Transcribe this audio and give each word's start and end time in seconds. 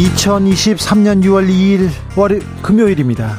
2023년 0.00 1.22
6월 1.24 1.48
2일 1.48 1.90
월요 2.16 2.38
금요일입니다. 2.62 3.38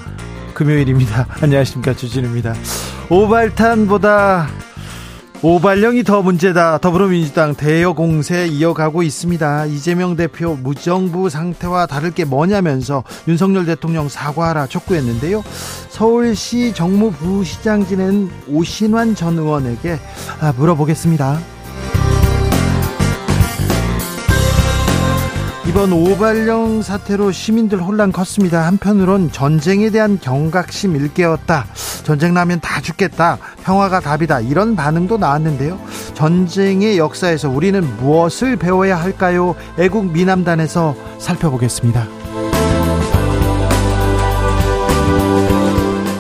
금요일입니다. 0.53 1.25
안녕하십니까 1.41 1.95
주진우입니다. 1.95 2.53
오발탄보다 3.09 4.47
오발령이 5.41 6.03
더 6.03 6.21
문제다. 6.21 6.77
더불어민주당 6.77 7.55
대여 7.55 7.93
공세 7.93 8.45
이어가고 8.45 9.02
있습니다. 9.02 9.66
이재명 9.66 10.16
대표 10.16 10.53
무정부 10.53 11.31
상태와 11.31 11.88
다를 11.88 12.11
게 12.11 12.25
뭐냐면서 12.25 13.03
윤석열 13.27 13.66
대통령 13.66 14.07
사과하라 14.07 14.67
촉구했는데요. 14.67 15.43
서울시 15.89 16.73
정무부시장 16.75 17.88
지낸 17.88 18.30
오신환 18.47 19.16
전 19.16 19.39
의원에게 19.39 19.97
아, 20.39 20.53
물어보겠습니다. 20.55 21.39
이번 25.67 25.94
오발령 25.94 26.81
사태로 26.81 27.31
시민들 27.31 27.81
혼란 27.84 28.12
컸습니다. 28.12 28.66
한편으론 28.66 29.31
전쟁에 29.31 29.92
대한 29.92 30.20
경각심 30.20 30.95
일깨웠다. 30.95 31.66
전쟁 32.04 32.34
나면 32.34 32.59
다 32.62 32.81
죽겠다. 32.81 33.38
평화가 33.64 34.00
답이다. 34.00 34.39
이런 34.42 34.76
반응도 34.76 35.17
나왔는데요. 35.17 35.80
전쟁의 36.16 36.98
역사에서 36.98 37.50
우리는 37.50 37.82
무엇을 37.98 38.56
배워야 38.56 39.00
할까요? 39.00 39.56
애국 39.78 40.12
미남단에서 40.12 40.95
살펴보겠습니다. 41.20 42.20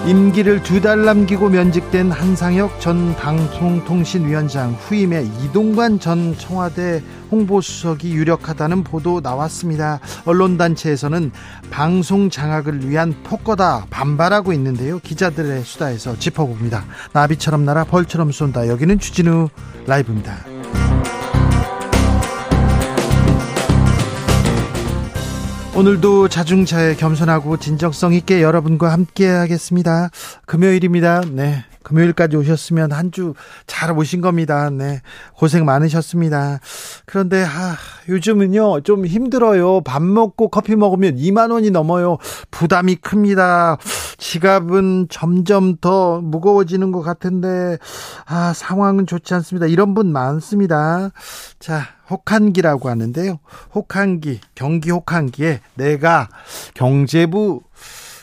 임기를 0.07 0.63
두 0.63 0.81
달 0.81 1.05
남기고 1.05 1.49
면직된 1.49 2.11
한상혁 2.11 2.81
전 2.81 3.15
방송통신위원장 3.17 4.71
후임에 4.71 5.21
이동관 5.43 5.99
전 5.99 6.35
청와대 6.37 7.03
홍보수석이 7.31 8.11
유력하다는 8.11 8.83
보도 8.83 9.21
나왔습니다. 9.21 9.99
언론단체에서는 10.25 11.31
방송 11.69 12.31
장악을 12.31 12.89
위한 12.89 13.13
폭거다 13.23 13.85
반발하고 13.91 14.53
있는데요. 14.53 14.97
기자들의 14.99 15.63
수다에서 15.63 16.17
짚어봅니다. 16.17 16.83
나비처럼 17.13 17.63
날아 17.63 17.83
벌처럼 17.83 18.31
쏜다. 18.31 18.67
여기는 18.69 18.97
주진우 18.97 19.49
라이브입니다. 19.85 20.60
오늘도 25.73 26.27
자중차에 26.27 26.95
겸손하고 26.95 27.57
진정성 27.57 28.13
있게 28.13 28.41
여러분과 28.41 28.91
함께 28.91 29.27
하겠습니다. 29.27 30.09
금요일입니다. 30.45 31.21
네. 31.31 31.63
금요일까지 31.83 32.35
오셨으면 32.37 32.91
한 32.91 33.09
주 33.11 33.33
잘 33.65 33.97
오신 33.97 34.21
겁니다. 34.21 34.69
네. 34.69 35.01
고생 35.35 35.65
많으셨습니다. 35.65 36.59
그런데, 37.05 37.43
아, 37.43 37.75
요즘은요, 38.09 38.81
좀 38.81 39.05
힘들어요. 39.05 39.81
밥 39.81 40.03
먹고 40.03 40.49
커피 40.49 40.75
먹으면 40.75 41.15
2만 41.15 41.51
원이 41.51 41.71
넘어요. 41.71 42.17
부담이 42.51 42.97
큽니다. 42.97 43.77
지갑은 44.17 45.07
점점 45.09 45.77
더 45.77 46.19
무거워지는 46.21 46.91
것 46.91 47.01
같은데, 47.01 47.77
아, 48.25 48.51
상황은 48.53 49.07
좋지 49.07 49.33
않습니다. 49.35 49.65
이런 49.65 49.93
분 49.95 50.11
많습니다. 50.11 51.09
자, 51.59 51.81
혹한기라고 52.11 52.89
하는데요. 52.89 53.39
혹한기, 53.73 54.41
경기 54.53 54.91
혹한기에 54.91 55.61
내가 55.75 56.29
경제부 56.75 57.61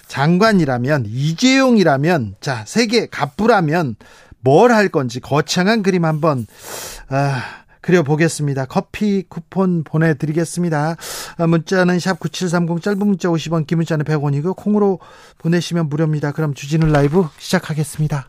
장관이라면 0.07 1.07
이재용이라면 1.07 2.37
자 2.41 2.65
세계 2.67 3.07
갑부라면 3.07 3.97
뭘 4.41 4.71
할 4.73 4.89
건지 4.89 5.21
거창한 5.21 5.83
그림 5.83 6.05
한번 6.05 6.47
아, 7.09 7.43
그려보겠습니다. 7.81 8.67
커피 8.67 9.25
쿠폰 9.29 9.83
보내드리겠습니다. 9.85 10.97
아, 11.39 11.47
문자는 11.47 11.99
샵 11.99 12.21
9730 12.21 12.83
짧은 12.83 12.99
문자 12.99 13.29
50원 13.29 13.67
긴 13.67 13.79
문자는 13.79 14.05
100원이고 14.05 14.55
콩으로 14.57 15.01
보내시면 15.39 15.89
무료입니다. 15.89 16.33
그럼 16.33 16.55
주진우 16.55 16.87
라이브 16.87 17.27
시작하겠습니다. 17.39 18.29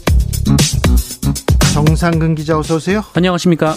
정상근 1.73 2.35
기자 2.35 2.57
어서 2.57 2.75
오세요. 2.75 3.03
안녕하십니까. 3.13 3.75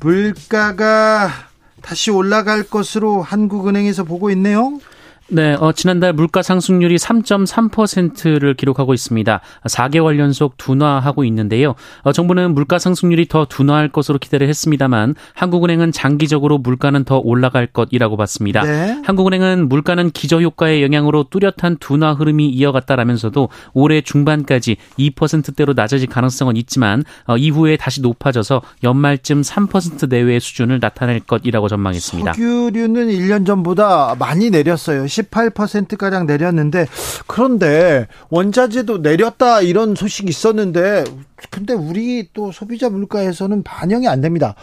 물가가 0.00 1.30
다시 1.82 2.10
올라갈 2.10 2.62
것으로 2.62 3.22
한국은행에서 3.22 4.04
보고 4.04 4.30
있네요. 4.30 4.80
네, 5.30 5.54
어, 5.60 5.72
지난달 5.72 6.14
물가 6.14 6.40
상승률이 6.40 6.96
3.3%를 6.96 8.54
기록하고 8.54 8.94
있습니다. 8.94 9.40
4개월 9.66 10.18
연속 10.18 10.56
둔화하고 10.56 11.22
있는데요. 11.24 11.74
어, 12.02 12.12
정부는 12.12 12.54
물가 12.54 12.78
상승률이 12.78 13.28
더 13.28 13.44
둔화할 13.44 13.90
것으로 13.90 14.18
기대를 14.18 14.48
했습니다만 14.48 15.14
한국은행은 15.34 15.92
장기적으로 15.92 16.56
물가는 16.56 17.04
더 17.04 17.18
올라갈 17.18 17.66
것이라고 17.66 18.16
봤습니다. 18.16 18.62
네. 18.62 19.02
한국은행은 19.04 19.68
물가는 19.68 20.10
기저 20.10 20.40
효과의 20.40 20.82
영향으로 20.82 21.24
뚜렷한 21.24 21.76
둔화 21.78 22.14
흐름이 22.14 22.48
이어갔다라면서도 22.48 23.50
올해 23.74 24.00
중반까지 24.00 24.76
2%대로 24.98 25.74
낮아질 25.74 26.08
가능성은 26.08 26.56
있지만 26.56 27.04
어, 27.26 27.36
이후에 27.36 27.76
다시 27.76 28.00
높아져서 28.00 28.62
연말쯤 28.82 29.42
3% 29.42 30.08
내외의 30.08 30.40
수준을 30.40 30.80
나타낼 30.80 31.20
것이라고 31.20 31.68
전망했습니다. 31.68 32.32
석유류는 32.32 33.08
1년 33.08 33.46
전보다 33.46 34.16
많이 34.18 34.48
내렸어요. 34.48 35.06
18%가량 35.22 36.26
내렸는데 36.26 36.86
그런데 37.26 38.06
원자재도 38.30 38.98
내렸다 38.98 39.60
이런 39.60 39.94
소식이 39.94 40.28
있었는데 40.28 41.04
근데 41.50 41.74
우리 41.74 42.28
또 42.32 42.52
소비자 42.52 42.88
물가에서는 42.88 43.62
반영이 43.62 44.08
안 44.08 44.20
됩니다. 44.20 44.54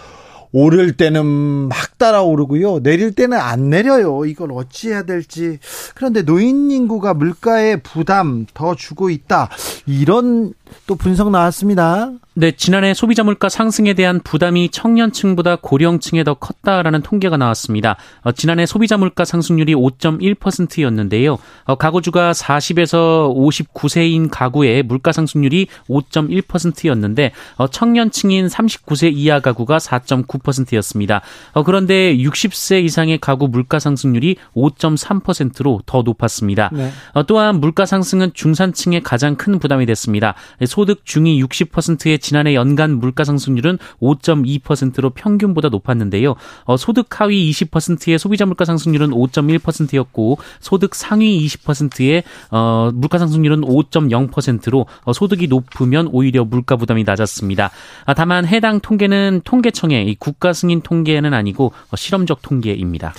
오를 0.58 0.96
때는 0.96 1.26
막 1.26 1.98
따라오르고요. 1.98 2.82
내릴 2.82 3.14
때는 3.14 3.38
안 3.38 3.70
내려요. 3.70 4.26
이걸 4.26 4.54
어찌해야 4.54 5.04
될지. 5.04 5.60
그런데 5.96 6.22
노인 6.22 6.72
인구가 6.72 7.14
물가에 7.14 7.76
부담 7.82 8.46
더 8.54 8.74
주고 8.74 9.10
있다. 9.10 9.50
이런 9.86 10.54
또 10.88 10.96
분석 10.96 11.32
나왔습니다. 11.32 12.12
네, 12.38 12.52
지난해 12.52 12.94
소비자 12.94 13.24
물가 13.24 13.48
상승에 13.48 13.94
대한 13.94 14.20
부담이 14.20 14.68
청년층보다 14.70 15.56
고령층에 15.62 16.26
더 16.26 16.34
컸다라는 16.34 17.02
통계가 17.02 17.38
나왔습니다. 17.38 17.96
어, 18.24 18.34
지난해 18.34 18.66
소비자 18.66 18.98
물가 18.98 19.24
상승률이 19.24 19.74
5.1%였는데요. 19.74 21.38
어, 21.64 21.76
가구주가 21.76 22.34
40에서 22.34 23.34
59세인 23.34 24.28
가구의 24.30 24.84
물가 24.84 25.14
상승률이 25.14 25.68
5.1%였는데 25.88 27.32
어, 27.56 27.68
청년층인 27.68 28.48
39세 28.48 29.14
이하 29.16 29.40
가구가 29.40 29.78
4.9%였습니다. 29.78 31.22
어, 31.54 31.64
그런데 31.64 32.18
60세 32.18 32.84
이상의 32.84 33.20
가구 33.20 33.48
물가 33.48 33.80
상승률이 33.80 34.36
5.3%로 34.54 35.84
더 35.86 36.02
높았습니다. 36.02 36.70
네. 36.74 36.92
어, 37.14 37.24
또한 37.24 37.62
물가 37.62 37.86
상승은 37.86 38.32
중산층에 38.34 39.00
가장 39.00 39.36
큰 39.36 39.58
부담이 39.58 39.86
됐습니다. 39.86 40.36
소득 40.66 41.06
중위 41.06 41.42
60%의 41.44 42.20
지난해 42.20 42.54
연간 42.56 42.98
물가 43.00 43.24
상승률은 43.24 43.78
5.2%로 44.02 45.10
평균보다 45.12 45.70
높았는데요. 45.70 46.36
어, 46.66 46.78
소득 46.78 47.20
하위 47.20 47.50
20%의 47.52 48.18
소비자 48.20 48.46
물가 48.46 48.66
상승률은 48.66 49.10
5.1%였고 49.12 50.38
소득 50.60 50.96
상위 50.96 51.46
20%의 51.46 52.24
어, 52.52 52.92
물가 52.94 53.18
상승률은 53.18 53.62
5.0%로 53.62 54.86
어, 55.04 55.14
소득이 55.14 55.48
높으면 55.48 56.08
오히려 56.12 56.46
물가 56.46 56.76
부담이 56.76 57.04
낮았습니다. 57.04 57.72
아, 58.06 58.14
다만 58.14 58.46
해당 58.46 58.80
통계는 58.80 59.42
통계청의 59.44 60.16
국가 60.20 60.54
승인 60.54 60.82
통계는 60.82 61.34
아니고 61.34 61.74
어, 61.92 61.96
실험적 61.96 62.42
통계입니다. 62.42 63.14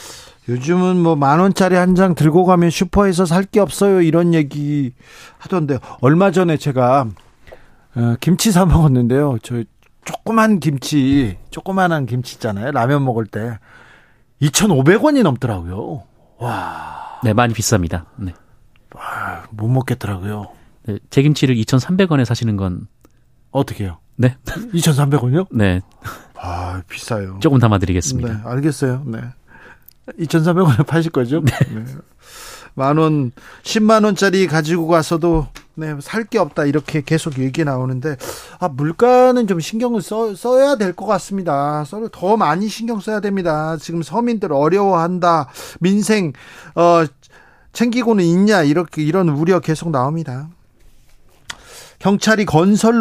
요즘은 0.49 1.03
뭐 1.03 1.17
만 1.17 1.41
원짜리 1.41 1.75
한 1.75 1.97
장 1.97 2.15
들고 2.15 2.45
가면 2.45 2.71
슈퍼에서 2.71 3.27
살 3.27 3.45
게 3.47 3.59
없어요 3.59 4.01
이런 4.01 4.33
얘기 4.33 4.93
하던데 5.39 5.79
얼마 6.01 6.31
전에 6.31 6.57
제가 6.57 7.07
어, 7.97 8.17
김치 8.21 8.53
사 8.53 8.67
먹었는데요. 8.67 9.39
저 9.43 9.63
조그만 10.05 10.61
김치, 10.61 11.37
조그만한 11.51 12.07
김치 12.07 12.35
있잖아요. 12.35 12.71
라면 12.71 13.05
먹을 13.05 13.27
때 13.27 13.59
2,500원이 14.43 15.23
넘더라고요. 15.23 16.05
와. 16.39 17.21
네, 17.25 17.33
많이 17.33 17.55
비쌉니다. 17.55 18.05
네. 18.17 18.35
와, 18.95 19.45
못 19.51 19.69
먹겠더라고요. 19.69 20.47
네, 20.85 20.99
제 21.11 21.23
김치를 21.23 21.57
2,300원에 21.57 22.25
사시는 22.25 22.57
건 22.57 22.87
어떻게 23.51 23.85
해요? 23.85 23.99
네. 24.17 24.37
2,300원이요? 24.45 25.49
네. 25.51 25.81
아, 26.39 26.83
비싸요. 26.89 27.39
조금 27.41 27.59
담아 27.59 27.79
드리겠습니다. 27.79 28.33
네, 28.33 28.41
알겠어요. 28.45 29.03
네. 29.07 29.21
2,400원에 30.21 30.87
파실 30.87 31.11
거죠? 31.11 31.41
네. 31.43 31.53
네. 31.75 31.85
만 32.77 32.99
원, 32.99 33.33
10만 33.65 34.05
원짜리 34.05 34.47
가지고 34.47 34.87
가서도 34.87 35.49
네, 35.75 35.95
살 36.01 36.25
게 36.25 36.39
없다 36.39 36.65
이렇게 36.67 37.03
계속 37.03 37.39
얘기 37.39 37.65
나오는데 37.65 38.17
아, 38.61 38.69
물가는 38.69 39.47
좀 39.47 39.61
신경을 39.61 40.03
써, 40.03 40.35
써야 40.35 40.77
될 40.77 40.93
것 40.95 41.07
같습니다. 41.07 41.85
더 42.13 42.37
많이 42.37 42.69
신경 42.69 43.01
써야 43.01 43.21
됩니다. 43.21 43.77
지금 43.79 44.03
서민들 44.03 44.53
어려워한다. 44.53 45.49
민생 45.81 46.33
어 46.75 47.05
챙기고는 47.73 48.25
있냐 48.25 48.63
이렇게 48.63 49.03
이런 49.03 49.29
우려 49.29 49.61
계속 49.61 49.91
나옵니다. 49.91 50.49
경찰이 51.99 52.45
건설 52.45 53.01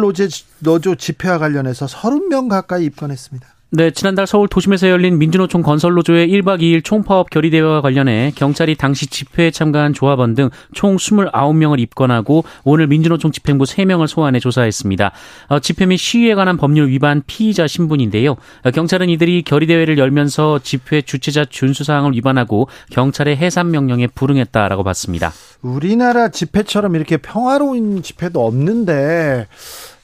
노조 0.60 0.94
집회와 0.96 1.38
관련해서 1.38 1.86
30명 1.86 2.48
가까이 2.48 2.84
입건했습니다. 2.86 3.46
네, 3.70 3.90
지난달 3.90 4.26
서울 4.26 4.48
도심에서 4.48 4.88
열린 4.88 5.18
민주노총 5.18 5.62
건설노조의 5.62 6.28
1박 6.28 6.60
2일 6.60 6.84
총파업 6.84 7.30
결의대회와 7.30 7.80
관련해 7.80 8.32
경찰이 8.36 8.76
당시 8.76 9.06
집회에 9.08 9.50
참가한 9.50 9.92
조합원 9.92 10.34
등 10.34 10.50
총 10.72 10.96
29명을 10.96 11.80
입건하고 11.80 12.44
오늘 12.64 12.86
민주노총 12.86 13.32
집행부 13.32 13.64
3명을 13.64 14.06
소환해 14.06 14.38
조사했습니다. 14.40 15.12
어, 15.48 15.58
집회 15.60 15.86
및 15.86 15.96
시위에 15.96 16.34
관한 16.34 16.56
법률 16.56 16.88
위반 16.88 17.22
피의자 17.26 17.66
신분인데요. 17.66 18.36
어, 18.62 18.70
경찰은 18.70 19.08
이들이 19.08 19.42
결의대회를 19.42 19.98
열면서 19.98 20.60
집회 20.62 21.02
주최자 21.02 21.44
준수사항을 21.44 22.12
위반하고 22.12 22.68
경찰의 22.90 23.36
해산 23.36 23.70
명령에 23.70 24.06
불응했다라고 24.08 24.84
봤습니다. 24.84 25.32
우리나라 25.62 26.28
집회처럼 26.28 26.94
이렇게 26.94 27.16
평화로운 27.16 28.02
집회도 28.02 28.44
없는데 28.44 29.46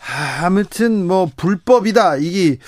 아, 0.05 0.47
아무튼 0.47 1.07
뭐 1.07 1.31
불법이다. 1.37 2.17
이게 2.17 2.59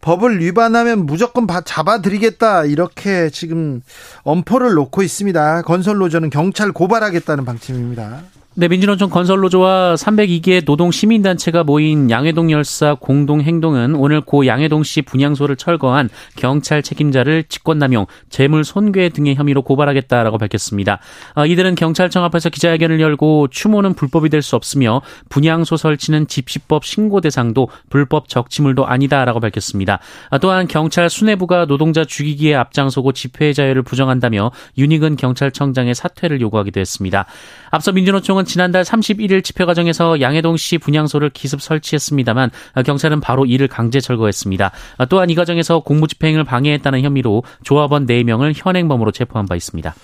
법을 0.00 0.40
위반하면 0.40 1.06
무조건 1.06 1.46
잡아드리겠다. 1.64 2.64
이렇게 2.66 3.30
지금 3.30 3.82
엄포를 4.22 4.74
놓고 4.74 5.02
있습니다. 5.02 5.62
건설노조는 5.62 6.30
경찰 6.30 6.72
고발하겠다는 6.72 7.44
방침입니다. 7.44 8.22
네, 8.56 8.68
민주노총 8.68 9.10
건설노조와 9.10 9.96
302개 9.96 10.64
노동 10.64 10.92
시민단체가 10.92 11.64
모인 11.64 12.08
양해동 12.08 12.52
열사 12.52 12.94
공동행동은 12.94 13.96
오늘 13.96 14.20
고 14.20 14.46
양해동 14.46 14.84
씨 14.84 15.02
분향소를 15.02 15.56
철거한 15.56 16.08
경찰 16.36 16.80
책임자를 16.80 17.46
직권남용, 17.48 18.06
재물 18.30 18.62
손괴 18.62 19.08
등의 19.08 19.34
혐의로 19.34 19.62
고발하겠다라고 19.62 20.38
밝혔습니다. 20.38 21.00
아, 21.34 21.46
이들은 21.46 21.74
경찰청 21.74 22.22
앞에서 22.22 22.48
기자회견을 22.48 23.00
열고 23.00 23.48
추모는 23.48 23.94
불법이 23.94 24.28
될 24.28 24.40
수 24.40 24.54
없으며 24.54 25.00
분향소 25.30 25.76
설치는 25.76 26.28
집시법 26.28 26.84
신고 26.84 27.20
대상도 27.20 27.68
불법 27.88 28.28
적치물도 28.28 28.86
아니다라고 28.86 29.40
밝혔습니다. 29.40 29.98
아, 30.30 30.38
또한 30.38 30.68
경찰 30.68 31.10
수뇌부가 31.10 31.64
노동자 31.64 32.04
죽이기에 32.04 32.54
앞장서고 32.54 33.12
집회 33.12 33.52
자유를 33.52 33.82
부정한다며 33.82 34.52
윤익은 34.78 35.16
경찰청장의 35.16 35.96
사퇴를 35.96 36.40
요구하기도 36.40 36.78
했습니다. 36.78 37.24
앞서 37.70 37.90
민주노총은 37.90 38.43
지난달 38.44 38.84
31일 38.84 39.42
집회 39.42 39.64
과정에서 39.64 40.20
양해동 40.20 40.56
씨 40.56 40.78
분향소를 40.78 41.30
기습 41.30 41.60
설치했습니다만 41.60 42.50
경찰은 42.84 43.20
바로 43.20 43.44
이를 43.44 43.68
강제 43.68 44.00
철거했습니다. 44.00 44.70
또한 45.08 45.30
이 45.30 45.34
과정에서 45.34 45.80
공무집행을 45.80 46.44
방해했다는 46.44 47.02
혐의로 47.02 47.42
조합원 47.62 48.06
4명을 48.06 48.52
현행범으로 48.54 49.12
체포한 49.12 49.46
바 49.46 49.56
있습니다. 49.56 49.94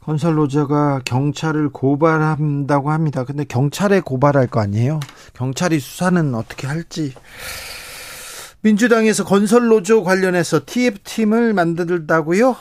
건설 0.00 0.34
노조가 0.34 1.02
경찰을 1.04 1.68
고발한다고 1.68 2.90
합니다. 2.90 3.24
근데 3.24 3.44
경찰에 3.44 4.00
고발할 4.00 4.48
거 4.48 4.60
아니에요? 4.60 4.98
경찰이 5.32 5.78
수사는 5.78 6.34
어떻게 6.34 6.66
할지. 6.66 7.14
민주당에서 8.62 9.24
건설 9.24 9.68
노조 9.68 10.02
관련해서 10.02 10.60
TF팀을 10.66 11.52
만들다고요? 11.52 12.56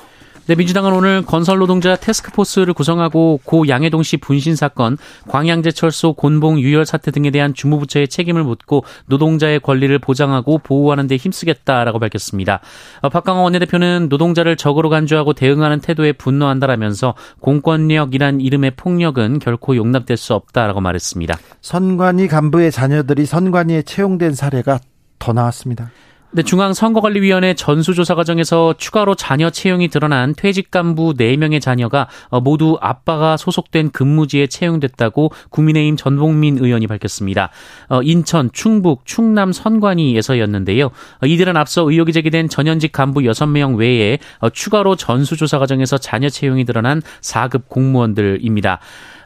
네, 0.48 0.56
민주당은 0.56 0.92
오늘 0.92 1.22
건설 1.22 1.60
노동자 1.60 1.96
테스크포스를 1.96 2.74
구성하고 2.74 3.42
고 3.44 3.68
양해동 3.68 4.02
씨 4.02 4.18
분신 4.18 4.56
사건, 4.56 4.98
광양제철소 5.28 6.14
곤봉 6.14 6.60
유혈 6.60 6.88
사태 6.88 7.12
등에 7.12 7.30
대한 7.30 7.54
주무부처의 7.54 8.08
책임을 8.08 8.44
묻고 8.44 8.84
노동자의 9.06 9.60
권리를 9.60 9.98
보장하고 10.00 10.58
보호하는 10.58 11.06
데 11.06 11.16
힘쓰겠다라고 11.16 12.00
밝혔습니다. 12.00 12.60
어, 13.02 13.10
박강원 13.10 13.44
원내대표는 13.44 14.08
노동자를 14.10 14.56
적으로 14.58 14.90
간주하고 14.90 15.34
대응하는 15.34 15.80
태도에 15.80 16.14
분노한다라면서 16.14 17.14
공권력이란 17.40 18.42
이름의 18.42 18.72
폭력은 18.78 19.38
결코 19.38 19.76
용납될 19.76 20.18
수 20.18 20.34
없다라고 20.34 20.82
말했습니다. 20.82 21.38
선관위 21.62 22.28
간부의 22.28 22.72
자녀들이 22.72 23.28
선관위에 23.28 23.84
채용된 23.84 24.34
사례가 24.34 24.80
더 25.20 25.34
나왔습니다. 25.34 25.92
네, 26.34 26.44
중앙선거관리위원회 26.44 27.56
전수조사 27.56 28.16
과정에서 28.16 28.74
추가로 28.78 29.16
자녀 29.16 29.50
채용이 29.50 29.90
드러난 29.90 30.34
퇴직 30.34 30.72
간부 30.72 31.16
4명의 31.16 31.60
자녀가 31.60 32.08
어, 32.30 32.40
모두 32.40 32.78
아빠가 32.80 33.36
소속된 33.36 33.92
근무지에 33.92 34.48
채용됐다고 34.48 35.34
국민의힘 35.50 35.98
전봉민 35.98 36.60
의원이 36.60 36.88
밝혔습니다. 36.88 37.50
어, 37.90 38.02
인천, 38.02 38.50
충북, 38.54 39.06
충남 39.06 39.52
선관위에서였는데요. 39.52 40.86
어, 40.86 41.26
이들은 41.26 41.58
앞서 41.58 41.82
의혹이 41.92 42.14
제기된 42.14 42.48
전현직 42.48 42.94
간부 42.94 43.24
6명 43.24 43.76
외에 43.76 44.18
추가로 44.54 44.96
전수조사 44.96 45.60
과정에서 45.60 45.98
자녀 45.98 46.30
채용이 46.30 46.64
드러난 46.64 47.02
4급 47.20 47.64
공무원들입니다. 47.68 48.80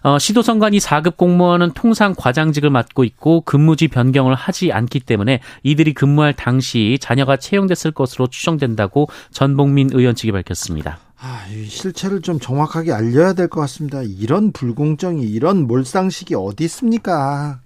어, 0.05 0.19
시도선관위 0.19 0.77
4급 0.77 1.17
공무원은 1.17 1.71
통상 1.73 2.13
과장직을 2.15 2.69
맡고 2.69 3.03
있고 3.05 3.41
근무지 3.41 3.87
변경을 3.87 4.35
하지 4.35 4.71
않기 4.71 4.99
때문에 4.99 5.39
이들이 5.63 5.95
근무할 5.95 6.33
당시 6.33 6.99
자녀가 7.01 7.37
채용됐을 7.37 7.89
것으로 7.89 8.27
추정된다고 8.27 9.07
전봉민 9.31 9.89
의원 9.93 10.13
측이 10.13 10.31
밝혔습니다. 10.31 10.99
아, 11.19 11.43
이 11.51 11.65
실체를 11.65 12.21
좀 12.21 12.39
정확하게 12.39 12.91
알려야 12.93 13.33
될 13.33 13.47
것 13.47 13.61
같습니다. 13.61 14.03
이런 14.03 14.51
불공정이, 14.51 15.23
이런 15.23 15.65
몰상식이 15.65 16.35
어디 16.35 16.65
있습니까? 16.65 17.61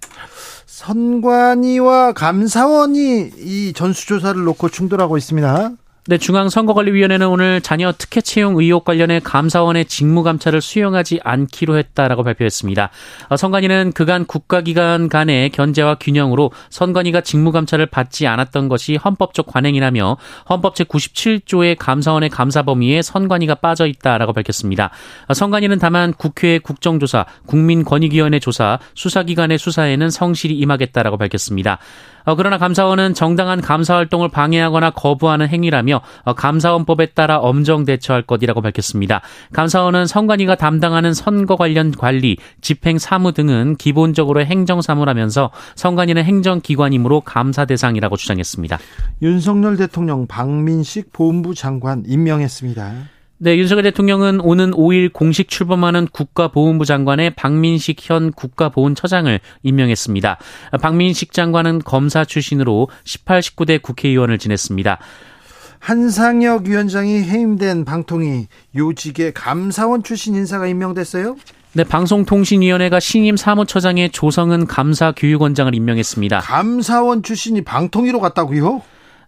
선관위와 0.64 2.14
감사원이 2.14 3.32
이 3.36 3.72
전수조사를 3.74 4.42
놓고 4.44 4.70
충돌하고 4.70 5.18
있습니다. 5.18 5.72
네, 6.06 6.16
중앙선거관리위원회는 6.16 7.28
오늘 7.28 7.60
자녀 7.60 7.92
특혜 7.92 8.22
채용 8.22 8.56
의혹 8.56 8.86
관련해 8.86 9.20
감사원의 9.20 9.84
직무 9.84 10.22
감찰을 10.22 10.62
수용하지 10.62 11.20
않기로 11.22 11.76
했다라고 11.76 12.24
발표했습니다. 12.24 12.90
어, 13.28 13.36
선관위는 13.36 13.92
그간 13.92 14.24
국가기관 14.24 15.10
간의 15.10 15.50
견제와 15.50 15.96
균형으로 15.96 16.52
선관위가 16.70 17.20
직무 17.20 17.52
감찰을 17.52 17.84
받지 17.84 18.26
않았던 18.26 18.68
것이 18.68 18.96
헌법적 18.96 19.46
관행이라며 19.46 20.16
헌법 20.48 20.74
제97조의 20.76 21.76
감사원의 21.78 22.30
감사 22.30 22.62
범위에 22.62 23.02
선관위가 23.02 23.56
빠져 23.56 23.86
있다라고 23.86 24.32
밝혔습니다. 24.32 24.90
어, 25.26 25.34
선관위는 25.34 25.78
다만 25.78 26.14
국회 26.14 26.58
국정조사, 26.58 27.26
국민권익위원회 27.44 28.38
조사, 28.38 28.78
수사기관의 28.94 29.58
수사에는 29.58 30.08
성실히 30.08 30.56
임하겠다라고 30.56 31.18
밝혔습니다. 31.18 31.78
어, 32.30 32.36
그러나 32.36 32.58
감사원은 32.58 33.14
정당한 33.14 33.60
감사 33.60 33.96
활동을 33.96 34.28
방해하거나 34.28 34.90
거부하는 34.90 35.48
행위라며 35.48 36.00
어, 36.22 36.32
감사원법에 36.32 37.06
따라 37.06 37.38
엄정 37.38 37.84
대처할 37.84 38.22
것이라고 38.22 38.60
밝혔습니다. 38.60 39.20
감사원은 39.52 40.06
선관위가 40.06 40.54
담당하는 40.54 41.12
선거 41.12 41.56
관련 41.56 41.90
관리, 41.90 42.36
집행 42.60 42.98
사무 42.98 43.32
등은 43.32 43.74
기본적으로 43.76 44.44
행정 44.44 44.80
사무라면서 44.80 45.50
선관위는 45.74 46.22
행정기관이므로 46.22 47.22
감사 47.22 47.64
대상이라고 47.64 48.16
주장했습니다. 48.16 48.78
윤석열 49.22 49.76
대통령 49.76 50.28
박민식 50.28 51.12
보훈부 51.12 51.56
장관 51.56 52.04
임명했습니다. 52.06 52.92
네, 53.42 53.56
윤석열 53.56 53.84
대통령은 53.84 54.40
오는 54.40 54.70
5일 54.72 55.14
공식 55.14 55.48
출범하는 55.48 56.08
국가보훈부 56.12 56.84
장관에 56.84 57.30
박민식 57.30 57.96
현 58.02 58.32
국가보훈처장을 58.32 59.40
임명했습니다. 59.62 60.36
박민식 60.82 61.32
장관은 61.32 61.78
검사 61.78 62.26
출신으로 62.26 62.90
18, 63.04 63.40
19대 63.40 63.80
국회의원을 63.80 64.36
지냈습니다. 64.36 64.98
한상혁 65.78 66.66
위원장이 66.66 67.22
해임된 67.22 67.86
방통위 67.86 68.48
요직에 68.76 69.32
감사원 69.32 70.02
출신 70.02 70.34
인사가 70.34 70.66
임명됐어요? 70.66 71.36
네, 71.72 71.84
방송통신위원회가 71.84 73.00
신임 73.00 73.38
사무처장에 73.38 74.08
조성은 74.08 74.66
감사교육원장을 74.66 75.74
임명했습니다. 75.74 76.40
감사원 76.40 77.22
출신이 77.22 77.62
방통위로 77.62 78.20
갔다고요? 78.20 78.82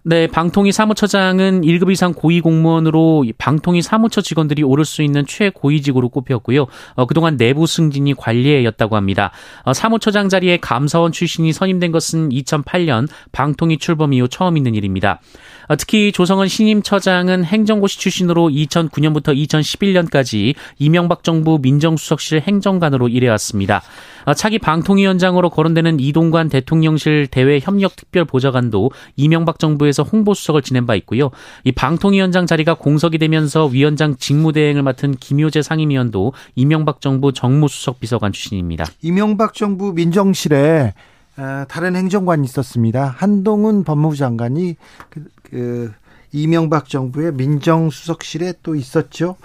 네, 0.04 0.26
방통위 0.26 0.72
사무처장은 0.72 1.60
1급 1.60 1.92
이상 1.92 2.12
고위 2.12 2.40
공무원으로 2.40 3.24
방통위 3.38 3.82
사무처 3.82 4.20
직원들이 4.20 4.64
오를 4.64 4.84
수 4.84 5.00
있는 5.00 5.24
최고위직으로 5.24 6.08
꼽혔고요. 6.08 6.66
어, 6.94 7.06
그동안 7.06 7.36
내부 7.36 7.68
승진이 7.68 8.14
관리해였다고 8.14 8.96
합니다. 8.96 9.30
어, 9.62 9.72
사무처장 9.72 10.28
자리에 10.28 10.56
감사원 10.56 11.12
출신이 11.12 11.52
선임된 11.52 11.92
것은 11.92 12.30
2008년 12.30 13.06
방통위 13.30 13.78
출범 13.78 14.12
이후 14.12 14.26
처음 14.26 14.56
있는 14.56 14.74
일입니다. 14.74 15.20
어, 15.68 15.76
특히 15.76 16.10
조성은 16.10 16.48
신임 16.48 16.82
처장은 16.82 17.44
행정고시 17.44 18.00
출신으로 18.00 18.48
2009년부터 18.48 19.36
2011년까지 19.36 20.56
이명박 20.80 21.22
정부 21.22 21.60
민정수석실 21.62 22.40
행정관으로 22.40 23.06
일해왔습니다. 23.06 23.82
어, 24.24 24.34
차기 24.34 24.58
방통위원장으로 24.58 25.50
거론되는 25.50 26.00
이동관 26.00 26.48
대통령실 26.48 27.28
대외 27.28 27.58
협력 27.60 27.96
특별 27.96 28.24
보좌관도 28.24 28.90
이명박 29.16 29.58
정부에서 29.58 30.02
홍보수석을 30.02 30.62
지낸 30.62 30.86
바 30.86 30.94
있고요. 30.96 31.30
이 31.64 31.72
방통위원장 31.72 32.46
자리가 32.46 32.74
공석이 32.74 33.18
되면서 33.18 33.66
위원장 33.66 34.16
직무대행을 34.16 34.82
맡은 34.82 35.12
김효재 35.12 35.62
상임위원도 35.62 36.32
이명박 36.54 37.00
정부 37.00 37.32
정무수석 37.32 38.00
비서관 38.00 38.32
출신입니다. 38.32 38.84
이명박 39.02 39.54
정부 39.54 39.92
민정실에 39.92 40.94
어, 41.38 41.64
다른 41.68 41.96
행정관이 41.96 42.44
있었습니다. 42.44 43.14
한동훈 43.16 43.84
법무부 43.84 44.16
장관이 44.16 44.76
그, 45.08 45.24
그 45.42 45.92
이명박 46.30 46.88
정부의 46.88 47.32
민정수석실에 47.32 48.54
또 48.62 48.74
있었죠. 48.74 49.36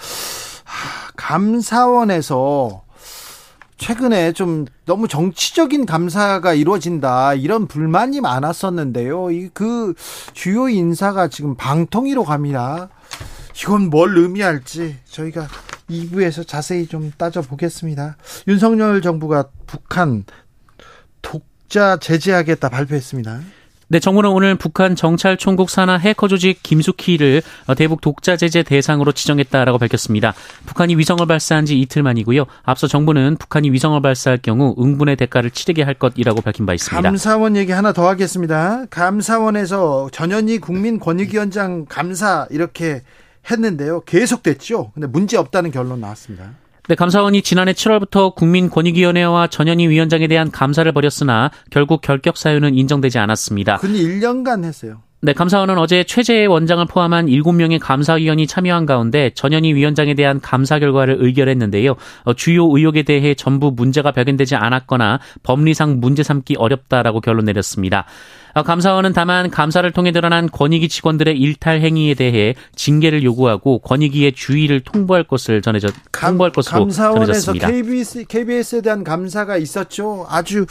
감사원에서 1.16 2.84
최근에 3.92 4.34
좀 4.34 4.66
너무 4.86 5.08
정치적인 5.08 5.86
감사가 5.86 6.54
이루어진다 6.54 7.36
이런 7.36 7.68
불만이 7.70 8.20
많았었는데요. 8.20 9.32
이 9.32 9.50
그 9.54 9.94
주요 10.34 10.68
인사가 10.68 11.30
지금 11.30 11.56
방통위로 11.56 12.26
갑니다. 12.26 12.90
이건 13.56 13.90
뭘 13.90 14.18
의미할지 14.18 14.98
저희가 15.06 15.48
2부에서 15.90 16.46
자세히 16.46 16.86
좀 16.86 17.14
따져보겠습니다. 17.18 18.18
윤석열 18.50 19.02
정부가 19.02 19.46
북한 19.66 20.26
독자 21.22 21.96
제재하겠다 21.96 22.68
발표했습니다. 22.68 23.40
네, 23.90 24.02
정부는 24.02 24.32
오늘 24.32 24.56
북한 24.56 24.98
정찰 24.98 25.38
총국 25.38 25.70
산하 25.70 25.96
해커 25.96 26.28
조직 26.28 26.62
김숙희를 26.62 27.42
대북 27.78 28.02
독자 28.02 28.36
제재 28.36 28.62
대상으로 28.62 29.14
지정했다라고 29.14 29.78
밝혔습니다. 29.78 30.34
북한이 30.66 30.98
위성을 30.98 31.26
발사한 31.26 31.66
지 31.66 31.80
이틀 31.80 32.04
만이고요. 32.04 32.48
앞서 32.64 32.88
정부는 32.88 33.38
북한이 33.38 33.72
위성을 33.72 34.02
발사할 34.02 34.40
경우 34.42 34.76
응분의 34.78 35.16
대가를 35.16 35.52
치르게 35.52 35.84
할 35.84 35.94
것이라고 35.94 36.42
밝힌 36.42 36.66
바 36.66 36.74
있습니다. 36.74 37.02
감사원 37.02 37.56
얘기 37.56 37.72
하나 37.72 37.94
더 37.94 38.10
하겠습니다. 38.10 38.88
감사원에서 38.90 40.10
전현희 40.12 40.60
국민권익위원장 40.60 41.86
감사 41.88 42.46
이렇게 42.50 43.04
했는데요. 43.50 44.02
계속됐죠. 44.02 44.92
근데 44.96 45.08
문제 45.08 45.38
없다는 45.38 45.72
결론 45.72 46.02
나왔습니다. 46.02 46.52
네, 46.88 46.96
감사원이 46.96 47.42
지난해 47.42 47.74
7월부터 47.74 48.34
국민권익위원회와 48.36 49.48
전현희 49.48 49.90
위원장에 49.90 50.28
대한 50.28 50.52
감사를 50.52 50.90
벌였으나 50.94 51.52
결국 51.70 52.00
결격 52.00 52.38
사유는 52.38 52.76
인정되지 52.76 53.20
않았습니다. 53.20 53.78
근 53.80 53.92
1년간 53.92 54.64
했어요. 54.64 55.02
네, 55.20 55.34
감사원은 55.34 55.80
어제 55.80 56.04
최재 56.04 56.46
원장을 56.46 56.86
포함한 56.86 57.26
7명의 57.26 57.80
감사위원이 57.80 58.46
참여한 58.46 58.86
가운데 58.86 59.32
전현희 59.34 59.74
위원장에 59.74 60.14
대한 60.14 60.40
감사 60.40 60.78
결과를 60.78 61.18
의결했는데요. 61.20 61.96
어, 62.24 62.34
주요 62.36 62.66
의혹에 62.66 63.02
대해 63.02 63.34
전부 63.34 63.72
문제가 63.76 64.12
발견되지 64.12 64.56
않았거나 64.56 65.20
법리상 65.42 66.00
문제 66.00 66.22
삼기 66.22 66.58
어렵다라고 66.60 67.22
결론 67.22 67.46
내렸습니다. 67.46 68.06
어, 68.54 68.62
감사원은 68.62 69.14
다만 69.14 69.50
감사를 69.50 69.92
통해 69.92 70.12
드러난 70.12 70.50
권익위 70.52 70.88
직원들의 70.88 71.36
일탈 71.36 71.82
행위에 71.82 72.14
대해 72.14 72.54
징계를 72.76 73.24
요구하고 73.24 73.80
권익위의 73.80 74.34
주의를 74.34 74.82
통보할 74.82 75.24
것을 75.24 75.64
전해져 75.64 75.88
통보할 76.12 76.52
것으로 76.52 76.82
감사원에서 76.82 77.26
전해졌습니다. 77.26 77.72
KBS 77.72 78.26
KBS에 78.26 78.82
대한 78.82 79.04
감사가 79.04 79.58
있었죠. 79.58 80.28
아주 80.30 80.68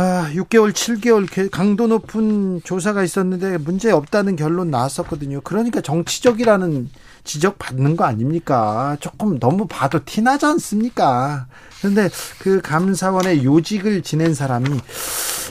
아, 0.00 0.30
6개월, 0.32 0.70
7개월 0.70 1.50
강도 1.50 1.88
높은 1.88 2.60
조사가 2.62 3.02
있었는데 3.02 3.58
문제 3.58 3.90
없다는 3.90 4.36
결론 4.36 4.70
나왔었거든요. 4.70 5.40
그러니까 5.40 5.80
정치적이라는 5.80 6.88
지적 7.24 7.58
받는 7.58 7.96
거 7.96 8.04
아닙니까? 8.04 8.96
조금 9.00 9.40
너무 9.40 9.66
봐도 9.66 9.98
티나지 10.04 10.46
않습니까? 10.46 11.48
그런데 11.80 12.08
그 12.38 12.60
감사원의 12.60 13.44
요직을 13.44 14.02
지낸 14.04 14.34
사람이 14.34 14.70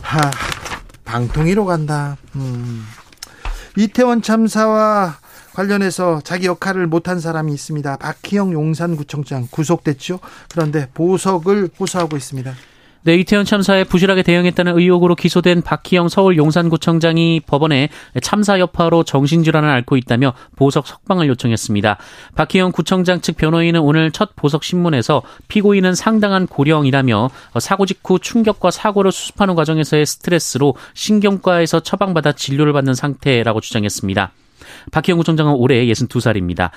하, 0.02 0.32
방통위로 1.04 1.66
간다. 1.66 2.16
음. 2.36 2.86
이태원 3.76 4.22
참사와 4.22 5.18
관련해서 5.56 6.22
자기 6.24 6.46
역할을 6.46 6.88
못한 6.88 7.20
사람이 7.20 7.54
있습니다. 7.54 7.98
박희영 7.98 8.54
용산구청장 8.54 9.50
구속됐죠. 9.52 10.22
그런데 10.50 10.90
보석을 10.94 11.72
호소하고 11.78 12.16
있습니다. 12.16 12.56
네, 13.08 13.16
이태원 13.16 13.46
참사에 13.46 13.86
부실하게 13.86 14.22
대응했다는 14.22 14.78
의혹으로 14.78 15.16
기소된 15.16 15.62
박희영 15.62 16.10
서울 16.10 16.36
용산구청장이 16.36 17.40
법원에 17.48 17.88
참사 18.22 18.60
여파로 18.60 19.06
정신질환을 19.06 19.70
앓고 19.70 19.96
있다며 19.96 20.34
보석 20.58 20.86
석방을 20.86 21.30
요청했습니다. 21.30 22.00
박희영 22.36 22.74
구청장 22.74 23.22
측 23.22 23.38
변호인은 23.38 23.80
오늘 23.80 24.12
첫 24.12 24.36
보석 24.36 24.66
신문에서 24.66 25.22
피고인은 25.48 25.96
상당한 25.96 26.48
고령이라며 26.48 27.30
사고 27.62 27.86
직후 27.86 28.20
충격과 28.20 28.72
사고를 28.72 29.14
수습하는 29.14 29.56
과정에서의 29.56 30.06
스트레스로 30.06 30.76
신경과에서 30.94 31.80
처방받아 31.80 32.34
진료를 32.34 32.74
받는 32.74 32.94
상태라고 32.94 33.62
주장했습니다. 33.62 34.34
박희영 34.92 35.18
구청장은 35.18 35.54
올해 35.54 35.86
62살입니다. 35.86 36.72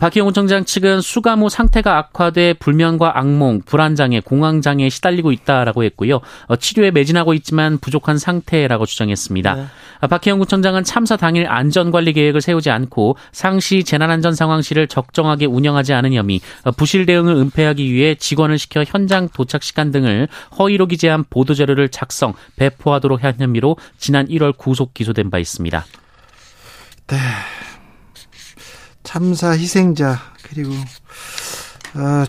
박희영 0.00 0.26
구청장 0.26 0.64
측은 0.64 1.00
수감 1.00 1.42
후 1.42 1.48
상태가 1.48 1.98
악화돼 1.98 2.54
불면과 2.54 3.18
악몽, 3.18 3.60
불안장애, 3.64 4.20
공황장애에 4.20 4.88
시달리고 4.88 5.32
있다라고 5.32 5.84
했고요. 5.84 6.20
어, 6.46 6.56
치료에 6.56 6.90
매진하고 6.90 7.34
있지만 7.34 7.78
부족한 7.78 8.18
상태라고 8.18 8.86
주장했습니다. 8.86 9.54
네. 9.54 9.66
박희영 10.08 10.38
구청장은 10.38 10.84
참사 10.84 11.16
당일 11.16 11.46
안전관리 11.48 12.12
계획을 12.12 12.40
세우지 12.40 12.70
않고 12.70 13.16
상시 13.32 13.84
재난안전 13.84 14.34
상황실을 14.34 14.86
적정하게 14.88 15.46
운영하지 15.46 15.92
않은 15.92 16.14
혐의, 16.14 16.40
어, 16.64 16.70
부실 16.70 17.06
대응을 17.06 17.34
은폐하기 17.36 17.92
위해 17.92 18.14
직원을 18.14 18.58
시켜 18.58 18.84
현장 18.84 19.28
도착 19.28 19.62
시간 19.62 19.90
등을 19.90 20.28
허위로 20.58 20.86
기재한 20.86 21.24
보도자료를 21.28 21.90
작성, 21.90 22.32
배포하도록 22.56 23.22
한 23.22 23.34
혐의로 23.38 23.76
지난 23.98 24.26
1월 24.28 24.56
구속 24.56 24.94
기소된 24.94 25.30
바 25.30 25.38
있습니다. 25.38 25.84
네. 27.10 27.16
참사 29.02 29.50
희생자 29.50 30.16
그리고 30.44 30.70
어, 31.94 32.24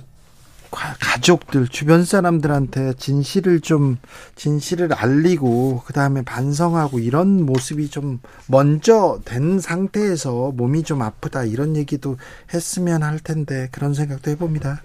가족들 0.71 1.67
주변 1.67 2.03
사람들한테 2.03 2.93
진실을 2.93 3.61
좀 3.61 3.97
진실을 4.35 4.91
알리고 4.91 5.83
그 5.85 5.93
다음에 5.93 6.23
반성하고 6.23 6.97
이런 6.97 7.45
모습이 7.45 7.89
좀 7.89 8.21
먼저 8.47 9.19
된 9.23 9.59
상태에서 9.59 10.51
몸이 10.55 10.81
좀 10.81 11.03
아프다 11.03 11.43
이런 11.43 11.75
얘기도 11.75 12.17
했으면 12.51 13.03
할 13.03 13.19
텐데 13.19 13.69
그런 13.71 13.93
생각도 13.93 14.31
해봅니다. 14.31 14.81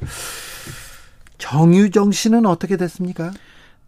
정유정 1.38 2.12
씨는 2.12 2.44
어떻게 2.44 2.76
됐습니까? 2.76 3.32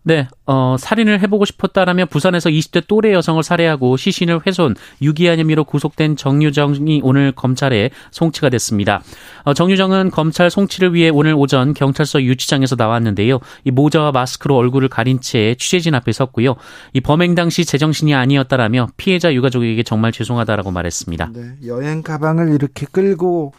네, 0.04 0.26
어, 0.46 0.76
살인을 0.78 1.20
해보고 1.22 1.44
싶었다라며 1.44 2.06
부산에서 2.06 2.48
20대 2.50 2.86
또래 2.86 3.12
여성을 3.12 3.42
살해하고 3.42 3.96
시신을 3.96 4.40
훼손, 4.46 4.74
유기한 5.02 5.38
혐의로 5.38 5.64
구속된 5.64 6.16
정유정이 6.16 7.00
오늘 7.02 7.32
검찰에 7.32 7.90
송치가 8.10 8.48
됐습니다. 8.48 9.02
어, 9.44 9.52
정유정은 9.52 10.10
검찰 10.10 10.50
송치를 10.50 10.94
위해 10.94 11.10
오늘 11.10 11.34
오전 11.34 11.74
경찰서 11.74 12.22
유치장에서 12.22 12.76
나왔는데요. 12.76 13.40
이 13.64 13.70
모자와 13.70 14.12
마스크로 14.12 14.56
얼굴을 14.56 14.88
가린 14.88 15.20
채 15.20 15.54
취재진 15.58 15.94
앞에 15.94 16.12
섰고요. 16.12 16.56
이 16.94 17.00
범행 17.00 17.34
당시 17.34 17.64
제정신이 17.64 18.14
아니었다라며 18.14 18.88
피해자 18.96 19.34
유가족에게 19.34 19.82
정말 19.82 20.12
죄송하다라고 20.12 20.70
말했습니다. 20.70 21.32
네, 21.34 21.52
여행 21.66 22.02
가방을 22.02 22.54
이렇게 22.54 22.86
끌고 22.90 23.52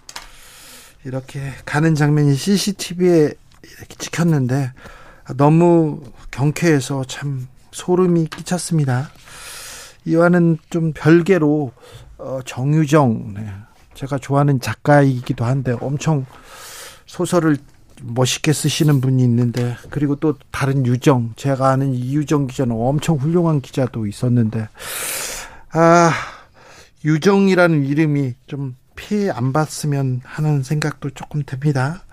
이렇게 1.06 1.40
가는 1.66 1.96
장면이 1.96 2.36
CCTV에 2.36 3.32
이렇게 3.78 3.96
찍혔는데 3.98 4.72
너무 5.38 6.02
경쾌해서 6.32 7.04
참 7.06 7.48
소름이 7.72 8.28
끼쳤습니다. 8.28 9.10
이와는 10.06 10.58
좀 10.70 10.94
별개로 10.94 11.72
어, 12.18 12.40
정유정 12.46 13.34
네. 13.36 13.48
제가 13.94 14.18
좋아하는 14.18 14.60
작가이기도 14.60 15.46
한데 15.46 15.76
엄청 15.80 16.26
소설을 17.06 17.58
멋있게 18.02 18.54
쓰시는 18.54 19.02
분이 19.02 19.22
있는데 19.24 19.76
그리고 19.90 20.16
또 20.16 20.38
다른 20.52 20.86
유정 20.86 21.34
제가 21.36 21.70
아는 21.70 21.94
이유정 21.94 22.48
기자는 22.48 22.76
엄청 22.78 23.18
훌륭한 23.18 23.62
기자도 23.62 24.08
있었는데 24.08 24.70
아 25.72 26.12
유정이라는 27.04 27.86
이름이 27.86 28.36
좀 28.48 28.76
피해 28.96 29.30
안 29.30 29.54
봤으면 29.54 30.22
하는 30.24 30.64
생각도 30.64 31.10
조금 31.12 31.44
듭니다. 31.46 32.04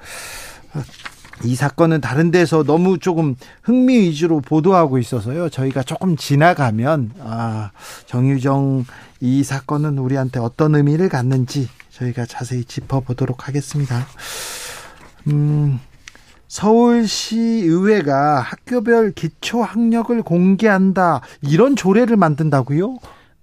이 1.44 1.54
사건은 1.54 2.00
다른 2.00 2.30
데서 2.30 2.62
너무 2.62 2.98
조금 2.98 3.36
흥미 3.62 3.98
위주로 3.98 4.40
보도하고 4.40 4.98
있어서요. 4.98 5.48
저희가 5.48 5.82
조금 5.82 6.16
지나가면 6.16 7.12
아, 7.20 7.70
정유정 8.06 8.84
이 9.20 9.44
사건은 9.44 9.98
우리한테 9.98 10.40
어떤 10.40 10.74
의미를 10.74 11.08
갖는지 11.08 11.68
저희가 11.90 12.26
자세히 12.26 12.64
짚어보도록 12.64 13.48
하겠습니다. 13.48 14.06
음, 15.28 15.80
서울시 16.48 17.38
의회가 17.38 18.40
학교별 18.40 19.12
기초 19.12 19.62
학력을 19.62 20.22
공개한다 20.22 21.20
이런 21.42 21.76
조례를 21.76 22.16
만든다고요? 22.16 22.96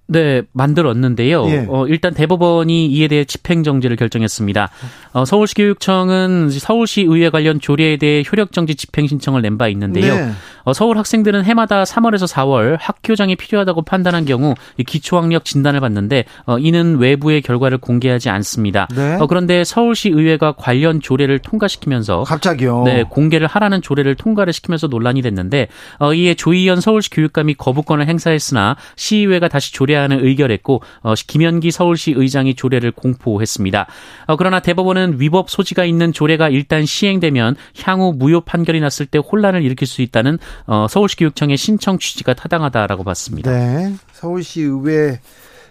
네, 0.05 0.41
만들었는데요. 0.51 1.45
예. 1.47 1.65
어, 1.69 1.87
일단 1.87 2.13
대법원이 2.13 2.87
이에 2.87 3.07
대해 3.07 3.23
집행정지를 3.23 3.95
결정했습니다. 3.95 4.69
어, 5.13 5.25
서울시 5.25 5.55
교육청은 5.55 6.49
서울시 6.51 7.01
의회 7.01 7.29
관련 7.29 7.59
조례에 7.59 7.97
대해 7.97 8.21
효력정지 8.29 8.75
집행 8.75 9.07
신청을 9.07 9.41
낸 9.41 9.53
바 9.57 9.67
있는데요. 9.69 10.15
네. 10.15 10.31
어, 10.65 10.73
서울 10.73 10.97
학생들은 10.97 11.43
해마다 11.45 11.83
3월에서 11.83 12.27
4월 12.31 12.77
학교장이 12.79 13.35
필요하다고 13.35 13.83
판단한 13.83 14.25
경우 14.25 14.55
이 14.77 14.83
기초학력 14.83 15.45
진단을 15.45 15.79
받는데 15.79 16.25
어, 16.47 16.57
이는 16.57 16.97
외부의 16.97 17.41
결과를 17.41 17.77
공개하지 17.77 18.29
않습니다. 18.29 18.87
네. 18.95 19.15
어, 19.19 19.27
그런데 19.27 19.63
서울시 19.63 20.09
의회가 20.09 20.53
관련 20.53 21.01
조례를 21.01 21.39
통과시키면서 21.39 22.23
갑자기요. 22.23 22.83
네, 22.85 23.03
공개를 23.03 23.45
하라는 23.47 23.81
조례를 23.81 24.15
통과를 24.15 24.53
시키면서 24.53 24.87
논란이 24.87 25.21
됐는데 25.21 25.67
어, 25.99 26.13
이에 26.13 26.33
조희연 26.33 26.81
서울시 26.81 27.09
교육감이 27.11 27.53
거부권을 27.53 28.07
행사했으나 28.07 28.75
시의회가 28.95 29.47
다시 29.49 29.71
조례 29.73 29.92
안을 29.95 30.25
의결했고 30.25 30.81
어, 31.01 31.13
김현기 31.15 31.71
서울시 31.71 32.13
의장이 32.15 32.55
조례를 32.55 32.91
공포했습니다. 32.91 33.87
어, 34.27 34.35
그러나 34.35 34.59
대법원은 34.59 35.19
위법 35.19 35.49
소지가 35.49 35.85
있는 35.85 36.13
조례가 36.13 36.49
일단 36.49 36.85
시행되면 36.85 37.55
향후 37.83 38.13
무효 38.15 38.41
판결이 38.41 38.79
났을 38.79 39.05
때 39.05 39.19
혼란을 39.19 39.63
일으킬 39.63 39.87
수 39.87 40.01
있다는 40.01 40.39
어, 40.65 40.87
서울시 40.89 41.15
교육청의 41.17 41.57
신청 41.57 41.97
취지가 41.97 42.33
타당하다라고 42.33 43.03
봤습니다. 43.03 43.51
네. 43.51 43.93
서울시 44.13 44.61
의회 44.61 45.19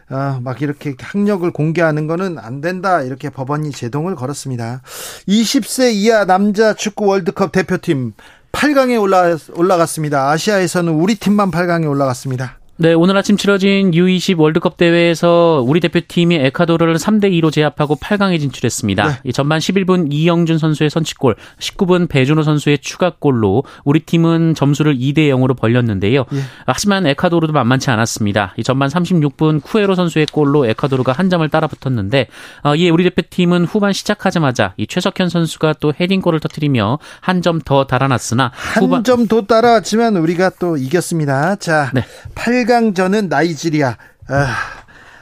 아, 0.09 0.41
막 0.43 0.61
이렇게 0.61 0.95
학력을 0.99 1.51
공개하는 1.51 2.07
거는 2.07 2.39
안 2.39 2.61
된다. 2.61 3.03
이렇게 3.03 3.31
법원이 3.31 3.71
제동을 3.71 4.15
걸었습니다. 4.15 4.83
20세 5.27 5.95
이하 5.95 6.27
남자 6.27 6.75
축구 6.75 7.07
월드컵 7.07 7.51
대표팀 7.53 8.13
8강에 8.53 9.01
올라, 9.01 9.37
올라갔습니다. 9.55 10.31
아시아에서는 10.31 10.93
우리 10.93 11.15
팀만 11.15 11.51
8강에 11.51 11.89
올라갔습니다. 11.89 12.59
네, 12.79 12.95
오늘 12.95 13.17
아침 13.17 13.37
치러진 13.37 13.91
U20 13.93 14.39
월드컵 14.39 14.77
대회에서 14.77 15.63
우리 15.65 15.79
대표팀이 15.79 16.35
에콰도르를 16.37 16.97
3대 16.97 17.31
2로 17.41 17.53
제압하고 17.53 17.97
8강에 17.97 18.41
진출했습니다. 18.41 19.09
네. 19.09 19.15
이 19.25 19.33
전반 19.33 19.59
11분 19.61 20.09
이영준 20.11 20.59
선수의 20.59 20.91
선취골, 20.91 21.37
19분 21.61 22.09
배준호 22.09 22.43
선수의 22.43 22.79
추가골로 22.79 23.65
우리 23.85 24.01
팀은 24.01 24.55
점수를 24.55 24.97
2대 24.97 25.29
0으로 25.29 25.57
벌렸는데요. 25.57 26.25
예. 26.33 26.39
하지만 26.67 27.07
에콰도르도 27.07 27.53
만만치 27.53 27.91
않았습니다. 27.91 28.55
이 28.57 28.65
전반 28.65 28.89
36분 28.89 29.63
쿠에로 29.63 29.95
선수의 29.95 30.27
골로 30.33 30.67
에콰도르가 30.67 31.13
한 31.13 31.31
점을 31.31 31.47
따라 31.51 31.67
붙었는데 31.69 32.27
어, 32.65 32.75
이에 32.75 32.89
우리 32.91 33.05
대표팀은 33.05 33.67
후반 33.67 33.93
시작하자마자 33.93 34.73
이 34.77 34.87
최석현 34.87 35.29
선수가 35.29 35.75
또 35.81 35.93
헤딩골을 36.01 36.41
터뜨리며 36.41 36.99
한 37.21 37.43
점 37.43 37.61
더 37.65 37.85
달아났으나 37.87 38.51
후반 38.79 38.99
한점더 38.99 39.43
따라왔지만 39.43 40.17
우리가 40.17 40.51
또 40.59 40.77
이겼습니다. 40.77 41.57
자, 41.57 41.91
네. 41.93 42.03
8 42.35 42.62
강전은 42.65 43.29
나이지리아. 43.29 43.97
아, 44.29 44.57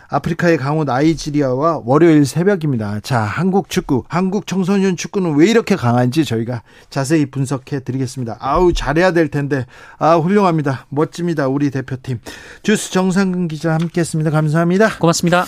아프리카의 0.09 0.56
강호 0.56 0.85
나이지리아와 0.85 1.82
월요일 1.85 2.26
새벽입니다. 2.26 2.99
자, 3.00 3.20
한국 3.20 3.70
축구, 3.70 4.02
한국 4.09 4.47
청소년 4.47 4.97
축구는 4.97 5.37
왜 5.37 5.49
이렇게 5.49 5.76
강한지 5.76 6.25
저희가 6.25 6.62
자세히 6.90 7.26
분석해 7.26 7.81
드리겠습니다. 7.81 8.37
아우, 8.40 8.72
잘해야 8.72 9.12
될 9.12 9.29
텐데. 9.29 9.66
아, 9.98 10.16
훌륭합니다. 10.16 10.87
멋집니다. 10.88 11.46
우리 11.46 11.70
대표팀. 11.70 12.20
주스 12.62 12.90
정상근 12.90 13.48
기자 13.48 13.72
함께 13.74 14.00
했습니다. 14.00 14.31
감사합니다. 14.31 14.98
고맙습니다. 14.98 15.46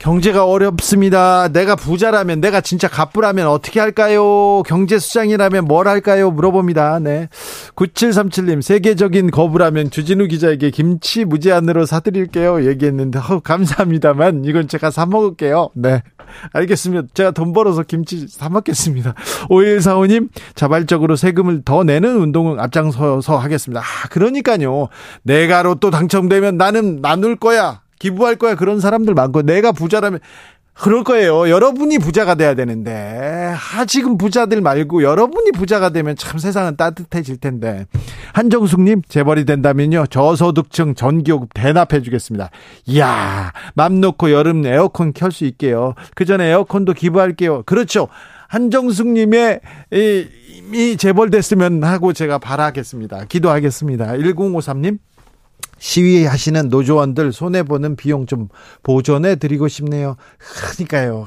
경제가 0.00 0.46
어렵습니다. 0.46 1.48
내가 1.48 1.76
부자라면, 1.76 2.40
내가 2.40 2.62
진짜 2.62 2.88
갑부라면 2.88 3.46
어떻게 3.46 3.80
할까요? 3.80 4.62
경제수장이라면 4.62 5.66
뭘 5.66 5.88
할까요? 5.88 6.30
물어봅니다. 6.30 7.00
네. 7.00 7.28
9737님, 7.76 8.62
세계적인 8.62 9.30
거부라면 9.30 9.90
주진우 9.90 10.26
기자에게 10.28 10.70
김치 10.70 11.26
무제한으로 11.26 11.84
사드릴게요. 11.84 12.66
얘기했는데, 12.66 13.18
어, 13.18 13.40
감사합니다만, 13.40 14.46
이건 14.46 14.68
제가 14.68 14.90
사먹을게요. 14.90 15.68
네. 15.74 16.02
알겠습니다. 16.54 17.08
제가 17.12 17.32
돈 17.32 17.52
벌어서 17.52 17.82
김치 17.82 18.26
사먹겠습니다. 18.26 19.14
5145님, 19.50 20.30
자발적으로 20.54 21.16
세금을 21.16 21.60
더 21.66 21.84
내는 21.84 22.16
운동을 22.16 22.58
앞장서서 22.58 23.36
하겠습니다. 23.36 23.82
아, 23.82 24.08
그러니까요. 24.08 24.88
내가 25.24 25.62
로또 25.62 25.90
당첨되면 25.90 26.56
나는 26.56 27.02
나눌 27.02 27.36
거야. 27.36 27.79
기부할 28.00 28.34
거야. 28.34 28.56
그런 28.56 28.80
사람들 28.80 29.14
많고 29.14 29.42
내가 29.42 29.70
부자라면 29.70 30.18
그럴 30.72 31.04
거예요. 31.04 31.50
여러분이 31.50 31.98
부자가 31.98 32.36
돼야 32.36 32.54
되는데 32.54 33.52
아 33.54 33.84
지금 33.84 34.16
부자들 34.16 34.62
말고 34.62 35.02
여러분이 35.02 35.52
부자가 35.52 35.90
되면 35.90 36.16
참 36.16 36.38
세상은 36.38 36.76
따뜻해질 36.76 37.36
텐데 37.36 37.84
한정숙님 38.32 39.02
재벌이 39.06 39.44
된다면요 39.44 40.06
저소득층 40.06 40.94
전기요금 40.94 41.48
대납해 41.54 42.00
주겠습니다. 42.00 42.48
이야 42.86 43.52
맘 43.74 44.00
놓고 44.00 44.30
여름 44.32 44.64
에어컨 44.64 45.12
켤 45.12 45.30
수 45.30 45.44
있게요. 45.44 45.94
그 46.14 46.24
전에 46.24 46.46
에어컨도 46.46 46.94
기부할게요. 46.94 47.62
그렇죠. 47.64 48.08
한정숙님의 48.48 49.60
이, 49.92 50.26
이 50.72 50.96
재벌 50.96 51.30
됐으면 51.30 51.84
하고 51.84 52.12
제가 52.14 52.38
바라겠습니다. 52.38 53.26
기도하겠습니다. 53.28 54.14
1053님 54.14 54.98
시위하시는 55.80 56.68
노조원들 56.68 57.32
손해보는 57.32 57.96
비용 57.96 58.26
좀 58.26 58.48
보존해 58.82 59.36
드리고 59.36 59.66
싶네요. 59.66 60.16
그러니까요. 60.38 61.26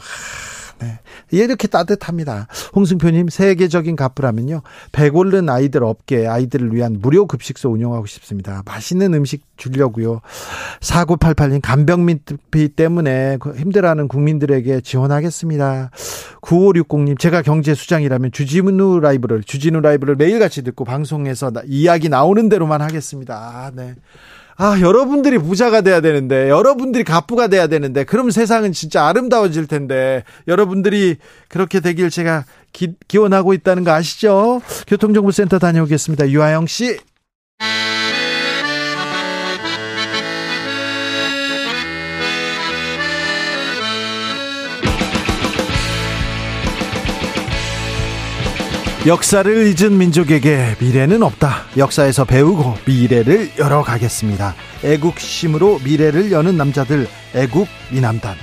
네. 0.79 0.99
이렇게 1.31 1.67
따뜻합니다. 1.67 2.47
홍승표님, 2.75 3.29
세계적인 3.29 3.95
가프라면요. 3.95 4.61
배고른 4.91 5.49
아이들 5.49 5.83
업계, 5.83 6.27
아이들을 6.27 6.73
위한 6.73 6.97
무료 7.01 7.25
급식소 7.25 7.69
운영하고 7.69 8.05
싶습니다. 8.05 8.61
맛있는 8.65 9.13
음식 9.13 9.43
주려고요. 9.55 10.21
4988님, 10.81 11.61
간병민비 11.61 12.69
때문에 12.75 13.37
그 13.39 13.55
힘들어하는 13.55 14.07
국민들에게 14.07 14.81
지원하겠습니다. 14.81 15.91
9560님, 16.41 17.17
제가 17.17 17.41
경제수장이라면 17.41 18.31
주진우 18.31 18.99
라이브를, 18.99 19.43
주진우 19.43 19.79
라이브를 19.79 20.15
매일같이 20.15 20.63
듣고 20.63 20.83
방송에서 20.83 21.51
이야기 21.65 22.09
나오는 22.09 22.49
대로만 22.49 22.81
하겠습니다. 22.81 23.35
아, 23.35 23.71
네. 23.73 23.95
아, 24.55 24.79
여러분들이 24.79 25.37
부자가 25.39 25.81
돼야 25.81 25.99
되는데, 25.99 26.49
여러분들이 26.49 27.03
갑부가 27.03 27.47
돼야 27.47 27.67
되는데, 27.67 28.03
그럼 28.03 28.29
세상은 28.29 28.71
진짜 28.71 29.07
아름다워질 29.07 29.67
텐데, 29.67 30.23
여러분들이 30.47 31.17
그렇게 31.47 31.79
되길 31.79 32.09
제가 32.09 32.45
기, 32.71 32.93
기원하고 33.07 33.53
있다는 33.53 33.83
거 33.83 33.91
아시죠? 33.91 34.61
교통정보센터 34.87 35.59
다녀오겠습니다. 35.59 36.29
유하영 36.29 36.67
씨. 36.67 36.97
역사를 49.05 49.67
잊은 49.67 49.97
민족에게 49.97 50.77
미래는 50.79 51.23
없다. 51.23 51.65
역사에서 51.75 52.23
배우고 52.23 52.77
미래를 52.87 53.51
열어가겠습니다. 53.59 54.55
애국심으로 54.81 55.81
미래를 55.83 56.31
여는 56.31 56.55
남자들, 56.55 57.09
애국 57.35 57.67
미남단. 57.91 58.35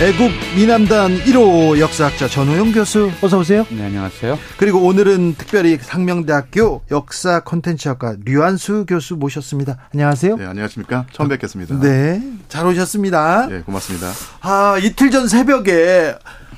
애국 0.00 0.30
미남단 0.54 1.18
1호 1.24 1.80
역사학자 1.80 2.28
전호영 2.28 2.70
교수 2.70 3.10
어서 3.20 3.38
오세요. 3.38 3.66
네, 3.70 3.84
안녕하세요. 3.84 4.38
그리고 4.56 4.86
오늘은 4.86 5.34
특별히 5.36 5.78
상명대학교 5.80 6.82
역사 6.92 7.40
콘텐츠학과 7.40 8.14
류한수 8.24 8.86
교수 8.88 9.16
모셨습니다. 9.16 9.76
안녕하세요. 9.92 10.36
네, 10.36 10.46
안녕하십니까. 10.46 11.06
처음 11.12 11.28
뵙겠습니다. 11.28 11.80
네, 11.80 12.22
잘 12.48 12.64
오셨습니다. 12.64 13.48
네, 13.48 13.60
고맙습니다. 13.62 14.06
아, 14.40 14.78
이틀 14.80 15.10
전 15.10 15.26
새벽에 15.26 16.14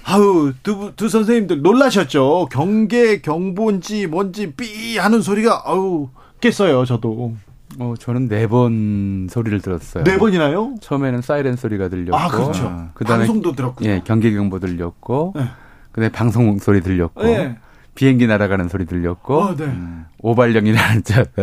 아우 0.06 0.52
두, 0.62 0.92
두 0.96 1.08
선생님들 1.08 1.62
놀라셨죠. 1.62 2.48
경계 2.50 3.20
경보인지 3.20 4.06
뭔지 4.06 4.52
삐 4.52 4.98
하는 4.98 5.20
소리가 5.22 5.62
아우 5.64 6.10
깼어요. 6.40 6.84
저도 6.84 7.34
어, 7.78 7.94
저는 7.98 8.28
네 8.28 8.46
번 8.46 9.26
소리를 9.30 9.60
들었어요. 9.60 10.04
네 10.04 10.18
번이나요? 10.18 10.74
처음에는 10.80 11.22
사이렌 11.22 11.56
소리가 11.56 11.88
들렸고. 11.88 12.16
아, 12.16 12.28
그렇죠. 12.28 12.66
어, 12.66 12.90
그다음에 12.94 13.26
방송도 13.26 13.52
들었고. 13.52 13.84
예, 13.84 14.02
경계 14.04 14.32
경보 14.32 14.60
들렸고. 14.60 15.32
네. 15.36 15.44
그다음에 15.90 16.12
방송 16.12 16.58
소리 16.58 16.80
들렸고. 16.82 17.22
네. 17.24 17.58
비행기 17.94 18.26
날아가는 18.26 18.68
소리 18.68 18.84
들렸고. 18.86 19.38
어, 19.40 19.56
네. 19.56 19.64
음, 19.64 20.04
오발령이라는 20.18 21.02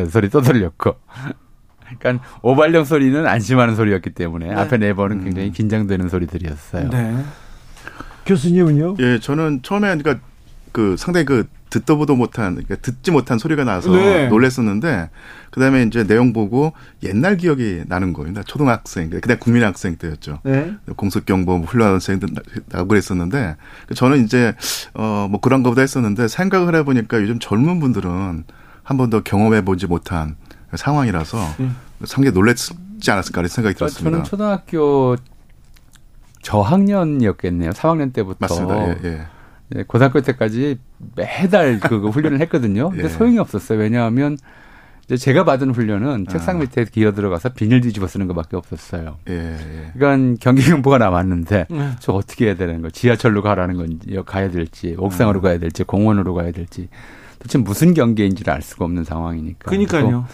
소리 0.09 0.29
또 0.29 0.41
들렸고. 0.41 0.95
그러니까 1.99 2.25
오발령 2.41 2.85
소리는 2.85 3.25
안심하는 3.25 3.75
소리였기 3.75 4.11
때문에 4.11 4.47
네. 4.47 4.53
앞에 4.53 4.77
네 4.77 4.93
번은 4.93 5.25
굉장히 5.25 5.49
음. 5.49 5.51
긴장되는 5.51 6.07
소리들이었어요. 6.07 6.89
네. 6.89 7.17
교수님은요? 8.25 8.95
예, 8.99 9.19
저는 9.19 9.61
처음에 9.63 9.95
그러니까 9.97 10.25
그 10.71 10.95
상당히 10.97 11.25
그 11.25 11.47
듣도 11.69 11.97
보도 11.97 12.15
못한 12.17 12.55
그러니까 12.55 12.75
듣지 12.75 13.11
못한 13.11 13.37
소리가 13.39 13.63
나서 13.63 13.89
네. 13.91 14.27
놀랬었는데 14.27 15.09
그다음에 15.51 15.83
이제 15.83 16.05
내용 16.05 16.33
보고 16.33 16.73
옛날 17.03 17.37
기억이 17.37 17.83
나는. 17.87 18.13
나 18.33 18.43
초등학생 18.43 19.09
그냥 19.09 19.39
국민학생 19.39 19.95
때였죠. 19.95 20.39
네. 20.43 20.73
공습경보 20.95 21.59
훈련생들 21.59 22.29
나고 22.69 22.87
그랬었는데 22.89 23.55
저는 23.95 24.25
이제 24.25 24.53
어 24.93 25.27
뭐 25.31 25.39
그런 25.39 25.63
거보다 25.63 25.81
했었는데 25.81 26.27
생각을 26.27 26.75
해 26.75 26.83
보니까 26.83 27.21
요즘 27.21 27.39
젊은 27.39 27.79
분들은 27.79 28.43
한 28.83 28.97
번도 28.97 29.21
경험해 29.23 29.63
보지 29.63 29.87
못한 29.87 30.35
상황이라서 30.75 31.37
음. 31.61 31.75
상당히 32.03 32.33
놀랬지 32.33 32.73
않았을까 33.09 33.39
하는 33.39 33.47
생각이 33.47 33.75
들었습니다. 33.77 34.09
저는 34.11 34.23
초등학교 34.25 35.15
저학년이었겠네요. 36.51 37.71
3학년 37.71 38.11
때부터. 38.13 38.37
맞습니다. 38.41 38.89
예, 38.89 38.97
예. 39.05 39.21
예, 39.75 39.83
고등학교 39.83 40.21
때까지 40.21 40.79
매달 41.15 41.79
그 41.79 41.95
훈련을 42.09 42.41
했거든요. 42.41 42.89
근데 42.89 43.05
예. 43.05 43.09
소용이 43.09 43.39
없었어요. 43.39 43.79
왜냐하면 43.79 44.37
이제 45.05 45.15
제가 45.15 45.45
받은 45.45 45.71
훈련은 45.71 46.25
아. 46.27 46.31
책상 46.31 46.59
밑에 46.59 46.85
기어 46.85 47.13
들어가서 47.13 47.49
비닐 47.49 47.79
뒤집어 47.79 48.05
쓰는 48.07 48.27
것밖에 48.27 48.57
없었어요. 48.57 49.17
예, 49.29 49.33
예. 49.33 49.91
그러니까 49.93 50.39
경기 50.41 50.63
경보가 50.63 50.97
나왔는데 50.97 51.67
네. 51.69 51.91
저 51.99 52.11
어떻게 52.11 52.47
해야 52.47 52.55
되는 52.55 52.81
거? 52.81 52.89
지하철로 52.89 53.41
가라는 53.41 53.77
건지 53.77 54.21
가야 54.25 54.51
될지 54.51 54.95
옥상으로 54.97 55.39
음. 55.39 55.41
가야 55.41 55.57
될지 55.57 55.83
공원으로 55.83 56.33
가야 56.33 56.51
될지 56.51 56.89
도대체 57.39 57.57
무슨 57.59 57.93
경계인지를 57.93 58.53
알 58.53 58.61
수가 58.61 58.85
없는 58.85 59.05
상황이니까. 59.05 59.69
그러니까요. 59.69 60.27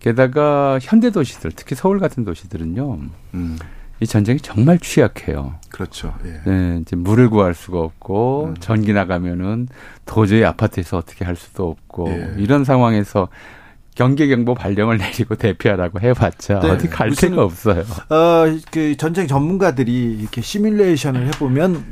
게다가 0.00 0.78
현대 0.82 1.10
도시들 1.10 1.52
특히 1.56 1.74
서울 1.76 1.98
같은 1.98 2.24
도시들은요. 2.24 2.98
음. 3.34 3.58
이 4.02 4.06
전쟁이 4.06 4.40
정말 4.40 4.80
취약해요. 4.80 5.54
그렇죠. 5.68 6.12
예. 6.24 6.40
네, 6.44 6.78
이제 6.82 6.96
물을 6.96 7.30
구할 7.30 7.54
수가 7.54 7.78
없고 7.78 8.46
음. 8.46 8.56
전기 8.58 8.92
나가면은 8.92 9.68
도저히 10.06 10.44
아파트에서 10.44 10.96
어떻게 10.96 11.24
할 11.24 11.36
수도 11.36 11.70
없고 11.70 12.08
예. 12.08 12.34
이런 12.38 12.64
상황에서 12.64 13.28
경계 13.94 14.26
경보 14.26 14.54
발령을 14.54 14.98
내리고 14.98 15.36
대피하라고 15.36 16.00
해봤자 16.00 16.58
네, 16.60 16.70
어디 16.70 16.88
갈 16.88 17.12
데가 17.12 17.44
없어요. 17.44 17.84
어, 18.08 18.44
그 18.72 18.96
전쟁 18.96 19.28
전문가들이 19.28 20.18
이렇게 20.18 20.40
시뮬레이션을 20.40 21.28
해보면 21.28 21.84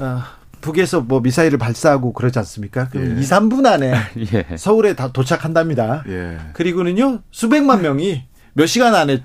어, 0.00 0.20
북에서 0.60 1.00
뭐 1.00 1.20
미사일을 1.20 1.56
발사하고 1.56 2.12
그러지 2.12 2.38
않습니까? 2.40 2.88
그럼 2.88 3.16
예. 3.16 3.20
2, 3.20 3.24
3분 3.24 3.64
안에 3.64 3.94
예. 4.34 4.56
서울에 4.58 4.94
다 4.94 5.10
도착한답니다. 5.10 6.04
예. 6.08 6.36
그리고는요 6.52 7.20
수백만 7.30 7.80
명이 7.80 8.24
몇 8.52 8.66
시간 8.66 8.94
안에 8.94 9.22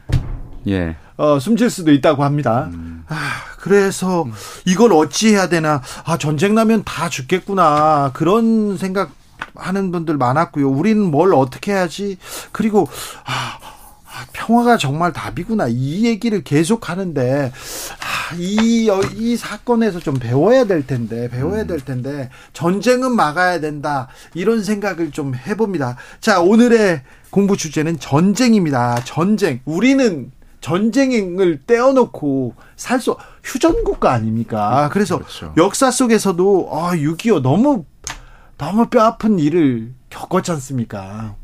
예. 0.68 0.96
어, 1.18 1.40
숨질 1.40 1.70
수도 1.70 1.92
있다고 1.92 2.24
합니다. 2.24 2.70
음. 2.74 3.04
아, 3.08 3.16
그래서 3.60 4.28
이걸 4.66 4.94
어찌 4.94 5.30
해야 5.30 5.50
되나? 5.50 5.82
아, 6.06 6.18
전쟁 6.18 6.54
나면 6.56 6.84
다 6.84 7.10
죽겠구나. 7.10 8.12
그런 8.14 8.78
생각 8.78 9.12
하는 9.56 9.92
분들 9.92 10.18
많았고요. 10.18 10.70
우리는 10.70 11.02
뭘 11.04 11.34
어떻게 11.34 11.72
해야지? 11.72 12.18
그리고 12.52 12.88
아, 13.26 13.58
아 13.62 14.26
평화가 14.34 14.78
정말 14.78 15.12
답이구나. 15.14 15.68
이 15.70 16.06
얘기를 16.06 16.44
계속 16.44 16.90
하는데, 16.90 17.52
아, 17.52 18.36
이, 18.36 18.90
이 19.16 19.38
사건에서 19.38 20.00
좀 20.00 20.16
배워야 20.16 20.66
될 20.66 20.86
텐데, 20.86 21.30
배워야 21.30 21.66
될 21.66 21.80
텐데, 21.80 22.30
전쟁은 22.54 23.16
막아야 23.16 23.60
된다. 23.60 24.08
이런 24.34 24.64
생각을 24.64 25.12
좀 25.12 25.34
해봅니다. 25.36 25.98
자, 26.20 26.42
오늘의 26.42 27.02
공부 27.30 27.58
주제는 27.58 28.00
전쟁입니다. 28.00 29.04
전쟁. 29.04 29.62
우리는 29.66 30.32
전쟁을 30.68 31.62
떼어놓고 31.66 32.54
살 32.76 33.00
수 33.00 33.16
휴전국가 33.44 34.12
아닙니까? 34.12 34.90
그래서 34.92 35.20
그렇죠. 35.20 35.54
역사 35.56 35.90
속에서도 35.92 36.70
아, 36.72 36.92
6.25 36.96 37.42
너무 37.42 37.86
너무 38.58 38.88
뼈 38.88 39.02
아픈 39.04 39.40
일을 39.40 39.94
겪었지 40.10 40.52
않습니까? 40.52 41.36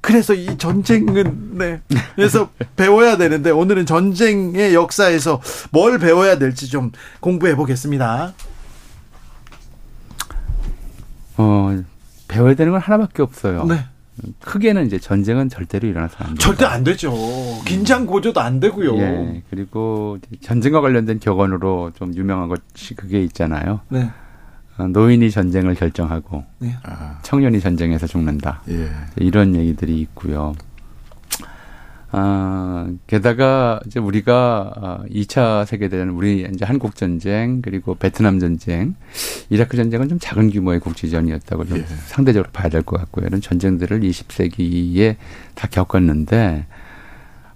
그래서 0.00 0.34
이 0.34 0.58
전쟁은 0.58 1.56
네. 1.58 1.80
그래서 2.16 2.50
배워야 2.76 3.16
되는데 3.16 3.50
오늘은 3.50 3.86
전쟁의 3.86 4.74
역사에서 4.74 5.40
뭘 5.70 5.98
배워야 5.98 6.36
될지 6.36 6.68
좀 6.68 6.90
공부해 7.20 7.54
보겠습니다. 7.54 8.34
어, 11.36 11.82
배워야 12.26 12.54
되는 12.54 12.72
건 12.72 12.80
하나밖에 12.80 13.22
없어요. 13.22 13.64
네. 13.66 13.84
크게는 14.40 14.86
이제 14.86 14.98
전쟁은 14.98 15.48
절대로 15.48 15.88
일어나서 15.88 16.16
안 16.18 16.26
돼요. 16.28 16.36
절대 16.36 16.64
안 16.64 16.84
되죠. 16.84 17.12
긴장 17.64 18.06
고조도 18.06 18.40
안 18.40 18.60
되고요. 18.60 18.96
예. 18.98 19.42
그리고 19.50 20.18
전쟁과 20.40 20.80
관련된 20.80 21.18
격언으로 21.18 21.92
좀 21.96 22.14
유명한 22.14 22.48
것이 22.48 22.94
그게 22.94 23.22
있잖아요. 23.24 23.80
네. 23.88 24.10
어, 24.76 24.86
노인이 24.88 25.30
전쟁을 25.30 25.74
결정하고 25.74 26.44
네. 26.58 26.76
청년이 27.22 27.60
전쟁에서 27.60 28.06
죽는다. 28.06 28.62
예. 28.70 28.90
이런 29.16 29.54
얘기들이 29.54 30.00
있고요. 30.00 30.54
아, 32.16 32.88
게다가 33.08 33.80
이제 33.86 33.98
우리가 33.98 35.02
2차 35.10 35.38
아, 35.38 35.64
세계대전, 35.64 36.10
우리 36.10 36.46
이제 36.54 36.64
한국 36.64 36.94
전쟁, 36.94 37.60
그리고 37.60 37.96
베트남 37.96 38.38
전쟁, 38.38 38.94
이라크 39.50 39.76
전쟁은 39.76 40.08
좀 40.08 40.18
작은 40.20 40.50
규모의 40.50 40.78
국지전이었다고 40.78 41.64
좀 41.66 41.78
예. 41.78 41.84
상대적으로 42.06 42.50
봐야 42.52 42.68
될 42.68 42.82
것 42.84 42.98
같고요. 42.98 43.26
이런 43.26 43.40
전쟁들을 43.40 43.98
20세기에 44.00 45.16
다 45.56 45.66
겪었는데, 45.68 46.66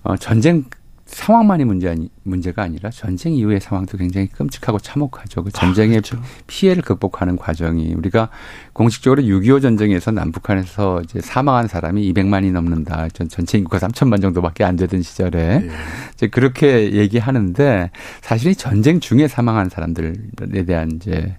어, 0.03 0.17
전쟁 0.17 0.65
상황만이 1.09 1.65
문제 1.65 1.89
아니, 1.89 2.11
문제가 2.23 2.63
아니라 2.63 2.91
전쟁 2.91 3.33
이후의 3.33 3.61
상황도 3.61 3.97
굉장히 3.97 4.27
끔찍하고 4.29 4.79
참혹하죠. 4.79 5.43
그 5.43 5.51
전쟁의 5.51 5.99
아, 5.99 6.01
그렇죠. 6.01 6.23
피해를 6.47 6.83
극복하는 6.83 7.37
과정이 7.37 7.95
우리가 7.95 8.29
공식적으로 8.75 9.23
6.25 9.23 9.63
전쟁에서 9.63 10.11
남북한에서 10.11 11.01
이제 11.03 11.21
사망한 11.23 11.67
사람이 11.67 12.13
200만이 12.13 12.53
넘는다. 12.53 13.09
전 13.09 13.29
전체 13.29 13.57
인구가 13.57 13.79
3천만 13.79 14.21
정도밖에 14.21 14.65
안 14.65 14.77
되던 14.77 15.01
시절에 15.01 15.39
예. 15.65 15.71
이제 16.13 16.27
그렇게 16.29 16.93
얘기하는데 16.93 17.91
사실 18.21 18.51
이 18.51 18.55
전쟁 18.55 19.01
중에 19.01 19.29
사망한 19.29 19.71
사람들에 19.71 20.65
대한 20.67 20.93
이제 20.95 21.37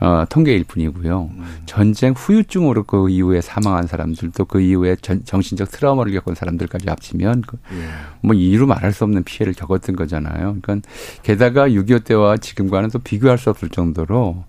어, 0.00 0.24
통계일 0.28 0.64
뿐이고요. 0.64 1.30
음. 1.32 1.58
전쟁 1.66 2.14
후유증으로 2.16 2.84
그 2.84 3.10
이후에 3.10 3.42
사망한 3.42 3.86
사람들도 3.86 4.46
그 4.46 4.60
이후에 4.60 4.96
전, 5.02 5.22
정신적 5.24 5.70
트라우마를 5.70 6.12
겪은 6.12 6.34
사람들까지 6.34 6.88
합치면 6.88 7.42
그, 7.46 7.58
예. 7.72 7.88
뭐 8.22 8.34
이루 8.34 8.66
말할 8.66 8.92
수 8.92 9.04
없는 9.04 9.24
피해를 9.24 9.52
겪었던 9.52 9.96
거잖아요. 9.96 10.56
그러니까 10.62 10.88
게다가 11.22 11.68
6.25 11.68 12.04
때와 12.04 12.38
지금과는 12.38 12.88
또 12.90 12.98
비교할 12.98 13.36
수 13.36 13.50
없을 13.50 13.68
정도로 13.68 14.44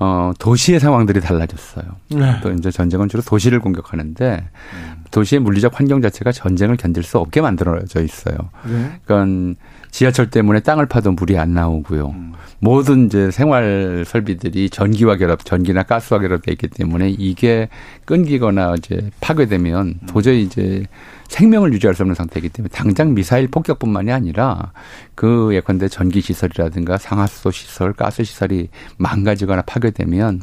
어, 0.00 0.32
도시의 0.38 0.80
상황들이 0.80 1.20
달라졌어요. 1.20 1.84
네. 2.10 2.40
또 2.42 2.50
이제 2.52 2.70
전쟁은 2.70 3.08
주로 3.08 3.22
도시를 3.22 3.60
공격하는데 3.60 4.48
음. 4.74 5.04
도시의 5.10 5.40
물리적 5.40 5.78
환경 5.78 6.00
자체가 6.00 6.32
전쟁을 6.32 6.76
견딜 6.76 7.02
수 7.02 7.18
없게 7.18 7.40
만들어져 7.40 8.02
있어요. 8.02 8.36
네. 8.66 9.00
그러니까 9.04 9.58
지하철 9.90 10.30
때문에 10.30 10.60
땅을 10.60 10.86
파도 10.86 11.12
물이 11.12 11.38
안 11.38 11.54
나오고요. 11.54 12.08
음. 12.08 12.32
모든 12.60 13.06
이제 13.06 13.30
생활 13.30 14.04
설비들이 14.06 14.70
전기와 14.70 15.16
결합, 15.16 15.44
전기나 15.44 15.84
가스와 15.84 16.20
결합돼 16.20 16.52
있기 16.52 16.68
때문에 16.68 17.10
이게 17.10 17.68
끊기거나 18.04 18.74
이제 18.76 19.10
파괴되면 19.20 19.86
음. 19.86 20.06
도저히 20.08 20.42
이제 20.42 20.84
생명을 21.28 21.72
유지할 21.72 21.94
수 21.94 22.02
없는 22.02 22.14
상태이기 22.14 22.48
때문에 22.48 22.70
당장 22.72 23.14
미사일 23.14 23.48
폭격뿐만이 23.48 24.10
아니라 24.10 24.72
그 25.14 25.50
예컨대 25.54 25.88
전기 25.88 26.20
시설이라든가 26.20 26.98
상하수도 26.98 27.50
시설, 27.50 27.92
가스 27.92 28.24
시설이 28.24 28.68
망가지거나 28.96 29.62
파괴되면 29.62 30.42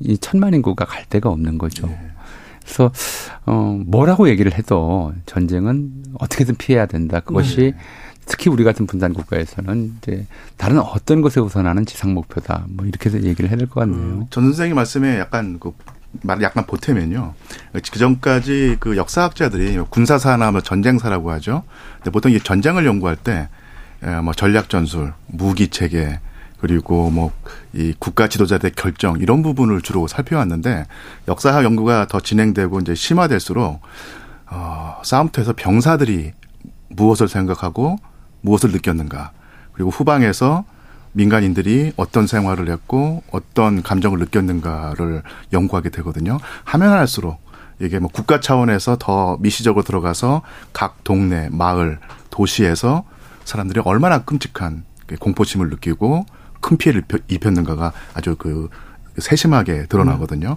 이 0.00 0.18
천만 0.18 0.54
인구가 0.54 0.84
갈 0.84 1.04
데가 1.06 1.28
없는 1.30 1.58
거죠. 1.58 1.86
네. 1.86 2.10
그래서 2.70 2.92
어 3.46 3.78
뭐라고 3.84 4.28
얘기를 4.28 4.52
해도 4.56 5.12
전쟁은 5.26 6.04
어떻게든 6.18 6.54
피해야 6.56 6.86
된다. 6.86 7.20
그것이 7.20 7.56
네. 7.56 7.74
특히 8.26 8.48
우리 8.48 8.62
같은 8.62 8.86
분단 8.86 9.12
국가에서는 9.12 9.94
이제 9.98 10.24
다른 10.56 10.78
어떤 10.78 11.20
것에 11.20 11.40
우선하는 11.40 11.84
지상 11.84 12.14
목표다. 12.14 12.66
뭐 12.68 12.86
이렇게 12.86 13.10
얘기를 13.12 13.50
해야 13.50 13.56
될 13.58 13.66
것 13.66 13.80
같네요. 13.80 13.98
음, 13.98 14.26
전 14.30 14.44
선생님 14.44 14.76
말씀에 14.76 15.18
약간 15.18 15.58
그말 15.58 16.40
약간 16.42 16.64
보태면요. 16.64 17.34
그 17.72 17.80
전까지 17.82 18.76
그 18.78 18.96
역사학자들이 18.96 19.78
군사사나 19.90 20.52
뭐 20.52 20.60
전쟁사라고 20.60 21.32
하죠. 21.32 21.64
근데 21.96 22.10
보통 22.12 22.30
이 22.30 22.38
전쟁을 22.38 22.86
연구할 22.86 23.16
때뭐 23.16 23.48
예, 24.04 24.32
전략 24.36 24.68
전술, 24.68 25.12
무기 25.26 25.66
체계, 25.68 26.20
그리고 26.60 27.10
뭐 27.10 27.32
이 27.72 27.94
국가 27.98 28.28
지도자들의 28.28 28.72
결정 28.76 29.18
이런 29.20 29.42
부분을 29.42 29.80
주로 29.80 30.08
살펴왔는데 30.08 30.86
역사학 31.28 31.62
연구가 31.64 32.06
더 32.08 32.18
진행되고 32.18 32.80
이제 32.80 32.94
심화될수록 32.94 33.80
어, 34.50 34.96
싸움터에서 35.04 35.52
병사들이 35.56 36.32
무엇을 36.88 37.28
생각하고 37.28 37.96
무엇을 38.40 38.72
느꼈는가 38.72 39.30
그리고 39.72 39.90
후방에서 39.90 40.64
민간인들이 41.12 41.92
어떤 41.96 42.26
생활을 42.26 42.68
했고 42.70 43.22
어떤 43.30 43.82
감정을 43.82 44.18
느꼈는가를 44.18 45.22
연구하게 45.52 45.90
되거든요. 45.90 46.38
하면 46.64 46.92
할수록 46.92 47.38
이게 47.80 47.98
뭐 47.98 48.10
국가 48.12 48.40
차원에서 48.40 48.96
더 48.98 49.36
미시적으로 49.40 49.84
들어가서 49.84 50.42
각 50.72 51.02
동네, 51.04 51.48
마을, 51.50 51.98
도시에서 52.30 53.04
사람들이 53.44 53.80
얼마나 53.84 54.24
끔찍한 54.24 54.84
공포심을 55.18 55.70
느끼고 55.70 56.26
큰 56.60 56.76
피해를 56.76 57.04
입혔는가가 57.28 57.92
아주 58.14 58.36
그 58.36 58.68
세심하게 59.18 59.86
드러나거든요. 59.86 60.56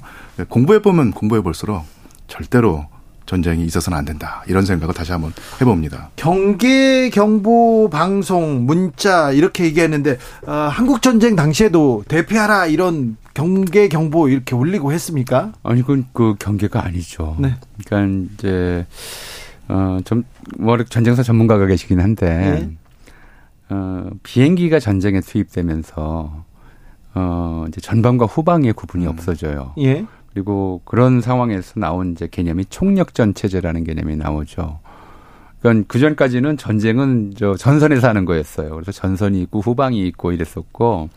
공부해 0.49 0.81
보면 0.81 1.11
공부해 1.11 1.41
볼수록 1.41 1.83
절대로 2.27 2.85
전쟁이 3.25 3.63
있어서는 3.65 3.97
안 3.97 4.05
된다. 4.05 4.43
이런 4.47 4.65
생각을 4.65 4.93
다시 4.93 5.11
한번 5.11 5.33
해봅니다. 5.61 6.09
경계 6.15 7.09
경보 7.09 7.89
방송 7.89 8.65
문자 8.65 9.31
이렇게 9.31 9.65
얘기했는데 9.65 10.17
어, 10.45 10.51
한국 10.51 11.01
전쟁 11.01 11.35
당시에도 11.35 12.03
대피하라 12.07 12.67
이런 12.67 13.17
경계 13.33 13.87
경보 13.87 14.29
이렇게 14.29 14.55
올리고 14.55 14.91
했습니까? 14.91 15.53
아니 15.63 15.81
그건 15.81 16.05
그 16.13 16.35
경계가 16.37 16.85
아니죠. 16.85 17.35
네. 17.39 17.55
그러니까 17.85 18.27
이제 18.33 18.85
어좀 19.69 20.23
뭐 20.59 20.77
전쟁사 20.83 21.23
전문가가 21.23 21.65
계시긴 21.65 22.01
한데 22.01 22.27
네. 22.27 22.69
어 23.69 24.09
비행기가 24.23 24.79
전쟁에 24.79 25.21
투입되면서 25.21 26.43
어 27.15 27.65
이제 27.67 27.81
전방과 27.81 28.25
후방의 28.25 28.73
구분이 28.73 29.05
음. 29.05 29.09
없어져요. 29.09 29.73
예. 29.79 30.05
그리고 30.33 30.81
그런 30.85 31.21
상황에서 31.21 31.79
나온 31.79 32.13
이제 32.13 32.27
개념이 32.29 32.65
총력전 32.65 33.35
체제라는 33.35 33.83
개념이 33.83 34.15
나오죠. 34.15 34.79
그러니까 35.61 35.85
그 35.87 35.99
전까지는 35.99 36.57
전쟁은 36.57 37.33
저 37.37 37.55
전선에서 37.55 38.09
하는 38.09 38.25
거였어요. 38.25 38.71
그래서 38.71 38.91
전선이 38.91 39.41
있고 39.43 39.61
후방이 39.61 40.05
있고 40.07 40.31
이랬었고 40.31 41.09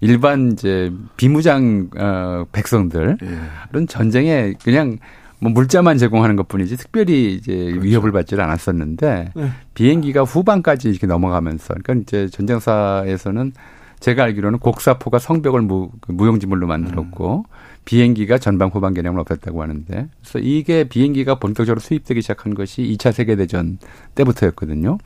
일반 0.00 0.52
이제 0.52 0.92
비무장 1.16 1.90
어 1.96 2.44
백성들은 2.50 3.18
예. 3.22 3.86
전쟁에 3.86 4.54
그냥 4.64 4.98
뭐 5.42 5.50
물자만 5.50 5.98
제공하는 5.98 6.36
것뿐이지 6.36 6.76
특별히 6.76 7.34
이제 7.34 7.52
그렇죠. 7.52 7.80
위협을 7.80 8.12
받지 8.12 8.40
않았었는데 8.40 9.32
네. 9.34 9.50
비행기가 9.74 10.22
후방까지 10.22 10.88
이렇게 10.88 11.08
넘어가면서 11.08 11.74
그러니까 11.82 11.94
이제 11.94 12.28
전쟁사에서는 12.28 13.52
제가 13.98 14.22
알기로는 14.22 14.60
곡사포가 14.60 15.18
성벽을 15.18 15.62
무, 15.62 15.90
그 16.00 16.12
무용지물로 16.12 16.68
만들었고 16.68 17.38
음. 17.38 17.52
비행기가 17.84 18.38
전방 18.38 18.68
후방 18.68 18.94
개념을 18.94 19.24
없앴다고 19.24 19.58
하는데 19.58 20.08
그래서 20.20 20.38
이게 20.38 20.84
비행기가 20.84 21.40
본격적으로 21.40 21.80
수입되기 21.80 22.22
시작한 22.22 22.54
것이 22.54 22.82
2차 22.82 23.10
세계 23.10 23.34
대전 23.34 23.78
때부터였거든요. 24.14 24.98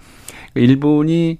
일본이 0.54 1.38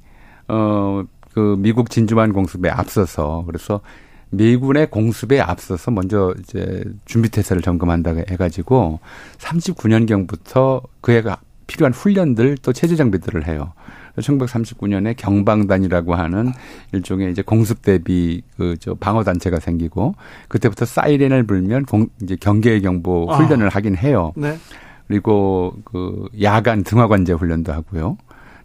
어그 0.49 1.57
미국 1.59 1.91
진주만 1.91 2.33
공습에 2.33 2.71
앞서서 2.71 3.45
그래서 3.47 3.83
미군의 4.31 4.91
공습에 4.91 5.41
앞서서 5.41 5.91
먼저 5.91 6.35
이제 6.41 6.85
준비 7.05 7.29
태세를 7.29 7.63
점검한다고 7.63 8.25
해가지고 8.29 9.01
39년경부터 9.39 10.83
그에 11.01 11.23
필요한 11.67 11.93
훈련들 11.93 12.59
또 12.63 12.73
체제 12.73 12.97
정비들을 12.97 13.47
해요. 13.47 13.73
1939년에 14.19 15.15
경방단이라고 15.17 16.15
하는 16.15 16.53
일종의 16.93 17.31
이제 17.31 17.43
공습 17.43 17.83
대비 17.83 18.43
그 18.57 18.77
저 18.81 18.95
방어 18.95 19.25
단체가 19.25 19.61
생기고 19.61 20.15
그때부터 20.49 20.85
사이렌을 20.85 21.45
불면 21.45 21.85
공 21.85 22.09
이제 22.23 22.37
경계 22.39 22.81
경보 22.81 23.27
아. 23.31 23.37
훈련을 23.37 23.67
아. 23.67 23.71
하긴 23.71 23.97
해요. 23.97 24.33
네. 24.37 24.57
그리고 25.07 25.75
그 25.85 26.29
야간 26.43 26.83
등화관제 26.83 27.33
훈련도 27.33 27.73
하고요. 27.73 28.17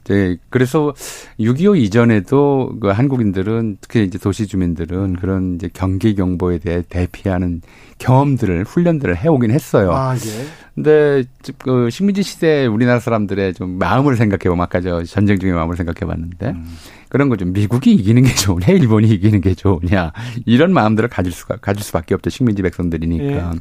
이제 0.04 0.38
그래서 0.50 0.94
6.25 1.40 1.78
이전에도 1.78 2.74
그 2.82 2.88
한국인들은 2.90 3.78
특히 3.82 4.04
이제 4.04 4.18
도시 4.18 4.48
주민들은 4.48 5.18
그런 5.18 5.56
이제 5.56 5.70
경계 5.72 6.14
경보에 6.14 6.58
대해 6.58 6.84
대피하는 6.90 7.62
경험들을 8.00 8.64
훈련들을 8.64 9.16
해오긴 9.16 9.52
했어요. 9.52 9.92
아, 9.92 10.16
예. 10.16 10.46
근데 10.74 11.24
그 11.60 11.90
식민지 11.90 12.24
시대 12.24 12.66
우리나라 12.66 13.00
사람들의 13.00 13.54
좀 13.54 13.78
마음을 13.78 14.16
생각해 14.16 14.50
보면 14.50 14.64
아까 14.64 14.82
저 14.82 15.04
전쟁 15.04 15.38
중의 15.38 15.54
마음을 15.54 15.76
생각해 15.76 16.00
봤는데 16.00 16.48
음. 16.50 16.78
그런 17.10 17.30
거죠. 17.30 17.46
미국이 17.46 17.94
이기는 17.94 18.24
게 18.24 18.34
좋으냐, 18.34 18.68
일본이 18.68 19.10
이기는 19.10 19.42
게 19.42 19.54
좋으냐 19.54 20.14
이런 20.46 20.74
마음들을 20.74 21.10
가질 21.10 21.32
수가 21.32 21.58
가질 21.58 21.84
수밖에 21.84 22.16
없죠. 22.16 22.30
식민지 22.30 22.62
백성들이니까. 22.64 23.52
예. 23.54 23.60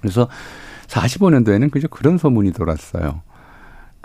그래서 0.00 0.28
45년도에는 0.86 1.70
그저 1.70 1.88
그런 1.88 2.18
소문이 2.18 2.52
돌았어요. 2.52 3.22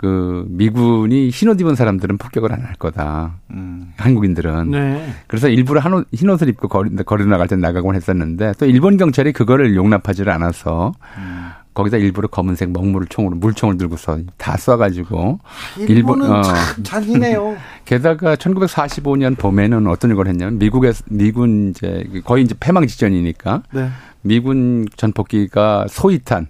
그 0.00 0.46
미군이 0.48 1.28
흰옷 1.28 1.60
입은 1.60 1.74
사람들은 1.74 2.16
폭격을 2.16 2.50
안 2.54 2.60
할 2.64 2.74
거다. 2.76 3.34
음. 3.50 3.92
한국인들은. 3.98 4.70
네. 4.70 5.12
그래서 5.26 5.50
일부러 5.50 5.78
한옷, 5.80 6.08
흰옷을 6.10 6.48
입고 6.48 6.68
거리, 6.68 6.88
거리 7.04 7.26
나갈 7.26 7.48
때 7.48 7.56
나가곤 7.56 7.96
했었는데 7.96 8.54
또 8.58 8.64
일본 8.64 8.96
경찰이 8.96 9.34
그거를 9.34 9.76
용납하지를 9.76 10.32
않아서 10.32 10.94
음. 11.18 11.50
거기다 11.74 11.98
일부러 11.98 12.28
검은색 12.28 12.70
먹물을 12.70 13.08
총으로 13.08 13.36
물총을 13.36 13.76
들고서 13.76 14.20
다 14.38 14.54
쏴가지고 14.54 15.38
일본 15.86 16.22
어. 16.22 16.42
잔인해요. 16.82 17.58
게다가 17.84 18.36
1945년 18.36 19.36
봄에는 19.36 19.86
어떤 19.86 20.14
걸 20.14 20.28
했냐면 20.28 20.58
미국의 20.58 20.94
미군 21.10 21.70
이제 21.70 22.08
거의 22.24 22.44
이제 22.44 22.54
패망 22.58 22.86
직전이니까 22.86 23.64
네. 23.72 23.90
미군 24.22 24.86
전폭기가 24.96 25.86
소위탄 25.90 26.46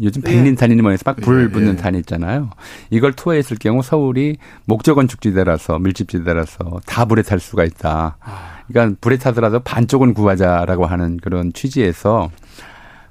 요즘 0.00 0.22
네. 0.22 0.32
백린탄이니 0.32 0.82
뭐해서 0.82 1.02
막불 1.04 1.44
예, 1.44 1.48
붙는 1.50 1.72
예. 1.72 1.76
탄 1.76 1.94
있잖아요. 1.96 2.50
이걸 2.90 3.12
투하했을 3.12 3.58
경우 3.58 3.82
서울이 3.82 4.38
목적 4.64 4.94
건 4.94 5.08
축지대라서 5.08 5.78
밀집지대라서 5.78 6.80
다 6.86 7.04
불에 7.04 7.22
탈 7.22 7.38
수가 7.38 7.64
있다. 7.64 8.16
아. 8.20 8.54
그러니까 8.68 8.96
불에 9.00 9.18
타더라도 9.18 9.60
반쪽은 9.60 10.14
구하자라고 10.14 10.86
하는 10.86 11.18
그런 11.18 11.52
취지에서 11.52 12.30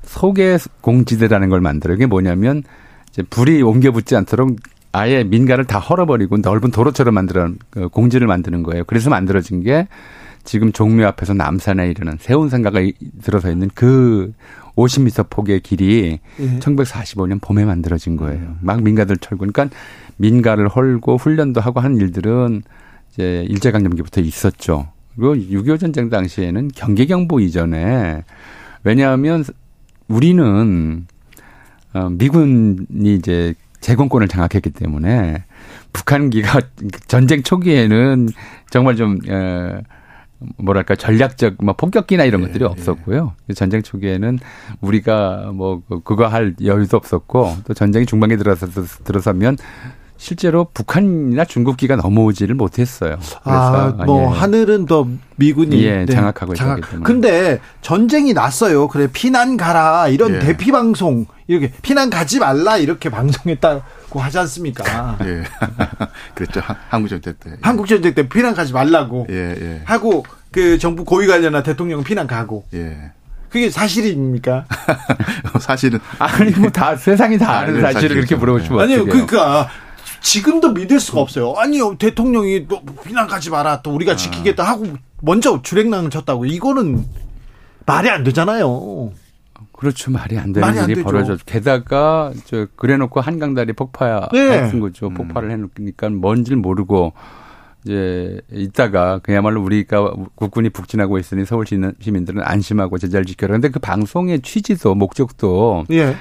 소개 0.04 0.58
공지대라는 0.82 1.50
걸 1.50 1.62
만들어요. 1.62 1.96
이게 1.96 2.06
뭐냐면 2.06 2.64
이제 3.10 3.22
불이 3.22 3.62
옮겨 3.62 3.92
붙지 3.92 4.16
않도록 4.16 4.58
아예 4.92 5.24
민가를 5.24 5.66
다 5.66 5.80
헐어버리고 5.80 6.38
넓은 6.38 6.72
도로처럼 6.72 7.14
만들어 7.14 7.52
그 7.70 7.88
공지를 7.90 8.28
만드는 8.28 8.64
거예요. 8.64 8.84
그래서 8.86 9.10
만들어진 9.10 9.64
게 9.64 9.88
지금 10.44 10.72
종묘 10.72 11.06
앞에서 11.08 11.34
남산에 11.34 11.90
이르는 11.90 12.18
세운상가가 12.20 12.80
들어서 13.22 13.50
있는 13.50 13.70
그 13.74 14.34
50m 14.76 15.30
폭의 15.30 15.62
길이 15.62 16.20
예. 16.40 16.60
1945년 16.60 17.40
봄에 17.42 17.66
만들어진 17.66 18.18
거예요. 18.18 18.42
음. 18.42 18.58
막 18.62 18.82
민가들 18.82 19.18
철고. 19.18 19.46
그러니까 19.46 19.76
민가를 20.18 20.68
헐고 20.68 21.18
훈련도 21.18 21.62
하고 21.62 21.80
하는 21.80 21.98
일들은 21.98 22.64
이제 23.12 23.46
일제강점기부터 23.50 24.22
있었죠. 24.22 24.88
그리고 25.16 25.36
6.25 25.36 25.80
전쟁 25.80 26.10
당시에는 26.10 26.70
경계경보 26.70 27.40
이전에 27.40 28.24
왜냐하면 28.84 29.44
우리는 30.08 31.06
어 31.94 32.10
미군이 32.10 33.16
이제 33.16 33.54
제공권을 33.82 34.28
장악했기 34.28 34.72
때문에 34.72 35.44
북한기가 35.92 36.62
전쟁 37.08 37.44
초기에는 37.44 38.30
정말 38.72 38.96
좀 38.96 39.20
어, 39.30 39.82
뭐랄까 40.58 40.96
전략적 40.96 41.56
뭐 41.64 41.74
폭격기나 41.76 42.24
이런 42.24 42.42
예, 42.42 42.48
것들이 42.48 42.64
예. 42.64 42.68
없었고요. 42.68 43.34
예. 43.50 43.54
전쟁 43.54 43.82
초기에는 43.82 44.40
우리가 44.82 45.52
뭐 45.54 45.82
그, 45.88 46.02
그거 46.02 46.28
할 46.28 46.56
여유도 46.64 46.98
없었고 46.98 47.58
또 47.66 47.74
전쟁이 47.74 48.06
중반에 48.06 48.38
들어서 48.38 48.68
들어서면 49.04 49.58
실제로 50.28 50.68
북한이나 50.74 51.44
중국기가 51.44 51.98
넘어오지를 51.98 52.56
못했어요. 52.56 53.18
아, 53.44 53.94
뭐 54.06 54.34
예. 54.34 54.40
하늘은 54.40 54.86
더 54.86 55.06
미군이 55.36 55.84
예, 55.84 56.06
네. 56.06 56.14
장악하고 56.14 56.56
장악. 56.56 56.78
있기 56.80 56.92
때문에. 56.92 57.06
근데 57.06 57.60
전쟁이 57.82 58.32
났어요. 58.32 58.88
그래 58.88 59.10
피난 59.12 59.58
가라 59.58 60.08
이런 60.08 60.36
예. 60.36 60.40
대피 60.40 60.72
방송 60.72 61.26
이렇게 61.48 61.74
피난 61.82 62.10
가지 62.10 62.40
말라 62.40 62.78
이렇게 62.78 63.10
방송했다고 63.10 63.84
하지 64.22 64.38
않습니까? 64.40 65.18
예. 65.26 65.44
그렇죠. 66.36 66.62
한국 66.88 67.10
전쟁 67.10 67.34
때. 67.38 67.50
한국 67.62 67.86
전쟁 67.88 68.14
때 68.14 68.30
피난 68.30 68.54
가지 68.56 68.72
말라고 68.72 69.28
예, 69.30 69.36
예. 69.60 69.82
하고 69.84 70.24
그 70.52 70.78
정부 70.78 71.04
고위 71.04 71.28
관련한 71.28 71.64
대통령은 71.64 72.06
피난 72.06 72.28
가고. 72.28 72.64
예. 72.74 73.12
그게 73.50 73.70
사실입니까? 73.70 74.66
사실은 75.60 76.00
아니 76.18 76.52
뭐 76.52 76.70
다 76.70 76.96
세상이 76.96 77.38
다 77.38 77.60
아는 77.60 77.82
사실을 77.82 78.16
그렇게 78.16 78.36
물어보시면 78.38 78.80
아니요 78.80 79.04
그러니까 79.06 79.68
지금도 80.24 80.72
믿을 80.72 81.00
수가 81.00 81.22
없어요. 81.22 81.54
아니요 81.58 81.96
대통령이 81.98 82.68
또 82.68 82.82
피난 83.06 83.28
가지 83.28 83.50
마라 83.52 83.82
또 83.82 83.94
우리가 83.94 84.16
지키겠다 84.16 84.64
하고 84.64 84.88
먼저 85.22 85.62
주랭랑을 85.62 86.10
쳤다고 86.10 86.46
이거는 86.46 87.06
말이 87.86 88.10
안 88.10 88.24
되잖아요. 88.24 89.12
그렇죠. 89.74 90.12
말이 90.12 90.38
안 90.40 90.54
되는 90.54 90.66
말이 90.66 90.92
일이 90.92 91.04
벌어져. 91.04 91.38
게다가 91.46 92.32
저 92.46 92.68
그래놓고 92.78 93.20
한강다리 93.20 93.74
폭파했던 93.74 94.30
네. 94.32 94.80
거죠. 94.80 95.08
음. 95.08 95.14
폭발을 95.14 95.52
해놓으니까 95.52 96.10
뭔지를 96.10 96.58
모르고 96.58 97.12
이제 97.84 98.40
있다가 98.50 99.20
그야말로 99.20 99.62
우리가 99.62 100.14
국군이 100.36 100.70
북진하고 100.70 101.20
있으니 101.20 101.46
서울 101.46 101.66
시민들은 101.68 102.42
안심하고 102.42 102.98
제자를 102.98 103.26
지켜라. 103.26 103.52
근데 103.52 103.70
그 103.70 103.80
방송의 103.80 104.42
취지도 104.42 104.96
목적도 104.96 105.84
예. 105.92 106.16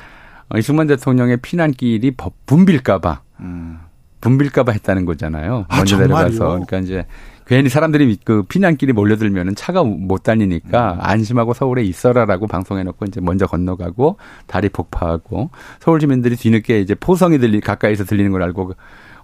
어, 0.49 0.59
이승만 0.59 0.89
대통령의 0.89 1.37
피난길이 1.37 2.17
붐빌까봐 2.47 3.21
음. 3.41 3.79
붐빌까봐 4.23 4.73
했다는 4.73 5.05
거잖아요. 5.05 5.67
아, 5.69 5.77
먼저 5.77 5.99
내려가서 5.99 6.49
그러니까 6.49 6.79
이제 6.79 7.05
괜히 7.45 7.69
사람들이 7.69 8.19
그 8.25 8.45
피난길이 8.45 8.93
몰려들면은 8.93 9.55
차가 9.57 9.83
못 9.83 10.23
다니니까 10.23 10.95
음. 10.95 10.99
안심하고 11.03 11.53
서울에 11.53 11.83
있어라라고 11.83 12.47
방송해놓고 12.47 13.05
이제 13.07 13.21
먼저 13.21 13.47
건너가고 13.47 14.17
다리 14.47 14.69
폭파하고 14.71 15.51
서울 15.81 16.01
주민들이 16.01 16.37
뒤늦게 16.37 16.81
이제 16.81 16.95
포성이 16.95 17.39
들리 17.39 17.61
가까이서 17.61 18.05
들리는 18.05 18.31
걸 18.31 18.43
알고 18.45 18.75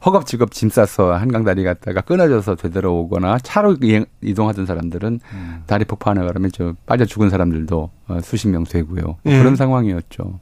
허겁지겁 0.04 0.50
짐 0.52 0.68
싸서 0.68 1.14
한강 1.14 1.44
다리 1.44 1.64
갔다가 1.64 2.00
끊어져서 2.00 2.56
되돌아오거나 2.56 3.38
차로 3.38 3.76
이동하던 4.20 4.66
사람들은 4.66 5.20
음. 5.32 5.62
다리 5.66 5.84
폭파하는 5.84 6.26
바람에 6.26 6.48
저 6.52 6.74
빠져 6.86 7.04
죽은 7.04 7.30
사람들도 7.30 7.90
어, 8.08 8.20
수십 8.22 8.48
명 8.48 8.64
되고요. 8.64 9.16
예. 9.26 9.38
그런 9.38 9.56
상황이었죠. 9.56 10.38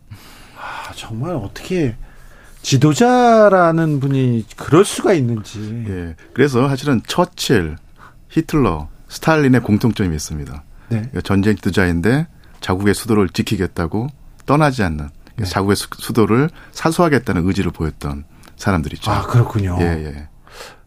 아, 0.58 0.92
정말 0.94 1.36
어떻게 1.36 1.94
지도자라는 2.66 4.00
분이 4.00 4.44
그럴 4.56 4.84
수가 4.84 5.12
있는지. 5.12 5.84
예. 5.88 6.16
그래서 6.32 6.68
사실은 6.68 7.00
처칠, 7.06 7.76
히틀러, 8.28 8.88
스탈린의 9.08 9.60
공통점이 9.60 10.12
있습니다. 10.16 10.64
네. 10.88 11.10
전쟁 11.22 11.54
지도자인데 11.54 12.26
자국의 12.60 12.94
수도를 12.94 13.28
지키겠다고 13.28 14.08
떠나지 14.46 14.82
않는 14.82 15.08
네. 15.36 15.44
자국의 15.44 15.76
수도를 15.76 16.50
사수하겠다는 16.72 17.46
의지를 17.46 17.70
보였던 17.70 18.24
사람들이죠. 18.56 19.12
아 19.12 19.22
그렇군요. 19.22 19.76
예, 19.80 19.84
예. 19.84 20.28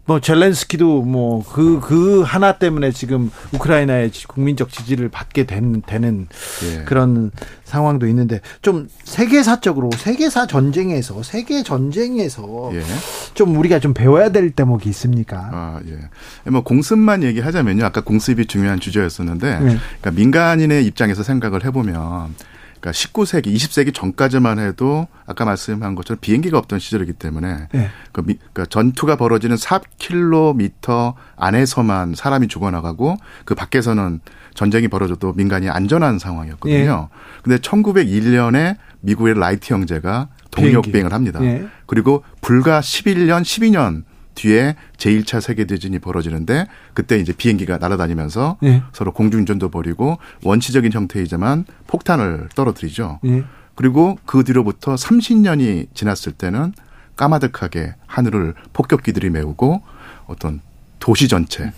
뭐 0.09 0.19
젤렌스키도 0.19 1.03
뭐 1.03 1.43
그그 1.43 1.79
그 1.81 2.21
하나 2.23 2.53
때문에 2.53 2.91
지금 2.91 3.29
우크라이나의 3.53 4.09
국민적 4.27 4.71
지지를 4.71 5.07
받게 5.07 5.43
된, 5.43 5.83
되는 5.85 6.27
예. 6.63 6.83
그런 6.85 7.29
상황도 7.63 8.07
있는데 8.07 8.41
좀 8.63 8.89
세계사적으로 9.03 9.91
세계사 9.95 10.47
전쟁에서 10.47 11.21
세계 11.21 11.61
전쟁에서 11.61 12.71
예. 12.73 12.81
좀 13.35 13.55
우리가 13.55 13.77
좀 13.77 13.93
배워야 13.93 14.29
될 14.29 14.49
대목이 14.49 14.89
있습니까? 14.89 15.47
아 15.53 15.79
예. 15.87 16.49
뭐 16.49 16.63
공습만 16.63 17.21
얘기하자면요. 17.21 17.85
아까 17.85 18.01
공습이 18.01 18.47
중요한 18.47 18.79
주제였었는데 18.79 19.59
네. 19.59 19.77
그러니까 19.77 20.09
민간인의 20.09 20.87
입장에서 20.87 21.21
생각을 21.21 21.63
해보면 21.65 22.33
그러니까 22.79 22.91
19세기, 22.91 23.53
20세기 23.53 23.93
전까지만 23.93 24.59
해도 24.59 25.07
아까 25.25 25.45
말씀한 25.45 25.95
것처럼 25.95 26.19
비행기가 26.21 26.57
없던 26.57 26.79
시절이기 26.79 27.13
때문에 27.13 27.67
네. 27.71 27.89
그 28.11 28.23
그러니까 28.23 28.65
전투가 28.65 29.17
벌어지는 29.17 29.55
4km 29.57 31.13
안에서만 31.35 32.15
사람이 32.15 32.47
죽어나가고 32.47 33.17
그 33.45 33.55
밖에서는 33.55 34.21
전쟁이 34.53 34.87
벌어져도 34.87 35.33
민간이 35.33 35.69
안전한 35.69 36.19
상황이었거든요. 36.19 37.09
예. 37.11 37.41
근데 37.43 37.57
1901년에 37.57 38.77
미국의 39.01 39.37
라이트 39.37 39.73
형제가 39.73 40.29
동력 40.51 40.83
비행을 40.83 41.13
합니다. 41.13 41.39
예. 41.43 41.67
그리고 41.85 42.23
불과 42.41 42.81
11년, 42.81 43.41
12년 43.41 44.03
뒤에 44.39 44.75
제1차 44.97 45.41
세계대전이 45.41 45.99
벌어지는데 45.99 46.67
그때 46.93 47.19
이제 47.19 47.33
비행기가 47.33 47.77
날아다니면서 47.77 48.57
예. 48.63 48.83
서로 48.93 49.11
공중전도 49.11 49.69
벌이고 49.69 50.17
원시적인 50.43 50.93
형태이지만 50.93 51.65
폭탄을 51.87 52.49
떨어뜨리죠. 52.55 53.19
예. 53.25 53.43
그리고 53.75 54.17
그 54.25 54.43
뒤로부터 54.43 54.95
30년이 54.95 55.87
지났을 55.93 56.31
때는 56.33 56.73
까마득하게 57.15 57.95
하늘을 58.07 58.53
폭격기들이 58.71 59.29
메우고 59.29 59.81
어떤 60.27 60.61
도시 60.99 61.27
전체 61.27 61.73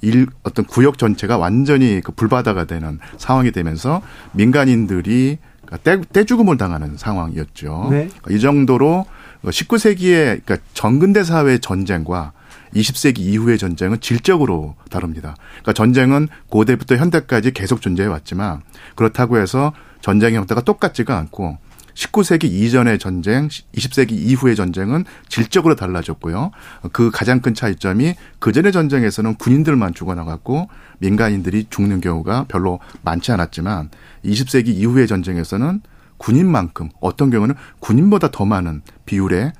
일 0.00 0.26
어떤 0.42 0.64
구역 0.64 0.98
전체가 0.98 1.38
완전히 1.38 2.00
그 2.02 2.10
불바다가 2.10 2.64
되는 2.64 2.98
상황이 3.16 3.52
되면서 3.52 4.02
민간인들이 4.32 5.38
떼, 5.84 6.00
떼죽음을 6.00 6.56
당하는 6.56 6.96
상황이었죠. 6.96 7.88
네. 7.90 8.08
이 8.30 8.40
정도로 8.40 9.06
19세기의 9.50 10.44
그러니까 10.44 10.58
전근대 10.74 11.24
사회 11.24 11.58
전쟁과 11.58 12.32
20세기 12.74 13.18
이후의 13.18 13.58
전쟁은 13.58 14.00
질적으로 14.00 14.76
다릅니다. 14.90 15.36
그러니까 15.50 15.72
전쟁은 15.72 16.28
고대부터 16.48 16.96
현대까지 16.96 17.52
계속 17.52 17.82
존재해 17.82 18.08
왔지만 18.08 18.62
그렇다고 18.94 19.38
해서 19.38 19.72
전쟁의 20.00 20.38
형태가 20.38 20.62
똑같지가 20.62 21.16
않고 21.18 21.58
19세기 21.94 22.44
이전의 22.44 22.98
전쟁, 22.98 23.48
20세기 23.48 24.12
이후의 24.12 24.56
전쟁은 24.56 25.04
질적으로 25.28 25.76
달라졌고요. 25.76 26.50
그 26.92 27.10
가장 27.10 27.40
큰 27.40 27.54
차이점이 27.54 28.14
그전의 28.38 28.72
전쟁에서는 28.72 29.34
군인들만 29.34 29.92
죽어나갔고 29.92 30.68
민간인들이 30.98 31.66
죽는 31.68 32.00
경우가 32.00 32.46
별로 32.48 32.80
많지 33.02 33.32
않았지만 33.32 33.90
20세기 34.24 34.68
이후의 34.68 35.06
전쟁에서는 35.06 35.82
군인만큼 36.22 36.90
어떤 37.00 37.30
경우는 37.30 37.56
군인보다 37.80 38.30
더 38.30 38.44
많은 38.44 38.82
비율의 39.06 39.52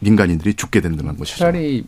민간인들이 0.00 0.54
죽게 0.54 0.82
된다는 0.82 1.16
것이죠. 1.16 1.38
차라리 1.38 1.86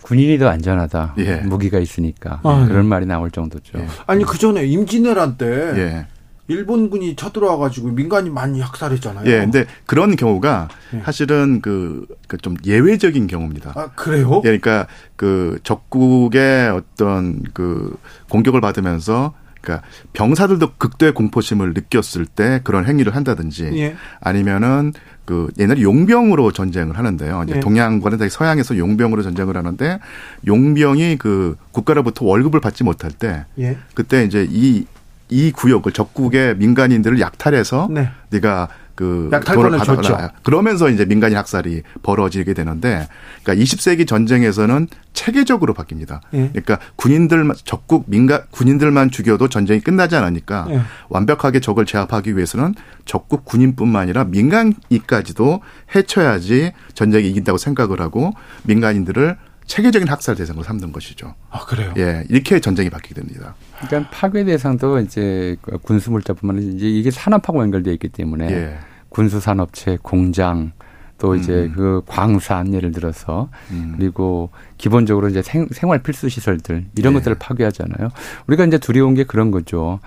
군인이 0.00 0.38
더 0.38 0.48
안전하다. 0.48 1.16
예. 1.18 1.36
무기가 1.36 1.78
있으니까 1.78 2.40
아, 2.42 2.66
그런 2.66 2.84
예. 2.84 2.88
말이 2.88 3.04
나올 3.06 3.30
정도죠. 3.30 3.78
예. 3.78 3.86
아니 4.06 4.24
그 4.24 4.38
전에 4.38 4.64
임진왜란 4.64 5.36
때 5.36 5.46
예. 5.46 6.06
일본군이 6.48 7.14
쳐들어와 7.14 7.56
가지고 7.58 7.88
민간인 7.88 8.32
많이 8.34 8.60
학살했잖아요. 8.60 9.26
예, 9.26 9.38
근데 9.40 9.66
그런 9.86 10.16
경우가 10.16 10.68
예. 10.94 11.00
사실은 11.00 11.60
그, 11.60 12.06
그좀 12.28 12.56
예외적인 12.64 13.26
경우입니다. 13.26 13.72
아, 13.76 13.90
그래요? 13.94 14.36
예, 14.44 14.58
그러니까 14.58 14.86
그 15.16 15.58
적국의 15.62 16.70
어떤 16.70 17.42
그 17.52 17.96
공격을 18.28 18.60
받으면서 18.60 19.34
그러니까 19.62 19.86
병사들도 20.12 20.72
극도의 20.76 21.14
공포심을 21.14 21.72
느꼈을 21.72 22.26
때 22.26 22.60
그런 22.64 22.84
행위를 22.84 23.16
한다든지 23.16 23.70
예. 23.74 23.96
아니면은 24.20 24.92
그 25.24 25.48
옛날에 25.58 25.80
용병으로 25.80 26.52
전쟁을 26.52 26.98
하는데요. 26.98 27.44
이제 27.44 27.56
예. 27.56 27.60
동양과는 27.60 28.28
서양에서 28.28 28.76
용병으로 28.76 29.22
전쟁을 29.22 29.56
하는데 29.56 30.00
용병이 30.46 31.16
그 31.18 31.56
국가로부터 31.70 32.26
월급을 32.26 32.60
받지 32.60 32.84
못할 32.84 33.12
때 33.12 33.46
예. 33.58 33.78
그때 33.94 34.24
이제 34.24 34.46
이이 34.50 35.52
구역을 35.52 35.92
적국의 35.92 36.56
민간인들을 36.56 37.20
약탈해서 37.20 37.88
네. 37.90 38.10
네가 38.30 38.68
그 38.94 39.28
받아라. 39.30 39.78
줬죠. 39.78 40.30
그러면서 40.42 40.88
이제 40.90 41.04
민간인 41.04 41.36
학살이 41.36 41.82
벌어지게 42.02 42.54
되는데 42.54 43.08
그러니까 43.42 43.64
20세기 43.64 44.06
전쟁에서는 44.06 44.88
체계적으로 45.12 45.74
바뀝니다. 45.74 46.20
예. 46.34 46.48
그러니까 46.48 46.78
군인들만 46.96 47.56
적국 47.64 48.04
민간 48.06 48.42
군인들만 48.50 49.10
죽여도 49.10 49.48
전쟁이 49.48 49.80
끝나지 49.80 50.16
않으니까 50.16 50.66
예. 50.70 50.80
완벽하게 51.08 51.60
적을 51.60 51.86
제압하기 51.86 52.36
위해서는 52.36 52.74
적국 53.04 53.44
군인뿐만 53.44 54.02
아니라 54.02 54.24
민간인까지도 54.24 55.60
해쳐야지 55.94 56.72
전쟁이 56.94 57.28
이긴다고 57.30 57.58
생각을 57.58 58.00
하고 58.00 58.32
민간인들을 58.64 59.36
체계적인 59.72 60.06
학살 60.06 60.34
대상으로 60.34 60.62
삼는 60.64 60.92
것이죠. 60.92 61.34
아 61.48 61.64
그래요? 61.64 61.94
예, 61.96 62.26
이렇게 62.28 62.60
전쟁이 62.60 62.90
바뀌게 62.90 63.14
됩니다. 63.14 63.54
그러니까 63.80 64.10
파괴 64.10 64.44
대상도 64.44 64.98
이제 65.00 65.56
군수 65.80 66.10
물자뿐만 66.10 66.58
아니라 66.58 66.74
이제 66.74 66.90
이게 66.90 67.10
산업하고 67.10 67.62
연결되어 67.62 67.94
있기 67.94 68.10
때문에 68.10 68.52
예. 68.52 68.78
군수 69.08 69.40
산업체, 69.40 69.96
공장 70.02 70.72
또 71.16 71.34
이제 71.36 71.70
음. 71.70 71.72
그 71.74 72.02
광산 72.04 72.74
예를 72.74 72.92
들어서 72.92 73.48
음. 73.70 73.94
그리고 73.96 74.50
기본적으로 74.76 75.30
이제 75.30 75.40
생, 75.40 75.66
생활 75.70 76.02
필수 76.02 76.28
시설들 76.28 76.84
이런 76.94 77.14
예. 77.14 77.18
것들을 77.18 77.38
파괴하잖아요. 77.38 78.10
우리가 78.48 78.66
이제 78.66 78.76
두려운 78.76 79.14
게 79.14 79.24
그런 79.24 79.50
거죠. 79.50 80.00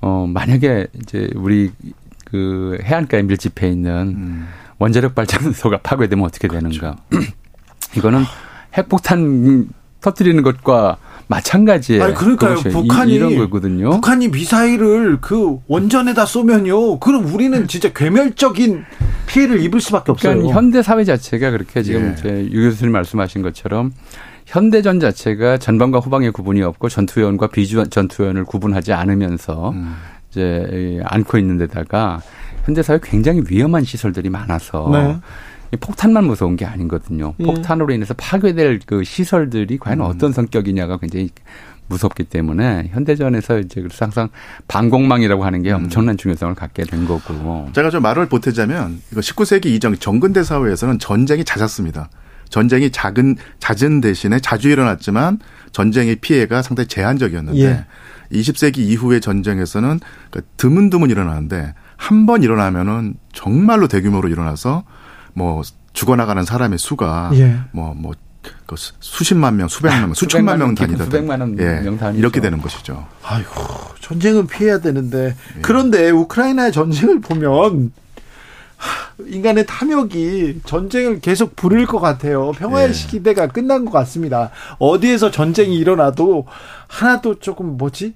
어 0.00 0.28
만약에 0.32 0.86
이제 1.02 1.28
우리 1.34 1.72
그 2.26 2.78
해안가에 2.84 3.22
밀집해 3.22 3.68
있는 3.68 4.14
음. 4.16 4.48
원자력 4.78 5.16
발전소가 5.16 5.78
파괴되면 5.82 6.24
어떻게 6.24 6.46
되는가? 6.46 6.96
그렇죠. 7.08 7.32
이거는 7.96 8.22
핵폭탄 8.74 9.68
터뜨리는 10.00 10.42
것과 10.42 10.96
마찬가지예요. 11.28 12.02
아니 12.02 12.14
그러니까요. 12.14 12.56
북한이 12.56 13.14
이 13.14 13.18
런 13.18 13.36
거거든요. 13.36 13.90
북한이 13.90 14.28
미사일을 14.28 15.18
그 15.20 15.58
원전에다 15.68 16.26
쏘면요. 16.26 16.98
그럼 16.98 17.26
우리는 17.32 17.68
진짜 17.68 17.92
괴멸적인 17.92 18.84
피해를 19.26 19.60
입을 19.62 19.80
수밖에 19.80 20.10
없어요. 20.10 20.34
그러니까 20.34 20.56
현대 20.56 20.82
사회 20.82 21.04
자체가 21.04 21.50
그렇게 21.50 21.82
지금 21.82 22.16
예. 22.24 22.48
유 22.50 22.68
교수님 22.70 22.92
말씀하신 22.92 23.42
것처럼 23.42 23.92
현대전 24.46 24.98
자체가 24.98 25.58
전방과 25.58 26.00
후방의 26.00 26.32
구분이 26.32 26.62
없고 26.62 26.88
전투요원과 26.88 27.48
비전투요원을 27.48 28.44
구분하지 28.44 28.92
않으면서 28.92 29.70
음. 29.70 29.94
이제 30.30 30.98
안고 31.04 31.38
있는 31.38 31.58
데다가 31.58 32.20
현대 32.64 32.82
사회 32.82 32.98
굉장히 33.02 33.42
위험한 33.48 33.84
시설들이 33.84 34.30
많아서 34.30 34.88
네. 34.92 35.16
폭탄만 35.78 36.24
무서운 36.24 36.56
게 36.56 36.64
아니거든요. 36.64 37.34
예. 37.38 37.44
폭탄으로 37.44 37.92
인해서 37.92 38.14
파괴될 38.14 38.80
그 38.86 39.04
시설들이 39.04 39.78
과연 39.78 40.00
음. 40.00 40.04
어떤 40.04 40.32
성격이냐가 40.32 40.98
굉장히 40.98 41.30
무섭기 41.88 42.24
때문에 42.24 42.88
현대전에서 42.92 43.58
이제 43.60 43.80
그래서 43.80 44.04
항상 44.04 44.28
방공망이라고 44.68 45.44
하는 45.44 45.62
게 45.62 45.70
음. 45.72 45.76
엄청난 45.76 46.16
중요성을 46.16 46.54
갖게 46.54 46.84
된 46.84 47.06
거고. 47.06 47.68
제가 47.72 47.90
좀 47.90 48.02
말을 48.02 48.26
보태자면 48.28 49.00
이거 49.12 49.20
19세기 49.20 49.66
이전 49.66 49.96
정근대 49.98 50.42
사회에서는 50.44 50.98
전쟁이 50.98 51.44
잦았습니다. 51.44 52.08
전쟁이 52.48 52.90
작은 52.90 53.36
잦은 53.60 54.00
대신에 54.00 54.40
자주 54.40 54.70
일어났지만 54.70 55.38
전쟁의 55.72 56.16
피해가 56.16 56.62
상당히 56.62 56.88
제한적이었는데 56.88 57.60
예. 57.60 57.84
20세기 58.32 58.78
이후의 58.78 59.20
전쟁에서는 59.20 60.00
그 60.30 60.42
드문드문 60.56 61.10
일어나는데 61.10 61.74
한 61.96 62.26
번 62.26 62.42
일어나면은 62.42 63.14
정말로 63.32 63.86
대규모로 63.88 64.28
일어나서 64.28 64.84
뭐 65.34 65.62
죽어나가는 65.92 66.44
사람의 66.44 66.78
수가 66.78 67.30
예. 67.34 67.60
뭐뭐 67.72 67.94
뭐, 67.94 68.12
그 68.66 68.74
수십만 69.00 69.56
명, 69.56 69.68
수백만 69.68 70.00
명, 70.02 70.14
수천만 70.14 70.58
명 70.58 70.74
단위다. 70.74 71.04
수백만 71.04 71.56
예, 71.58 71.80
명 71.80 71.98
단위 71.98 72.18
이렇게 72.18 72.40
되는 72.40 72.60
것이죠. 72.60 73.06
아이고 73.22 73.50
전쟁은 74.00 74.46
피해야 74.46 74.78
되는데 74.78 75.36
예. 75.56 75.60
그런데 75.60 76.10
우크라이나의 76.10 76.72
전쟁을 76.72 77.20
보면 77.20 77.92
인간의 79.26 79.66
탐욕이 79.66 80.60
전쟁을 80.64 81.20
계속 81.20 81.54
부릴 81.54 81.86
것 81.86 82.00
같아요. 82.00 82.52
평화의 82.52 82.88
예. 82.88 82.92
시대가 82.92 83.46
끝난 83.46 83.84
것 83.84 83.90
같습니다. 83.90 84.50
어디에서 84.78 85.30
전쟁이 85.30 85.76
일어나도 85.76 86.46
하나도 86.86 87.40
조금 87.40 87.76
뭐지? 87.76 88.14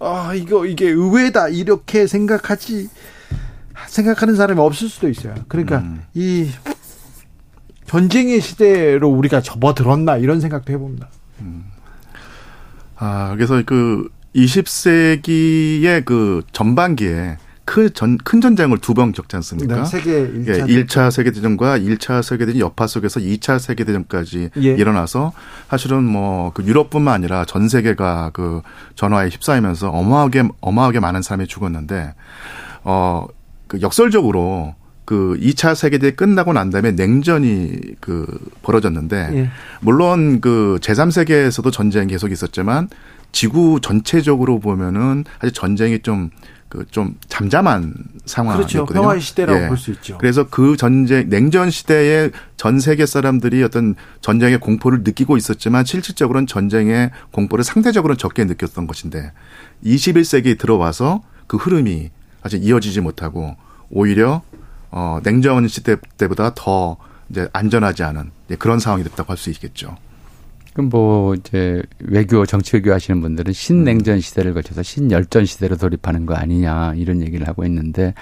아 0.00 0.32
이거 0.34 0.66
이게 0.66 0.88
의외다 0.88 1.48
이렇게 1.48 2.06
생각하지 2.06 2.88
생각하는 3.86 4.34
사람이 4.36 4.60
없을 4.60 4.88
수도 4.88 5.08
있어요. 5.08 5.34
그러니까 5.48 5.78
음. 5.78 6.02
이 6.14 6.48
전쟁의 7.86 8.40
시대로 8.40 9.08
우리가 9.10 9.40
접어들었나 9.40 10.16
이런 10.16 10.40
생각도 10.40 10.72
해봅니다. 10.72 11.08
음. 11.40 11.64
아 12.96 13.32
그래서 13.36 13.62
그 13.64 14.08
20세기의 14.34 16.04
그 16.04 16.42
전반기에 16.52 17.36
큰전 17.64 18.18
큰 18.18 18.40
전쟁을 18.40 18.78
두 18.78 18.94
번 18.94 19.10
겪지 19.12 19.34
않습니까? 19.36 19.76
네, 19.76 19.84
세계 19.84 20.12
1차, 20.28 20.68
예, 20.68 20.84
1차 20.84 21.10
세계 21.10 21.32
대전과 21.32 21.78
1차 21.80 22.22
세계 22.22 22.46
대전 22.46 22.60
여파 22.60 22.86
속에서 22.86 23.18
2차 23.18 23.58
세계 23.58 23.82
대전까지 23.84 24.50
예. 24.56 24.62
일어나서 24.62 25.32
사실은 25.68 26.04
뭐 26.04 26.52
그 26.54 26.62
유럽뿐만 26.64 27.12
아니라 27.14 27.44
전 27.44 27.68
세계가 27.68 28.30
그 28.32 28.62
전화에 28.94 29.28
휩싸이면서 29.30 29.90
어마하게 29.90 30.44
어마하게 30.60 31.00
많은 31.00 31.22
사람이 31.22 31.48
죽었는데 31.48 32.14
어 32.84 33.26
그 33.66 33.80
역설적으로 33.80 34.74
그 35.04 35.38
2차 35.40 35.74
세계대전 35.74 36.16
끝나고 36.16 36.52
난 36.52 36.70
다음에 36.70 36.92
냉전이 36.92 37.78
그 38.00 38.26
벌어졌는데 38.62 39.30
예. 39.34 39.50
물론 39.80 40.40
그 40.40 40.78
제3세계에서도 40.82 41.72
전쟁이 41.72 42.08
계속 42.08 42.32
있었지만 42.32 42.88
지구 43.32 43.80
전체적으로 43.80 44.58
보면은 44.58 45.24
아직 45.38 45.54
전쟁이 45.54 46.00
좀 46.00 46.30
그좀 46.68 47.14
잠잠한 47.28 47.94
상황이었거든요. 48.24 48.86
그렇죠. 48.86 49.00
평화의 49.00 49.20
시대라고 49.20 49.62
예. 49.62 49.68
볼수 49.68 49.92
있죠. 49.92 50.18
그래서 50.18 50.48
그 50.48 50.76
전쟁 50.76 51.28
냉전 51.28 51.70
시대에 51.70 52.30
전 52.56 52.80
세계 52.80 53.06
사람들이 53.06 53.62
어떤 53.62 53.94
전쟁의 54.20 54.58
공포를 54.58 55.02
느끼고 55.04 55.36
있었지만 55.36 55.84
실질적으로는 55.84 56.48
전쟁의 56.48 57.12
공포를 57.30 57.64
상대적으로 57.64 58.16
적게 58.16 58.44
느꼈던 58.44 58.88
것인데 58.88 59.32
21세기에 59.84 60.58
들어와서 60.58 61.22
그 61.46 61.56
흐름이 61.56 62.10
아직 62.46 62.64
이어지지 62.64 63.00
못하고 63.00 63.56
오히려 63.90 64.42
어 64.90 65.20
냉전 65.22 65.68
시대 65.68 65.96
때보다 66.16 66.54
더 66.54 66.96
이제 67.28 67.48
안전하지 67.52 68.02
않은 68.04 68.30
그런 68.58 68.78
상황이 68.78 69.04
됐다고 69.04 69.30
할 69.30 69.36
수 69.36 69.50
있겠죠. 69.50 69.96
그럼 70.72 70.90
뭐 70.90 71.34
이제 71.34 71.82
외교 72.00 72.44
정치 72.44 72.76
외교 72.76 72.92
하시는 72.92 73.22
분들은 73.22 73.54
신냉전 73.54 74.20
시대를 74.20 74.52
거쳐서 74.52 74.82
신열전 74.82 75.46
시대로 75.46 75.76
돌입하는 75.76 76.26
거 76.26 76.34
아니냐 76.34 76.92
이런 76.96 77.22
얘기를 77.22 77.48
하고 77.48 77.64
있는데 77.64 78.12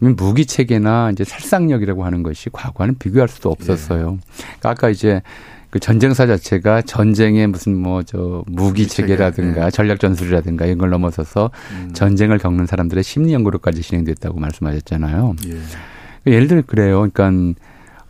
이미 0.00 0.14
무기 0.14 0.46
체계나 0.46 1.10
이제 1.12 1.24
살상력이라고 1.24 2.06
하는 2.06 2.22
것이 2.22 2.48
과거와는 2.50 2.96
비교할 2.98 3.28
수도 3.28 3.50
없었어요. 3.50 4.18
예. 4.20 4.32
그러니까 4.38 4.70
아까 4.70 4.88
이제 4.88 5.20
그 5.70 5.78
전쟁사 5.78 6.26
자체가 6.26 6.82
전쟁의 6.82 7.46
무슨 7.48 7.76
뭐 7.76 8.02
저 8.02 8.42
무기 8.46 8.86
체계라든가 8.86 9.64
네. 9.66 9.70
전략 9.70 10.00
전술이라든가 10.00 10.64
이런 10.66 10.78
걸 10.78 10.90
넘어서서 10.90 11.50
음. 11.72 11.90
전쟁을 11.92 12.38
겪는 12.38 12.66
사람들의 12.66 13.04
심리 13.04 13.32
연구로까지 13.34 13.82
진행됐다고 13.82 14.38
말씀하셨잖아요. 14.40 15.36
예. 15.46 16.32
예를 16.32 16.48
들어 16.48 16.62
그래요. 16.66 17.06
그러니까 17.12 17.54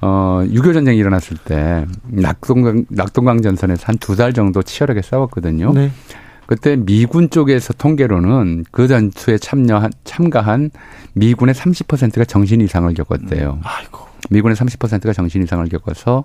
어, 0.01 0.43
6.25 0.47 0.75
전쟁이 0.75 0.99
일어났을 0.99 1.37
때 1.45 1.85
낙동강, 2.07 2.85
낙동강 2.89 3.43
전선에서 3.43 3.83
한 3.87 3.97
두 3.99 4.15
달 4.15 4.33
정도 4.33 4.63
치열하게 4.63 5.03
싸웠거든요. 5.03 5.73
네. 5.73 5.91
그때 6.47 6.77
미군 6.77 7.29
쪽에서 7.29 7.73
통계로는 7.75 8.65
그 8.71 8.87
전투에 8.89 9.37
참여한, 9.39 9.91
참가한 10.05 10.71
미군의 11.15 11.55
30%가 11.55 12.25
정신 12.25 12.61
이상을 12.61 12.95
겪었대요. 12.95 13.55
음, 13.55 13.61
아이고. 13.65 14.07
미군의 14.31 14.57
30%가 14.57 15.13
정신 15.13 15.43
이상을 15.43 15.69
겪어서 15.69 16.25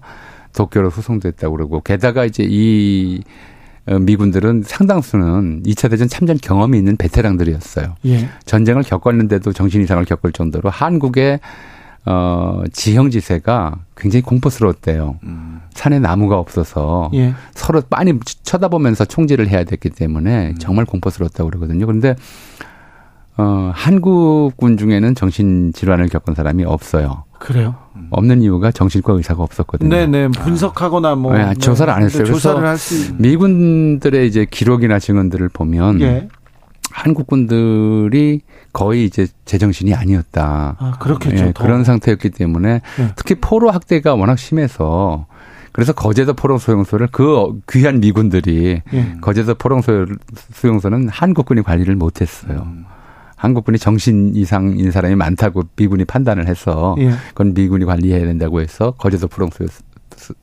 도쿄로 0.53 0.89
수송됐다고 0.89 1.55
그러고 1.55 1.81
게다가 1.81 2.25
이제 2.25 2.45
이 2.47 3.23
어, 3.85 3.99
미군들은 3.99 4.63
상당수는 4.65 5.63
2차 5.63 5.89
대전 5.89 6.07
참전 6.07 6.37
경험이 6.37 6.77
있는 6.77 6.95
베테랑들이었어요. 6.95 7.95
예. 8.05 8.29
전쟁을 8.45 8.83
겪었는데도 8.83 9.51
정신 9.51 9.81
이상을 9.81 10.03
겪을 10.05 10.31
정도로 10.31 10.69
한국의 10.69 11.39
어, 12.05 12.63
지형지세가 12.71 13.75
굉장히 13.95 14.23
공포스러웠대요. 14.23 15.19
음. 15.23 15.61
산에 15.73 15.99
나무가 15.99 16.37
없어서 16.37 17.09
예. 17.13 17.33
서로 17.53 17.81
빤히 17.81 18.13
쳐다보면서 18.43 19.05
총질을 19.05 19.47
해야 19.47 19.63
됐기 19.63 19.89
때문에 19.89 20.49
음. 20.49 20.55
정말 20.59 20.85
공포스러웠다고 20.85 21.49
그러거든요. 21.49 21.85
그런데 21.85 22.15
어, 23.37 23.71
한국군 23.73 24.77
중에는 24.77 25.15
정신질환을 25.15 26.09
겪은 26.09 26.35
사람이 26.35 26.65
없어요. 26.65 27.23
그래요? 27.43 27.75
음. 27.97 28.07
없는 28.09 28.41
이유가 28.41 28.71
정신과 28.71 29.11
의사가 29.13 29.43
없었거든요. 29.43 29.89
네네. 29.89 30.29
분석하거나 30.29 31.15
뭐. 31.15 31.37
네, 31.37 31.53
조사를 31.55 31.91
안 31.93 32.03
했어요. 32.03 32.23
조사를 32.23 32.65
할 32.65 32.77
수 32.77 33.13
미군들의 33.17 34.25
이제 34.25 34.45
기록이나 34.49 34.97
증언들을 34.97 35.49
보면 35.49 35.99
예. 35.99 36.29
한국군들이 36.91 38.41
거의 38.71 39.05
이제 39.05 39.27
제정신이 39.45 39.93
아니었다. 39.93 40.75
아, 40.79 40.91
그렇겠죠. 40.99 41.47
예, 41.47 41.51
그런 41.51 41.83
상태였기 41.83 42.29
때문에 42.29 42.81
네. 42.97 43.13
특히 43.17 43.35
포로 43.35 43.71
학대가 43.71 44.15
워낙 44.15 44.37
심해서 44.39 45.25
그래서 45.73 45.91
거제도 45.91 46.33
포롱 46.33 46.59
수용소를 46.59 47.09
그 47.11 47.59
귀한 47.69 47.99
미군들이 47.99 48.81
예. 48.93 49.17
거제도 49.19 49.53
포롱 49.55 49.81
수용소는 50.53 51.09
한국군이 51.09 51.61
관리를 51.61 51.95
못했어요. 51.95 52.63
음. 52.65 52.85
한국군이 53.43 53.77
정신 53.77 54.33
이상인 54.37 54.89
사람이 54.89 55.15
많다고 55.15 55.63
미군이 55.75 56.05
판단을 56.05 56.47
해서 56.47 56.95
예. 56.99 57.11
그건 57.29 57.53
미군이 57.53 57.83
관리해야 57.83 58.25
된다고 58.25 58.61
해서 58.61 58.91
거제도 58.91 59.27
포롱 59.27 59.49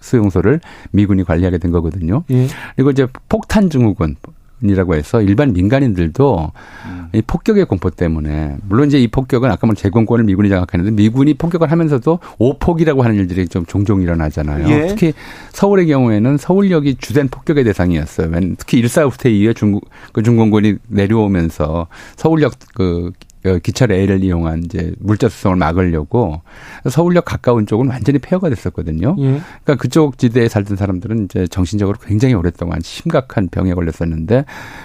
수용소를 0.01 0.61
미군이 0.91 1.25
관리하게 1.25 1.57
된 1.57 1.71
거거든요. 1.71 2.25
예. 2.31 2.47
그리고 2.77 2.91
이제 2.91 3.07
폭탄 3.31 3.71
증후군 3.71 4.17
이라고 4.63 4.95
해서 4.95 5.23
일반 5.23 5.53
민간인들도 5.53 6.53
음. 6.87 7.09
이 7.13 7.23
폭격의 7.27 7.65
공포 7.65 7.91
때문에 7.91 8.57
물론 8.69 8.89
이제 8.89 8.99
이 8.99 9.09
폭격은 9.09 9.51
아까 9.51 9.67
뭐 9.67 9.75
제공권을 9.75 10.25
미군이 10.25 10.49
장악했는데 10.49 10.91
미군이 11.03 11.35
폭격을 11.35 11.71
하면서도 11.71 12.19
오폭이라고 12.39 13.03
하는 13.03 13.17
일들이 13.17 13.49
좀 13.49 13.65
종종 13.67 14.03
일어나잖아요. 14.03 14.69
예. 14.69 14.87
특히 14.89 15.13
서울의 15.53 15.87
경우에는 15.87 16.37
서울역이 16.37 16.97
주된 16.97 17.29
폭격의 17.29 17.65
대상이었어요. 17.65 18.31
특히 18.59 18.79
일사 18.79 19.05
후퇴 19.05 19.31
이후에 19.31 19.55
중국 19.55 19.89
그 20.13 20.23
중공군이 20.23 20.77
내려오면서 20.89 21.87
서울역 22.17 22.53
그 22.75 22.91
어, 23.01 23.30
기차 23.63 23.87
레일을 23.87 24.23
이용한 24.23 24.65
이제 24.65 24.93
물자 24.99 25.29
수송을 25.29 25.57
막으려고 25.57 26.43
서울역 26.89 27.25
가까운 27.25 27.67
쪽은 27.67 27.89
완전히 27.89 28.19
폐허가 28.19 28.49
됐었거든요. 28.49 29.17
예. 29.19 29.41
그러니까 29.65 29.77
그쪽 29.77 30.19
지대에 30.19 30.49
살던 30.49 30.77
사람들은 30.77 31.25
이제 31.25 31.47
정신적으로 31.47 31.99
굉장히 32.03 32.35
오랫동안 32.35 32.81
심각한 32.83 33.49
병에 33.49 33.75
걸렸었는데 33.75 34.45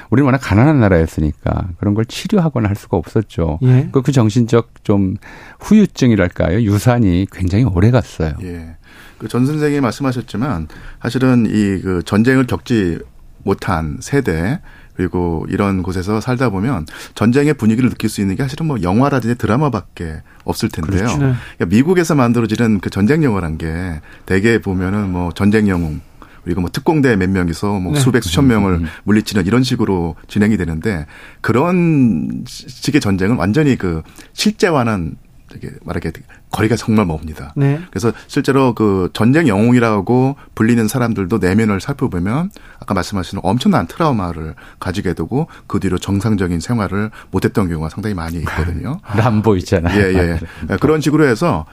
우리는 0.10 0.26
워낙 0.26 0.39
가난한 0.39 0.80
나라였으니까 0.80 1.70
그런 1.78 1.93
걸 1.93 2.06
치료하거나 2.06 2.70
할 2.70 2.76
수가 2.76 2.97
없었죠. 2.97 3.60
예. 3.64 3.89
그 3.91 4.12
정신적 4.12 4.84
좀 4.84 5.16
후유증이랄까요? 5.60 6.62
유산이 6.62 7.28
굉장히 7.32 7.66
오래 7.66 7.91
갔어요. 7.91 8.34
예. 8.43 8.78
그전 9.18 9.45
선생님이 9.45 9.82
말씀하셨지만 9.82 10.68
사실은 11.01 11.45
이 11.47 11.82
그 11.82 12.01
전쟁을 12.03 12.47
겪지 12.47 12.99
못한 13.43 13.97
세대 14.01 14.60
그리고 14.96 15.46
이런 15.50 15.84
곳에서 15.84 16.22
살다 16.22 16.50
보면 16.50 16.86
전쟁의 17.16 17.56
분위기를 17.56 17.89
느낄 17.89 18.10
수 18.10 18.22
있는 18.22 18.36
게 18.36 18.43
사실은 18.43 18.66
뭐 18.66 18.82
영화라든지 18.82 19.38
드라마밖에 19.38 20.22
없을 20.43 20.70
텐데요. 20.70 21.06
그렇죠. 21.06 21.18
네. 21.18 21.34
그러니까 21.58 21.66
미국에서 21.76 22.16
만들어지는 22.16 22.80
그 22.80 22.89
전쟁 22.89 23.24
영화란 23.24 23.58
게 23.58 24.02
대개 24.26 24.60
보면은 24.60 25.12
뭐 25.12 25.32
전쟁 25.34 25.68
영웅 25.68 26.02
그리고 26.46 26.62
뭐 26.62 26.70
특공대 26.70 27.16
몇 27.16 27.30
명이서 27.30 27.80
뭐 27.80 27.93
네. 27.93 28.00
수백 28.00 28.24
수천 28.24 28.48
명을 28.48 28.74
음, 28.74 28.80
음, 28.82 28.84
음. 28.84 28.89
물리치는 29.04 29.46
이런 29.48 29.64
식으로 29.64 30.16
진행이 30.28 30.58
되는데 30.58 31.08
그런 31.41 32.43
식의 32.46 33.02
전쟁은 33.02 33.38
완전히 33.38 33.76
그 33.76 34.04
실제와는 34.34 35.16
되게 35.50 35.72
말하게 35.84 36.12
거리가 36.56 36.78
정말 36.78 37.06
멉니다. 37.06 37.51
네. 37.58 37.82
그래서 37.89 38.14
실제로 38.28 38.74
그 38.74 39.10
전쟁 39.12 39.49
영웅이라고 39.49 40.38
불리는 40.56 40.88
사람들도 40.88 41.39
내면을 41.39 41.82
살펴보면 41.82 42.49
아까 42.80 42.93
말씀하신 42.93 43.39
엄청난 43.43 43.88
트라우마를 43.88 44.56
가지게 44.80 45.14
되고 45.14 45.47
그 45.68 45.82
뒤로 45.82 45.97
정상적인 45.97 46.62
생활을 46.62 47.12
못했던 47.32 47.68
경우가 47.68 47.89
상당히 47.89 48.16
많이 48.16 48.38
있거든요. 48.38 48.99
람보 49.18 49.58
있잖아요. 49.58 50.01
예, 50.01 50.14
예. 50.14 50.39
네, 50.68 50.78
그런 50.80 51.01
식으로 51.01 51.26
해서 51.28 51.66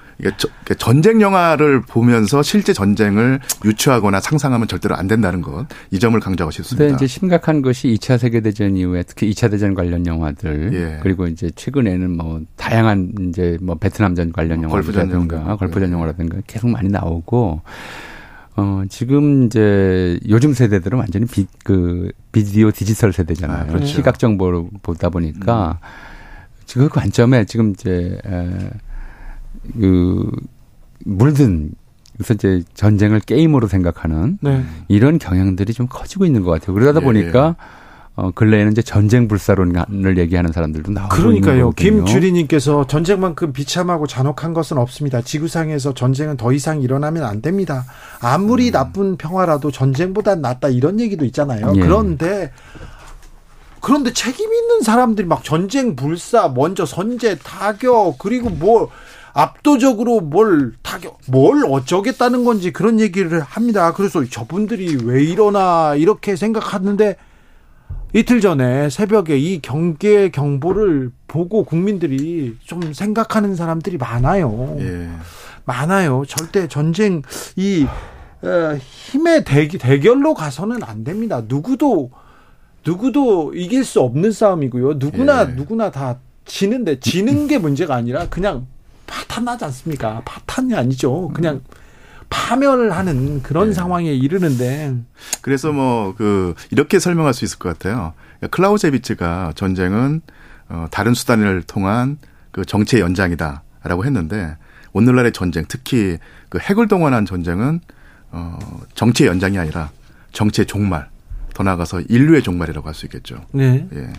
전쟁 0.78 1.20
영화를 1.20 1.80
보면서 1.82 2.42
실제 2.42 2.72
전쟁을 2.72 3.40
유추하거나 3.64 4.20
상상하면 4.20 4.66
절대로 4.66 4.96
안 4.96 5.06
된다는 5.06 5.42
것. 5.42 5.66
이 5.90 5.98
점을 6.00 6.18
강조하고 6.18 6.50
싶습니다. 6.50 6.84
근데 6.84 6.96
이제 6.96 7.06
심각한 7.06 7.62
것이 7.62 7.88
2차 7.88 8.18
세계 8.18 8.40
대전 8.40 8.76
이후에 8.76 9.04
특히 9.04 9.30
2차 9.30 9.50
대전 9.50 9.74
관련 9.74 10.06
영화들 10.06 10.70
예. 10.72 10.98
그리고 11.02 11.26
이제 11.26 11.50
최근에는 11.54 12.10
뭐 12.10 12.40
다양한 12.56 13.12
이제 13.28 13.58
뭐 13.60 13.76
베트남전 13.76 14.32
관련 14.32 14.62
영화 14.62 14.71
라든가 14.76 15.56
걸프전 15.56 15.88
예. 15.88 15.92
영화라든가 15.92 16.38
계속 16.46 16.70
많이 16.70 16.88
나오고 16.88 17.60
어, 18.56 18.82
지금 18.88 19.46
이제 19.46 20.18
요즘 20.28 20.52
세대들은 20.52 20.98
완전히 20.98 21.26
비, 21.26 21.46
그 21.64 22.10
비디오 22.32 22.70
디지털 22.70 23.12
세대잖아요. 23.12 23.62
아, 23.62 23.66
그렇죠. 23.66 23.86
시각 23.86 24.18
정보를 24.18 24.64
보다 24.82 25.08
보니까 25.08 25.78
음. 25.80 26.80
그 26.80 26.88
관점에 26.88 27.44
지금 27.44 27.70
이제 27.70 28.18
에, 28.24 28.70
그 29.78 30.30
물든 31.04 31.72
그래서 32.14 32.34
이제 32.34 32.62
전쟁을 32.74 33.20
게임으로 33.20 33.68
생각하는 33.68 34.38
네. 34.40 34.64
이런 34.88 35.18
경향들이 35.18 35.72
좀 35.72 35.86
커지고 35.88 36.26
있는 36.26 36.42
것 36.42 36.50
같아요. 36.50 36.74
그러다 36.74 37.00
예, 37.00 37.04
보니까 37.04 37.56
예. 37.58 37.81
어, 38.14 38.30
근래에는 38.30 38.72
이제 38.72 38.82
전쟁 38.82 39.26
불사론을 39.26 40.18
얘기하는 40.18 40.52
사람들도 40.52 40.92
나오고 40.92 41.16
그러니까요. 41.16 41.70
김주리님께서 41.70 42.86
전쟁만큼 42.86 43.52
비참하고 43.54 44.06
잔혹한 44.06 44.52
것은 44.52 44.76
없습니다. 44.76 45.22
지구상에서 45.22 45.94
전쟁은 45.94 46.36
더 46.36 46.52
이상 46.52 46.82
일어나면 46.82 47.24
안 47.24 47.40
됩니다. 47.40 47.84
아무리 48.20 48.68
음. 48.68 48.72
나쁜 48.72 49.16
평화라도 49.16 49.70
전쟁보단 49.70 50.42
낫다 50.42 50.68
이런 50.68 51.00
얘기도 51.00 51.24
있잖아요. 51.24 51.72
예. 51.76 51.80
그런데 51.80 52.52
그런데 53.80 54.12
책임 54.12 54.52
있는 54.52 54.82
사람들이 54.82 55.26
막 55.26 55.42
전쟁 55.42 55.96
불사 55.96 56.48
먼저 56.48 56.84
선제 56.84 57.38
타격 57.38 58.18
그리고 58.18 58.50
뭐 58.50 58.90
압도적으로 59.32 60.20
뭘 60.20 60.74
타격, 60.82 61.18
뭘 61.26 61.64
어쩌겠다는 61.66 62.44
건지 62.44 62.72
그런 62.72 63.00
얘기를 63.00 63.40
합니다. 63.40 63.94
그래서 63.94 64.22
저분들이 64.24 64.98
왜 65.04 65.24
이러나 65.24 65.94
이렇게 65.96 66.36
생각하는데 66.36 67.16
이틀 68.14 68.40
전에 68.40 68.90
새벽에 68.90 69.38
이 69.38 69.60
경계 69.60 70.28
경보를 70.28 71.10
보고 71.26 71.64
국민들이 71.64 72.56
좀 72.64 72.92
생각하는 72.92 73.54
사람들이 73.56 73.96
많아요. 73.96 74.76
예. 74.80 75.08
많아요. 75.64 76.24
절대 76.26 76.68
전쟁 76.68 77.22
이 77.56 77.86
어, 78.42 78.76
힘의 78.78 79.44
대기, 79.44 79.78
대결로 79.78 80.34
가서는 80.34 80.82
안 80.82 81.04
됩니다. 81.04 81.42
누구도 81.46 82.10
누구도 82.84 83.54
이길 83.54 83.84
수 83.84 84.00
없는 84.00 84.32
싸움이고요. 84.32 84.94
누구나 84.94 85.48
예. 85.48 85.54
누구나 85.54 85.90
다 85.90 86.18
지는데 86.44 87.00
지는 87.00 87.46
게 87.48 87.56
문제가 87.58 87.94
아니라 87.94 88.28
그냥 88.28 88.66
파탄 89.06 89.44
나지 89.44 89.64
않습니까? 89.64 90.20
파탄이 90.26 90.74
아니죠. 90.74 91.30
그냥 91.32 91.62
파멸을 92.32 92.92
하는 92.96 93.42
그런 93.42 93.68
네. 93.68 93.74
상황에 93.74 94.12
이르는데 94.12 94.94
그래서 95.42 95.72
뭐 95.72 96.14
그 96.16 96.54
이렇게 96.70 96.98
설명할 96.98 97.34
수 97.34 97.44
있을 97.44 97.58
것 97.58 97.68
같아요. 97.68 98.14
클라우제비츠가 98.50 99.52
전쟁은 99.54 100.20
어 100.68 100.86
다른 100.90 101.14
수단을 101.14 101.62
통한 101.62 102.18
그 102.50 102.64
정치의 102.64 103.02
연장이다라고 103.02 104.04
했는데 104.04 104.56
오늘날의 104.92 105.32
전쟁 105.32 105.64
특히 105.68 106.18
그 106.48 106.58
핵을 106.58 106.88
동원한 106.88 107.24
전쟁은 107.26 107.80
어 108.30 108.58
정치의 108.94 109.28
연장이 109.28 109.58
아니라 109.58 109.90
정치의 110.32 110.66
종말 110.66 111.08
더 111.54 111.62
나아가서 111.62 112.00
인류의 112.08 112.42
종말이라고 112.42 112.86
할 112.86 112.94
수 112.94 113.06
있겠죠. 113.06 113.44
네. 113.52 113.86
예. 113.94 114.12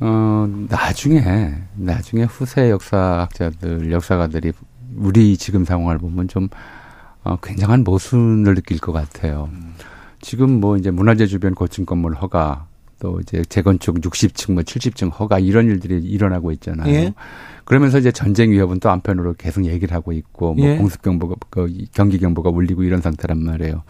어, 0.00 0.48
나중에, 0.68 1.54
나중에 1.76 2.24
후세 2.24 2.70
역사학자들, 2.70 3.92
역사가들이 3.92 4.52
우리 4.96 5.36
지금 5.36 5.64
상황을 5.64 5.98
보면 5.98 6.26
좀, 6.26 6.48
어, 7.24 7.36
굉장한 7.36 7.84
모순을 7.84 8.54
느낄 8.54 8.78
것 8.78 8.92
같아요. 8.92 9.48
음. 9.52 9.74
지금 10.20 10.60
뭐 10.60 10.76
이제 10.76 10.90
문화재 10.90 11.26
주변 11.26 11.54
고층 11.54 11.84
건물 11.84 12.14
허가, 12.14 12.66
또 13.00 13.18
이제 13.20 13.42
재건축 13.48 13.96
60층, 14.00 14.52
뭐 14.52 14.62
70층 14.62 15.10
허가 15.18 15.38
이런 15.38 15.66
일들이 15.66 15.98
일어나고 16.02 16.52
있잖아요. 16.52 16.92
예. 16.92 17.14
그러면서 17.64 17.98
이제 17.98 18.12
전쟁 18.12 18.52
위협은 18.52 18.78
또 18.80 18.90
한편으로 18.90 19.34
계속 19.34 19.64
얘기를 19.64 19.94
하고 19.94 20.12
있고, 20.12 20.54
뭐 20.54 20.64
예. 20.66 20.76
공습 20.76 21.02
경보가, 21.02 21.34
그 21.50 21.72
경기 21.92 22.18
경보가 22.18 22.50
울리고 22.50 22.84
이런 22.84 23.00
상태란 23.00 23.42
말이에요. 23.42 23.82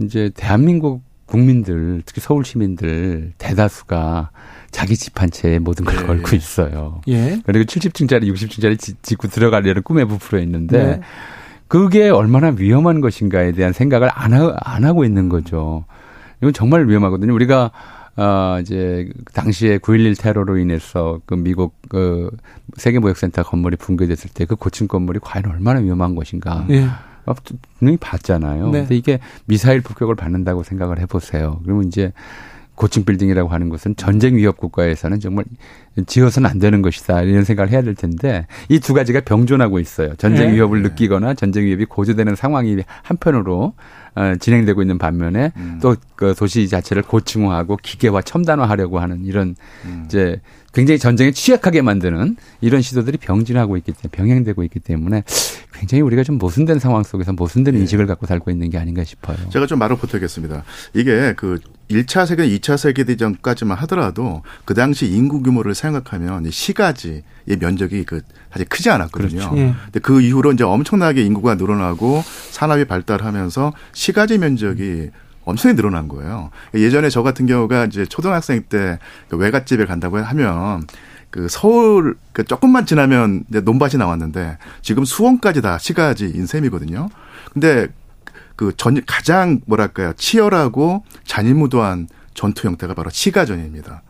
이제 0.00 0.30
대한민국 0.34 1.02
국민들, 1.26 2.02
특히 2.06 2.20
서울 2.20 2.44
시민들 2.44 3.32
대다수가 3.38 4.30
자기 4.70 4.96
집 4.96 5.20
한 5.20 5.30
채에 5.30 5.58
모든 5.58 5.84
걸 5.84 5.96
네. 5.96 6.02
걸고 6.04 6.36
있어요. 6.36 7.00
예. 7.08 7.40
그리고 7.44 7.64
70층짜리, 7.64 8.32
60층짜리 8.32 8.96
짓고 9.02 9.28
들어가려는 9.28 9.82
꿈에 9.82 10.04
부풀어 10.04 10.40
있는데 10.40 10.82
네. 10.84 11.00
그게 11.68 12.08
얼마나 12.08 12.48
위험한 12.56 13.00
것인가에 13.00 13.52
대한 13.52 13.72
생각을 13.72 14.08
안, 14.12 14.32
하, 14.32 14.56
안 14.60 14.84
하고 14.84 15.04
있는 15.04 15.28
거죠. 15.28 15.84
이건 16.40 16.52
정말 16.52 16.88
위험하거든요. 16.88 17.34
우리가 17.34 17.70
어, 18.16 18.58
이제, 18.60 19.08
당시에 19.32 19.78
9.11 19.78 20.20
테러로 20.20 20.58
인해서 20.58 21.20
그 21.24 21.34
미국 21.34 21.76
그 21.88 22.30
세계무역센터 22.76 23.44
건물이 23.44 23.76
붕괴됐을 23.76 24.30
때 24.34 24.44
그 24.44 24.56
고층 24.56 24.88
건물이 24.88 25.20
과연 25.22 25.46
얼마나 25.46 25.78
위험한 25.78 26.16
것인가. 26.16 26.66
예. 26.70 26.88
분명히 27.78 27.96
봤잖아요. 27.98 28.70
네. 28.70 28.80
근데 28.80 28.96
이게 28.96 29.20
미사일 29.44 29.82
폭격을 29.82 30.14
받는다고 30.16 30.62
생각을 30.64 30.98
해보세요. 30.98 31.60
그러면 31.62 31.84
이제 31.86 32.12
고층 32.78 33.04
빌딩이라고 33.04 33.50
하는 33.50 33.68
것은 33.68 33.96
전쟁 33.96 34.36
위협 34.36 34.56
국가에서는 34.56 35.20
정말 35.20 35.44
지어서는 36.06 36.48
안 36.48 36.58
되는 36.58 36.80
것이다 36.80 37.22
이런 37.22 37.44
생각을 37.44 37.72
해야 37.72 37.82
될 37.82 37.94
텐데 37.94 38.46
이 38.68 38.78
두 38.78 38.94
가지가 38.94 39.20
병존하고 39.20 39.80
있어요. 39.80 40.14
전쟁 40.14 40.48
네. 40.48 40.54
위협을 40.54 40.82
느끼거나 40.82 41.34
전쟁 41.34 41.64
위협이 41.64 41.84
고조되는 41.84 42.36
상황이 42.36 42.78
한편으로 43.02 43.74
어, 44.14 44.34
진행되고 44.40 44.80
있는 44.80 44.96
반면에 44.96 45.52
음. 45.56 45.78
또그 45.82 46.34
도시 46.38 46.68
자체를 46.68 47.02
고층화하고 47.02 47.76
기계화 47.82 48.22
첨단화하려고 48.22 48.98
하는 48.98 49.24
이런 49.26 49.54
음. 49.84 50.04
이제 50.06 50.40
굉장히 50.72 50.98
전쟁에 50.98 51.32
취약하게 51.32 51.82
만드는 51.82 52.36
이런 52.60 52.80
시도들이 52.80 53.18
병진하고 53.18 53.76
있기 53.76 53.92
때문에 53.92 54.08
병행되고 54.10 54.62
있기 54.64 54.80
때문에 54.80 55.24
굉장히 55.74 56.02
우리가 56.02 56.22
좀 56.22 56.38
모순된 56.38 56.78
상황 56.78 57.02
속에서 57.02 57.32
모순된 57.32 57.74
네. 57.74 57.80
인식을 57.80 58.06
갖고 58.06 58.26
살고 58.26 58.50
있는 58.50 58.70
게 58.70 58.78
아닌가 58.78 59.04
싶어요. 59.04 59.36
제가 59.50 59.66
좀 59.66 59.78
말을 59.78 59.96
보태겠습니다. 59.96 60.64
이게 60.94 61.34
그 61.36 61.58
1차 61.90 62.26
세계, 62.26 62.46
2차 62.46 62.76
세계대전까지만 62.76 63.76
하더라도 63.78 64.42
그 64.64 64.74
당시 64.74 65.06
인구 65.06 65.42
규모를 65.42 65.74
생각하면 65.74 66.50
시가지의 66.50 67.22
면적이 67.58 68.04
그 68.04 68.20
사실 68.52 68.68
크지 68.68 68.90
않았거든요. 68.90 69.50
그렇죠. 69.50 69.58
예. 69.58 69.74
근데 69.84 70.00
그 70.00 70.20
이후로 70.20 70.52
이제 70.52 70.64
엄청나게 70.64 71.22
인구가 71.22 71.54
늘어나고 71.54 72.22
산업이 72.50 72.84
발달하면서 72.84 73.72
시가지 73.92 74.38
면적이 74.38 75.10
엄청나게 75.44 75.76
늘어난 75.76 76.08
거예요. 76.08 76.50
예전에 76.74 77.08
저 77.08 77.22
같은 77.22 77.46
경우가 77.46 77.86
이제 77.86 78.04
초등학생 78.04 78.62
때그 78.62 79.36
외갓집에 79.36 79.86
간다고 79.86 80.18
하면 80.18 80.86
그 81.30 81.46
서울 81.48 82.16
그 82.32 82.44
조금만 82.44 82.86
지나면 82.86 83.44
이제 83.48 83.60
논밭이 83.60 83.96
나왔는데 83.98 84.58
지금 84.82 85.04
수원까지 85.04 85.62
다 85.62 85.78
시가지인 85.78 86.46
셈이거든요. 86.46 87.08
근데 87.52 87.88
그 88.58 88.72
전 88.76 89.00
가장 89.06 89.60
뭐랄까요 89.66 90.12
치열하고 90.14 91.04
잔인무도한 91.24 92.08
전투 92.34 92.66
형태가 92.66 92.94
바로 92.94 93.08
시가전입니다. 93.08 94.02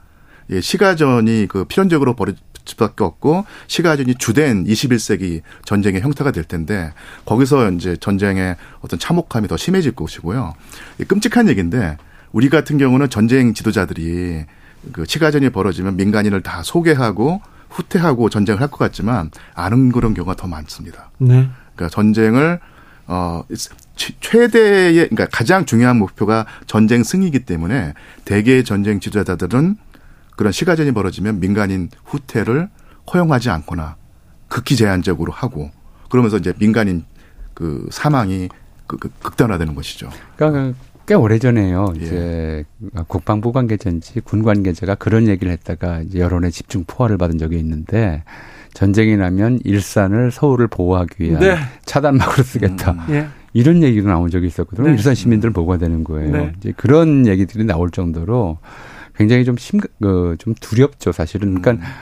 예, 0.50 0.60
시가전이 0.62 1.46
그 1.48 1.64
필연적으로 1.66 2.16
벌어질 2.16 2.40
수밖에 2.64 3.04
없고 3.04 3.44
시가전이 3.66 4.14
주된 4.14 4.64
21세기 4.64 5.42
전쟁의 5.66 6.00
형태가 6.00 6.30
될 6.32 6.44
텐데 6.44 6.94
거기서 7.26 7.70
이제 7.72 7.96
전쟁의 7.98 8.56
어떤 8.80 8.98
참혹함이 8.98 9.48
더 9.48 9.58
심해질 9.58 9.92
것이고요. 9.92 10.54
끔찍한 11.06 11.48
얘기인데 11.50 11.98
우리 12.32 12.48
같은 12.48 12.78
경우는 12.78 13.10
전쟁 13.10 13.52
지도자들이 13.52 14.46
그 14.92 15.04
시가전이 15.06 15.50
벌어지면 15.50 15.96
민간인을 15.96 16.42
다 16.42 16.62
소개하고 16.62 17.42
후퇴하고 17.68 18.30
전쟁을 18.30 18.62
할 18.62 18.68
것 18.68 18.78
같지만 18.78 19.30
아는 19.54 19.92
그런 19.92 20.14
경우가 20.14 20.36
더 20.36 20.46
많습니다. 20.46 21.10
네. 21.18 21.50
그러니까 21.74 21.94
전쟁을 21.94 22.60
어 23.06 23.42
최대의 23.98 24.94
그러니까 24.94 25.26
가장 25.26 25.64
중요한 25.64 25.98
목표가 25.98 26.46
전쟁 26.66 27.02
승리이기 27.02 27.40
때문에 27.40 27.94
대개의 28.24 28.64
전쟁 28.64 29.00
지도자들은 29.00 29.76
그런 30.36 30.52
시가전이 30.52 30.92
벌어지면 30.92 31.40
민간인 31.40 31.90
후퇴를 32.04 32.68
허용하지 33.12 33.50
않거나 33.50 33.96
극히 34.48 34.76
제한적으로 34.76 35.32
하고 35.32 35.70
그러면서 36.08 36.38
이제 36.38 36.54
민간인 36.58 37.04
그 37.54 37.86
사망이 37.90 38.48
그, 38.86 38.96
그 38.96 39.10
극단화되는 39.20 39.74
것이죠. 39.74 40.08
그러니까 40.36 40.78
꽤 41.06 41.14
오래전에요. 41.14 41.94
예. 42.00 42.04
이제 42.04 42.64
국방부 43.08 43.52
관계자인지 43.52 44.20
군 44.20 44.42
관계자가 44.42 44.94
그런 44.94 45.26
얘기를 45.26 45.52
했다가 45.52 46.00
이제 46.00 46.20
여론의 46.20 46.52
집중 46.52 46.84
포화를 46.86 47.18
받은 47.18 47.38
적이 47.38 47.58
있는데 47.58 48.22
전쟁이 48.74 49.16
나면 49.16 49.58
일산을 49.64 50.30
서울을 50.30 50.68
보호하기 50.68 51.14
위한 51.18 51.40
네. 51.40 51.56
차단막으로 51.84 52.42
쓰겠다. 52.44 52.92
음. 53.08 53.30
예. 53.54 53.60
이런 53.60 53.82
얘기도 53.82 54.08
나온 54.08 54.30
적이 54.30 54.46
있었거든요. 54.46 54.88
네. 54.88 54.94
일산 54.94 55.14
시민들은 55.14 55.52
뭐가 55.52 55.78
되는 55.78 56.04
거예요. 56.04 56.30
네. 56.30 56.52
이제 56.58 56.72
그런 56.76 57.26
얘기들이 57.26 57.64
나올 57.64 57.90
정도로 57.90 58.58
굉장히 59.16 59.44
좀 59.44 59.56
심, 59.56 59.80
그, 59.80 60.36
좀 60.38 60.54
두렵죠, 60.54 61.12
사실은. 61.12 61.60
그러니까 61.60 61.84
음. 61.84 61.92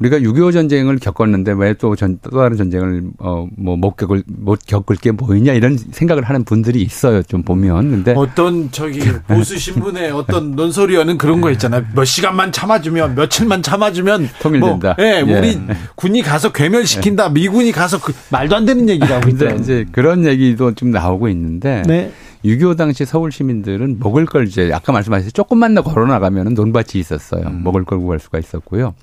우리가 0.00 0.18
6.25 0.18 0.52
전쟁을 0.52 0.98
겪었는데 0.98 1.52
왜또 1.52 1.94
전, 1.96 2.18
또 2.22 2.30
다른 2.30 2.56
전쟁을 2.56 3.04
어, 3.18 3.46
뭐 3.56 3.76
못 3.76 3.96
겪을, 3.96 4.22
못 4.26 4.58
겪을 4.66 4.96
게 4.96 5.12
뭐 5.12 5.34
있냐 5.36 5.52
이런 5.52 5.76
생각을 5.78 6.24
하는 6.24 6.44
분들이 6.44 6.82
있어요. 6.82 7.22
좀 7.22 7.42
보면. 7.42 7.90
근데. 7.90 8.14
어떤 8.16 8.70
저기 8.72 9.00
보수 9.28 9.56
신문에 9.58 10.10
어떤 10.10 10.52
논설위원은 10.52 11.18
그런 11.18 11.40
거 11.40 11.50
있잖아요. 11.52 11.84
몇 11.94 12.04
시간만 12.04 12.50
참아주면 12.52 13.14
며칠만 13.14 13.62
참아주면. 13.62 14.28
통일된다. 14.40 14.94
뭐, 14.98 15.04
예, 15.06 15.20
우리 15.20 15.48
예. 15.48 15.60
군이 15.94 16.22
가서 16.22 16.50
괴멸시킨다. 16.52 17.28
미군이 17.28 17.70
가서 17.72 18.00
그 18.00 18.12
말도 18.30 18.56
안 18.56 18.64
되는 18.64 18.88
얘기라고 18.88 19.28
있죠. 19.30 19.46
이제 19.50 19.84
그런 19.92 20.24
얘기도 20.24 20.74
좀 20.74 20.90
나오고 20.90 21.28
있는데. 21.28 21.82
네. 21.86 22.10
6.25 22.44 22.76
당시 22.76 23.06
서울 23.06 23.32
시민들은 23.32 23.98
먹을 24.00 24.26
걸 24.26 24.46
이제 24.46 24.70
아까 24.74 24.92
말씀하셨듯이 24.92 25.32
조금만 25.32 25.74
더 25.74 25.82
걸어 25.82 26.04
나가면 26.06 26.52
논밭이 26.52 26.88
있었어요. 26.96 27.46
음. 27.46 27.62
먹을 27.64 27.84
걸 27.84 27.98
구할 28.00 28.18
수가 28.18 28.38
있었고요. 28.38 28.94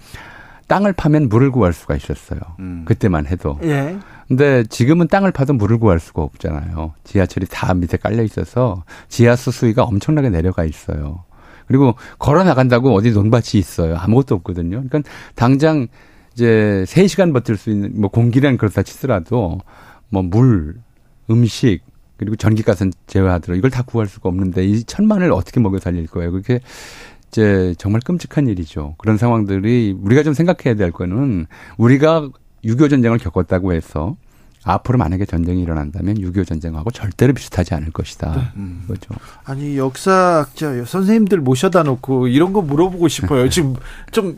땅을 0.71 0.93
파면 0.93 1.27
물을 1.27 1.51
구할 1.51 1.73
수가 1.73 1.97
있었어요. 1.97 2.39
음. 2.59 2.83
그때만 2.85 3.27
해도. 3.27 3.59
예. 3.61 3.97
근데 4.29 4.63
지금은 4.63 5.09
땅을 5.09 5.33
파도 5.33 5.51
물을 5.51 5.77
구할 5.77 5.99
수가 5.99 6.21
없잖아요. 6.21 6.93
지하철이 7.03 7.47
다 7.51 7.73
밑에 7.73 7.97
깔려 7.97 8.23
있어서 8.23 8.85
지하수 9.09 9.51
수위가 9.51 9.83
엄청나게 9.83 10.29
내려가 10.29 10.63
있어요. 10.63 11.25
그리고 11.67 11.95
걸어 12.19 12.45
나간다고 12.45 12.93
어디 12.93 13.11
논밭이 13.11 13.55
있어요. 13.55 13.97
아무것도 13.97 14.35
없거든요. 14.35 14.81
그러니까 14.81 15.01
당장 15.35 15.87
이제 16.35 16.85
3시간 16.87 17.33
버틸 17.33 17.57
수 17.57 17.69
있는 17.69 17.99
뭐 17.99 18.09
공기량 18.09 18.55
그렇다 18.55 18.81
치더라도 18.81 19.59
뭐 20.07 20.21
물, 20.23 20.75
음식 21.29 21.81
그리고 22.15 22.37
전기가스는 22.37 22.93
제외하더라도 23.07 23.57
이걸 23.57 23.71
다 23.71 23.81
구할 23.81 24.07
수가 24.07 24.29
없는데 24.29 24.63
이 24.63 24.83
천만을 24.85 25.33
어떻게 25.33 25.59
먹여 25.59 25.79
살릴 25.79 26.07
거예요. 26.07 26.31
그렇게 26.31 26.61
이제 27.31 27.73
정말 27.77 28.01
끔찍한 28.01 28.47
일이죠. 28.47 28.95
그런 28.97 29.17
상황들이 29.17 29.95
우리가 30.01 30.21
좀 30.23 30.33
생각해야 30.33 30.75
될 30.75 30.91
거는 30.91 31.47
우리가 31.77 32.29
6.25 32.65 32.89
전쟁을 32.89 33.17
겪었다고 33.19 33.73
해서 33.73 34.17
앞으로 34.63 34.97
만약에 34.99 35.25
전쟁이 35.25 35.61
일어난다면 35.63 36.17
6.25 36.17 36.45
전쟁하고 36.45 36.91
절대로 36.91 37.33
비슷하지 37.33 37.73
않을 37.73 37.91
것이다. 37.91 38.33
네. 38.35 38.41
음. 38.57 38.83
그죠 38.87 39.15
아니 39.45 39.77
역사학자 39.77 40.83
선생님들 40.85 41.39
모셔다 41.39 41.83
놓고 41.83 42.27
이런 42.27 42.51
거 42.53 42.61
물어보고 42.61 43.07
싶어요. 43.07 43.47
지금 43.49 43.75
좀 44.11 44.37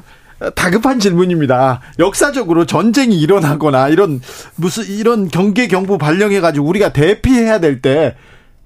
다급한 0.55 0.99
질문입니다. 0.99 1.81
역사적으로 1.99 2.65
전쟁이 2.65 3.19
일어나거나 3.19 3.89
이런 3.89 4.21
무슨 4.55 4.85
이런 4.85 5.29
경계 5.29 5.67
경보 5.67 5.97
발령해 5.97 6.41
가지고 6.41 6.67
우리가 6.67 6.93
대피해야 6.93 7.59
될 7.59 7.81
때 7.81 8.15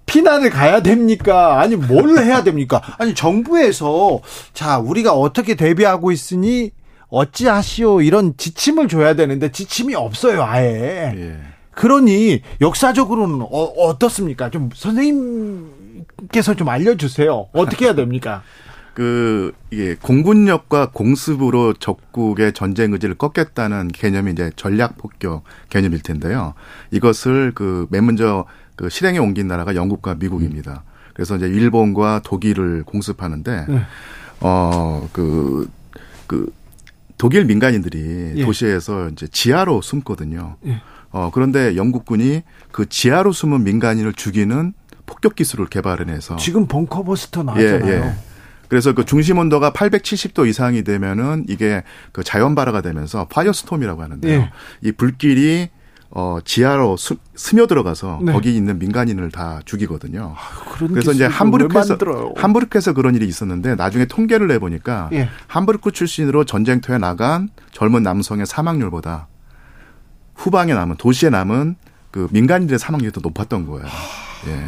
피난을 0.08 0.49
가야 0.49 0.82
됩니까? 0.82 1.60
아니 1.62 1.76
뭘 1.76 2.18
해야 2.18 2.41
됩니까? 2.43 2.82
아니 2.97 3.14
정부에서 3.14 4.22
자 4.53 4.80
우리가 4.80 5.14
어떻게 5.14 5.53
대비하고 5.55 6.12
있으니 6.12 6.72
어찌하시오 7.10 8.01
이런 8.01 8.36
지침을 8.36 8.88
줘야 8.88 9.14
되는데 9.16 9.51
지침이 9.51 9.93
없어요 9.95 10.43
아예. 10.43 11.14
예. 11.16 11.38
그러니 11.72 12.41
역사적으로는 12.60 13.45
어, 13.51 13.99
떻습니까좀 13.99 14.72
선생님께서 14.74 16.55
좀 16.55 16.70
알려주세요. 16.70 17.49
어떻게 17.53 17.86
해야 17.86 17.93
됩니까? 17.93 18.41
그 18.95 19.53
이게 19.70 19.93
공군력과 20.01 20.89
공습으로 20.91 21.76
적국의 21.76 22.53
전쟁 22.53 22.93
의지를 22.93 23.14
꺾겠다는 23.14 23.89
개념이 23.89 24.32
이제 24.32 24.49
전략 24.55 24.97
폭격 24.97 25.43
개념일 25.70 26.01
텐데요. 26.01 26.55
이것을 26.89 27.51
그 27.53 27.86
맨 27.91 28.08
먼저 28.08 28.45
그 28.78 28.89
실행에 28.89 29.17
옮긴 29.17 29.47
나라가 29.47 29.75
영국과 29.75 30.15
미국입니다. 30.15 30.84
그래서 31.13 31.36
이제 31.36 31.47
일본과 31.47 32.21
독일을 32.23 32.84
공습하는데 32.84 33.65
네. 33.67 33.82
어그그 34.39 35.69
그 36.28 36.53
독일 37.17 37.45
민간인들이 37.45 38.34
예. 38.36 38.45
도시에서 38.45 39.09
이제 39.09 39.28
지하로 39.28 39.82
숨거든요. 39.82 40.55
예. 40.67 40.80
어 41.09 41.32
그런데 41.34 41.75
영국군이 41.75 42.43
그 42.71 42.88
지하로 42.88 43.32
숨은 43.32 43.63
민간인을 43.63 44.13
죽이는 44.13 44.73
폭격 45.07 45.36
기술을 45.36 45.65
개발해내서 45.67 46.36
지금 46.36 46.67
벙커버스터 46.67 47.43
나왔잖아요. 47.43 47.91
예, 47.91 47.97
예. 47.97 48.13
그래서 48.67 48.93
그 48.93 49.05
중심 49.05 49.39
온도가 49.39 49.71
870도 49.71 50.47
이상이 50.47 50.84
되면은 50.84 51.45
이게 51.47 51.84
그 52.11 52.23
자연 52.23 52.53
발화가 52.53 52.82
되면서 52.82 53.25
firestorm이라고 53.30 54.03
하는데요. 54.03 54.39
예. 54.39 54.51
이 54.82 54.91
불길이 54.91 55.69
어 56.10 56.39
지하로 56.43 56.95
수, 56.95 57.18
스며 57.36 57.68
들어가서 57.68 58.20
네. 58.24 58.32
거기 58.32 58.55
있는 58.55 58.80
민간인을 58.80 59.30
다 59.30 59.60
죽이거든요. 59.66 60.36
아, 60.38 60.88
그래서 60.89 61.12
이제 61.12 61.26
함부르크에서 61.26 61.97
함부르크에서 62.36 62.93
그런 62.93 63.14
일이 63.16 63.28
있었는데 63.28 63.76
나중에 63.76 64.05
통계를 64.05 64.47
내 64.47 64.58
보니까 64.58 65.10
예. 65.12 65.30
함부르크 65.47 65.91
출신으로 65.91 66.45
전쟁터에 66.45 66.97
나간 66.97 67.49
젊은 67.72 68.03
남성의 68.03 68.45
사망률보다 68.45 69.28
후방에 70.36 70.74
남은 70.74 70.95
도시에 70.97 71.30
남은 71.30 71.76
그 72.12 72.28
민간인들의 72.32 72.80
사망률이 72.80 73.12
더 73.12 73.20
높았던 73.22 73.68
거예요. 73.68 73.86
예. 74.47 74.68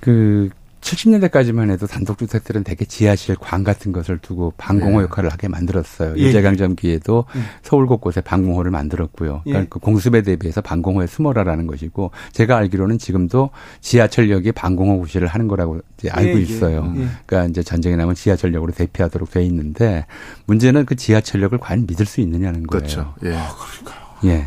그 0.00 0.50
70년대까지만 0.86 1.70
해도 1.70 1.86
단독주택들은 1.86 2.62
대개 2.62 2.84
지하실 2.84 3.36
관 3.36 3.64
같은 3.64 3.92
것을 3.92 4.18
두고 4.18 4.52
방공호 4.56 4.98
네. 4.98 5.04
역할을 5.04 5.30
하게 5.30 5.48
만들었어요. 5.48 6.14
예. 6.16 6.22
일제강점기에도 6.22 7.24
예. 7.34 7.40
서울 7.62 7.86
곳곳에 7.86 8.20
방공호를 8.20 8.70
만들었고요. 8.70 9.42
그러니까 9.42 9.62
예. 9.62 9.66
그 9.68 9.78
공습에 9.80 10.22
대비해서 10.22 10.60
방공호에 10.60 11.06
숨어라라는 11.06 11.66
것이고 11.66 12.12
제가 12.32 12.56
알기로는 12.56 12.98
지금도 12.98 13.50
지하철역이 13.80 14.52
방공호 14.52 15.00
구실을 15.00 15.26
하는 15.26 15.48
거라고 15.48 15.80
이제 15.98 16.08
알고 16.10 16.30
예, 16.30 16.36
예. 16.36 16.40
있어요. 16.40 16.92
예. 16.96 17.06
그러니까 17.26 17.50
이제 17.50 17.62
전쟁이 17.62 17.96
나면 17.96 18.14
지하철역으로 18.14 18.72
대피하도록 18.72 19.30
돼 19.30 19.44
있는데 19.44 20.06
문제는 20.46 20.86
그 20.86 20.94
지하철역을 20.94 21.58
과연 21.58 21.86
믿을 21.86 22.06
수 22.06 22.20
있느냐는 22.20 22.66
거예요. 22.66 22.80
그렇죠. 22.80 23.14
예. 23.24 23.34
아, 23.34 23.54
그러니까요. 23.54 24.06
예. 24.24 24.46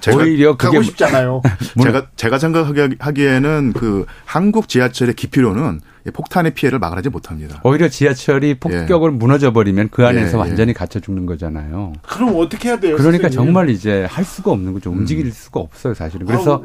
제가 0.00 0.16
오히려 0.18 0.56
그게 0.56 0.76
가고 0.78 0.82
싶잖아요. 0.82 1.42
제가 1.82 2.06
제가 2.16 2.38
생각하기에는 2.38 3.72
그 3.74 4.06
한국 4.24 4.68
지하철의 4.68 5.14
기피로는 5.14 5.80
폭탄의 6.12 6.54
피해를 6.54 6.78
막아내지 6.78 7.08
못합니다. 7.10 7.60
오히려 7.64 7.88
지하철이 7.88 8.58
폭격을 8.60 9.12
예. 9.12 9.16
무너져 9.16 9.52
버리면 9.52 9.88
그 9.90 10.06
안에서 10.06 10.28
예, 10.28 10.32
예. 10.32 10.36
완전히 10.36 10.72
갇혀 10.72 11.00
죽는 11.00 11.26
거잖아요. 11.26 11.92
그럼 12.02 12.34
어떻게 12.36 12.68
해야 12.68 12.78
돼요? 12.78 12.96
그러니까 12.96 13.28
선생님? 13.28 13.46
정말 13.46 13.70
이제 13.70 14.04
할 14.04 14.24
수가 14.24 14.52
없는 14.52 14.72
거죠. 14.72 14.90
움직일 14.90 15.26
음. 15.26 15.30
수가 15.30 15.60
없어요, 15.60 15.94
사실은. 15.94 16.26
그래서 16.26 16.54
아우. 16.54 16.64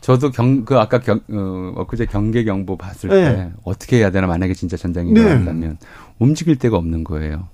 저도 0.00 0.32
경, 0.32 0.64
그 0.64 0.78
아까 0.78 0.98
경, 0.98 1.20
어, 1.30 1.72
엊그제 1.76 2.06
경계 2.06 2.42
경보 2.42 2.76
봤을 2.76 3.08
네. 3.10 3.24
때 3.24 3.52
어떻게 3.62 3.98
해야 3.98 4.10
되나 4.10 4.26
만약에 4.26 4.52
진짜 4.52 4.76
전쟁이 4.76 5.12
네. 5.12 5.20
일어난다면 5.20 5.78
움직일 6.18 6.56
데가 6.58 6.76
없는 6.76 7.04
거예요. 7.04 7.48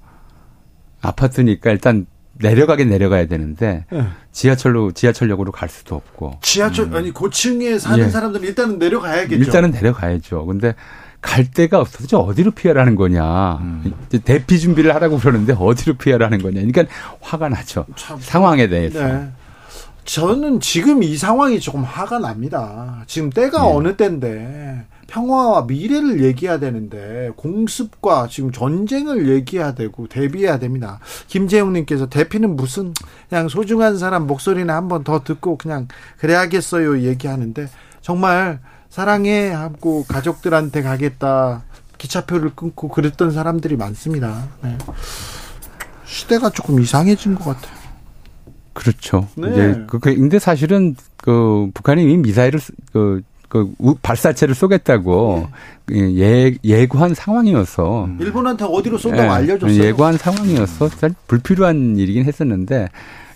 아파트니까 1.03 1.71
일단 1.71 2.07
내려가긴 2.41 2.89
내려가야 2.89 3.27
되는데 3.27 3.85
네. 3.91 4.07
지하철로 4.33 4.93
지하철역으로 4.93 5.53
갈 5.53 5.69
수도 5.69 5.95
없고 5.97 6.39
지하철 6.43 6.87
음. 6.87 6.95
아니 6.95 7.11
고층에 7.11 7.79
사는 7.79 8.05
예. 8.05 8.11
사람들은 8.11 8.47
일단은 8.47 8.79
내려가야겠죠. 8.79 9.37
일단은 9.37 9.71
내려가야죠. 9.73 10.47
근데 10.47 10.75
갈 11.21 11.51
데가 11.51 11.81
없어서 11.81 12.21
어디로 12.21 12.53
피하라는 12.53 12.95
거냐. 12.95 13.57
음. 13.57 13.93
대피 14.25 14.61
준비를 14.61 14.95
하라고 14.95 15.19
그러는데 15.19 15.55
어디로 15.59 15.95
피하라는 15.97 16.39
거냐. 16.39 16.61
그러니까 16.61 16.85
화가 17.21 17.49
나죠. 17.49 17.87
참. 17.97 18.19
상황에 18.21 18.69
대해서. 18.69 19.05
네. 19.05 19.29
저는 20.05 20.61
지금 20.61 21.03
이 21.03 21.17
상황이 21.17 21.61
조금 21.61 21.83
화가 21.83 22.21
납니다. 22.21 23.03
지금 23.07 23.31
때가 23.31 23.63
네. 23.63 23.69
어느 23.71 23.97
때인데 23.97 24.87
평화와 25.09 25.63
미래를 25.63 26.23
얘기해야 26.23 26.59
되는데 26.59 27.31
공습과 27.37 28.29
지금 28.31 28.53
전쟁을 28.53 29.29
얘기해야 29.29 29.75
되고 29.75 30.07
대비해야 30.07 30.59
됩니다. 30.59 31.01
김재웅님께서 31.27 32.09
대피는 32.09 32.55
무슨 32.57 32.95
그냥 33.29 33.49
소중한 33.49 33.99
사람 33.99 34.27
목소리나 34.27 34.77
한번 34.77 35.03
더 35.05 35.25
듣고 35.25 35.57
그냥 35.57 35.89
그래야겠어요 36.19 37.01
얘기하는데 37.01 37.69
정말 38.03 38.61
사랑해 38.91 39.49
하고 39.49 40.05
가족들한테 40.05 40.83
가겠다 40.83 41.65
기차표를 41.97 42.53
끊고 42.55 42.89
그랬던 42.89 43.33
사람들이 43.33 43.77
많습니다. 43.77 44.49
네. 44.63 44.77
시대가 46.05 46.51
조금 46.51 46.81
이상해진 46.81 47.35
것 47.35 47.45
같아요. 47.45 47.77
그렇죠. 48.73 49.27
네. 49.37 49.51
이제 49.51 49.85
그, 49.89 49.99
그 49.99 50.15
근데 50.15 50.39
사실은 50.39 50.95
그 51.17 51.71
북한이 51.75 52.03
이미 52.03 52.19
미사일을 52.19 52.61
그 52.93 53.23
그 53.49 53.75
발사체를 54.03 54.55
쏘겠다고 54.55 55.49
네. 55.87 56.17
예, 56.19 56.55
예고한 56.63 57.15
상황이어서 57.15 58.05
음. 58.05 58.19
일본한테 58.21 58.67
어디로 58.67 58.99
쏜다고 58.99 59.23
예, 59.23 59.27
알려줬어요. 59.29 59.85
예고한 59.85 60.19
상황이어서 60.19 60.91
불필요한 61.27 61.97
일이긴 61.97 62.25
했었는데 62.25 62.89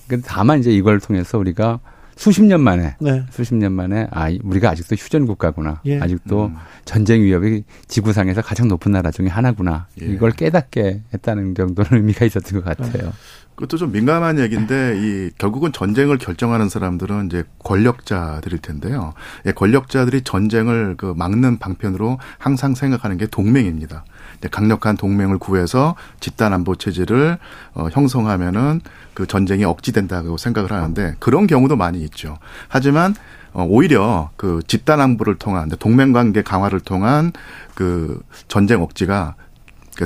그 0.08 0.20
다만 0.20 0.60
이제 0.60 0.70
이걸 0.70 1.00
통해서 1.00 1.38
우리가 1.38 1.80
수십 2.16 2.42
년 2.44 2.60
만에 2.60 2.96
네. 3.00 3.24
수십 3.30 3.54
년 3.54 3.72
만에 3.72 4.06
아 4.10 4.30
우리가 4.42 4.70
아직도 4.70 4.96
휴전 4.96 5.26
국가구나. 5.26 5.80
예. 5.86 6.00
아직도 6.00 6.46
음. 6.46 6.56
전쟁 6.84 7.22
위협이 7.22 7.64
지구상에서 7.88 8.42
가장 8.42 8.68
높은 8.68 8.92
나라 8.92 9.10
중에 9.10 9.28
하나구나. 9.28 9.86
예. 10.00 10.06
이걸 10.06 10.30
깨닫게 10.32 11.02
했다는 11.12 11.54
정도는 11.54 11.90
의미가 11.92 12.24
있었던 12.26 12.62
것 12.62 12.64
같아요. 12.64 13.04
네. 13.04 13.12
그것도 13.54 13.76
좀 13.76 13.92
민감한 13.92 14.38
얘기인데 14.38 14.98
이 14.98 15.30
결국은 15.36 15.72
전쟁을 15.72 16.16
결정하는 16.18 16.68
사람들은 16.68 17.26
이제 17.26 17.44
권력자들일 17.62 18.58
텐데요. 18.58 19.12
예, 19.46 19.52
권력자들이 19.52 20.22
전쟁을 20.22 20.96
그 20.96 21.12
막는 21.16 21.58
방편으로 21.58 22.18
항상 22.38 22.74
생각하는 22.74 23.18
게 23.18 23.26
동맹입니다. 23.26 24.04
강력한 24.48 24.96
동맹을 24.96 25.38
구해서 25.38 25.94
집단 26.20 26.52
안보 26.52 26.76
체제를 26.76 27.38
어, 27.74 27.88
형성하면은 27.92 28.80
그 29.14 29.26
전쟁이 29.26 29.64
억지된다고 29.64 30.36
생각을 30.36 30.72
하는데 30.72 31.14
그런 31.18 31.46
경우도 31.46 31.76
많이 31.76 32.00
있죠. 32.02 32.38
하지만 32.68 33.14
어, 33.52 33.64
오히려 33.68 34.30
그 34.36 34.60
집단 34.66 35.00
안보를 35.00 35.36
통한 35.36 35.68
동맹 35.78 36.12
관계 36.12 36.42
강화를 36.42 36.80
통한 36.80 37.32
그 37.74 38.20
전쟁 38.48 38.82
억지가 38.82 39.34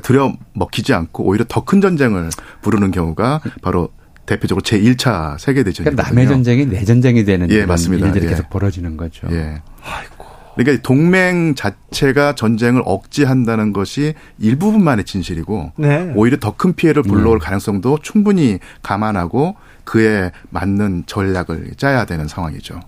들여 0.03 0.35
먹히지 0.55 0.93
않고 0.95 1.25
오히려 1.25 1.45
더 1.49 1.65
큰 1.65 1.81
전쟁을 1.81 2.31
부르는 2.63 2.91
경우가 2.91 3.41
바로 3.63 3.91
대표적으로 4.27 4.61
제 4.63 4.81
1차 4.81 5.39
세계대전이거든요. 5.39 5.85
그러니까 5.85 6.03
남의 6.03 6.27
전쟁이 6.27 6.67
내 6.67 6.85
전쟁이 6.85 7.25
되는 7.25 7.49
예, 7.51 7.65
맞습니다. 7.65 8.07
일들이 8.09 8.25
예. 8.27 8.31
계속 8.31 8.51
벌어지는 8.51 8.97
거죠. 8.97 9.29
예. 9.31 9.63
아이고. 9.85 10.16
그러니까 10.57 10.83
동맹 10.83 11.55
자체가 11.55 12.35
전쟁을 12.35 12.83
억제한다는 12.85 13.73
것이 13.73 14.15
일부분만의 14.39 15.05
진실이고 15.05 15.73
네. 15.77 16.13
오히려 16.17 16.39
더 16.39 16.57
큰 16.57 16.73
피해를 16.73 17.03
불러올 17.03 17.39
네. 17.39 17.45
가능성도 17.45 17.99
충분히 18.03 18.59
감안하고 18.83 19.57
그에 19.85 20.33
맞는 20.49 21.05
전략을 21.07 21.73
짜야 21.77 22.07
되는 22.07 22.27
상황이죠. 22.27 22.81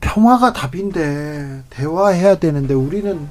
평화가 0.00 0.52
답인데 0.52 1.62
대화해야 1.70 2.38
되는데 2.38 2.74
우리는 2.74 3.26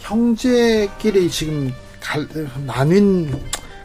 형제끼리 0.00 1.30
지금 1.30 1.72
갈, 2.00 2.26
나뉜 2.66 3.30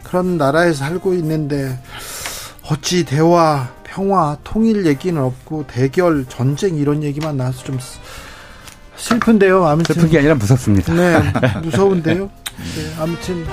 그런 0.02 0.36
나라에 0.36 0.72
살고 0.72 1.14
있는데 1.14 1.78
어찌 2.68 3.04
대화, 3.04 3.68
평화, 3.84 4.36
통일 4.42 4.84
얘기는 4.86 5.20
없고 5.22 5.66
대결, 5.68 6.24
전쟁 6.28 6.74
이런 6.74 7.04
얘기만 7.04 7.36
나와서 7.36 7.62
좀 7.62 7.78
슬픈데요. 8.98 9.66
아무튼 9.66 9.94
슬픈 9.94 10.10
게 10.10 10.18
아니라 10.18 10.34
무섭습니다. 10.34 10.92
네, 10.92 11.18
무서운데요. 11.62 12.24
네, 12.56 12.94
아무튼 13.00 13.46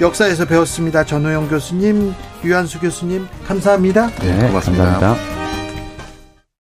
역사에서 0.00 0.44
배웠습니다. 0.44 1.04
전호영 1.04 1.48
교수님, 1.48 2.14
유한수 2.44 2.80
교수님 2.80 3.26
감사합니다. 3.46 4.10
네, 4.20 4.46
고맙습니다. 4.48 4.84
감사합니다. 4.84 5.67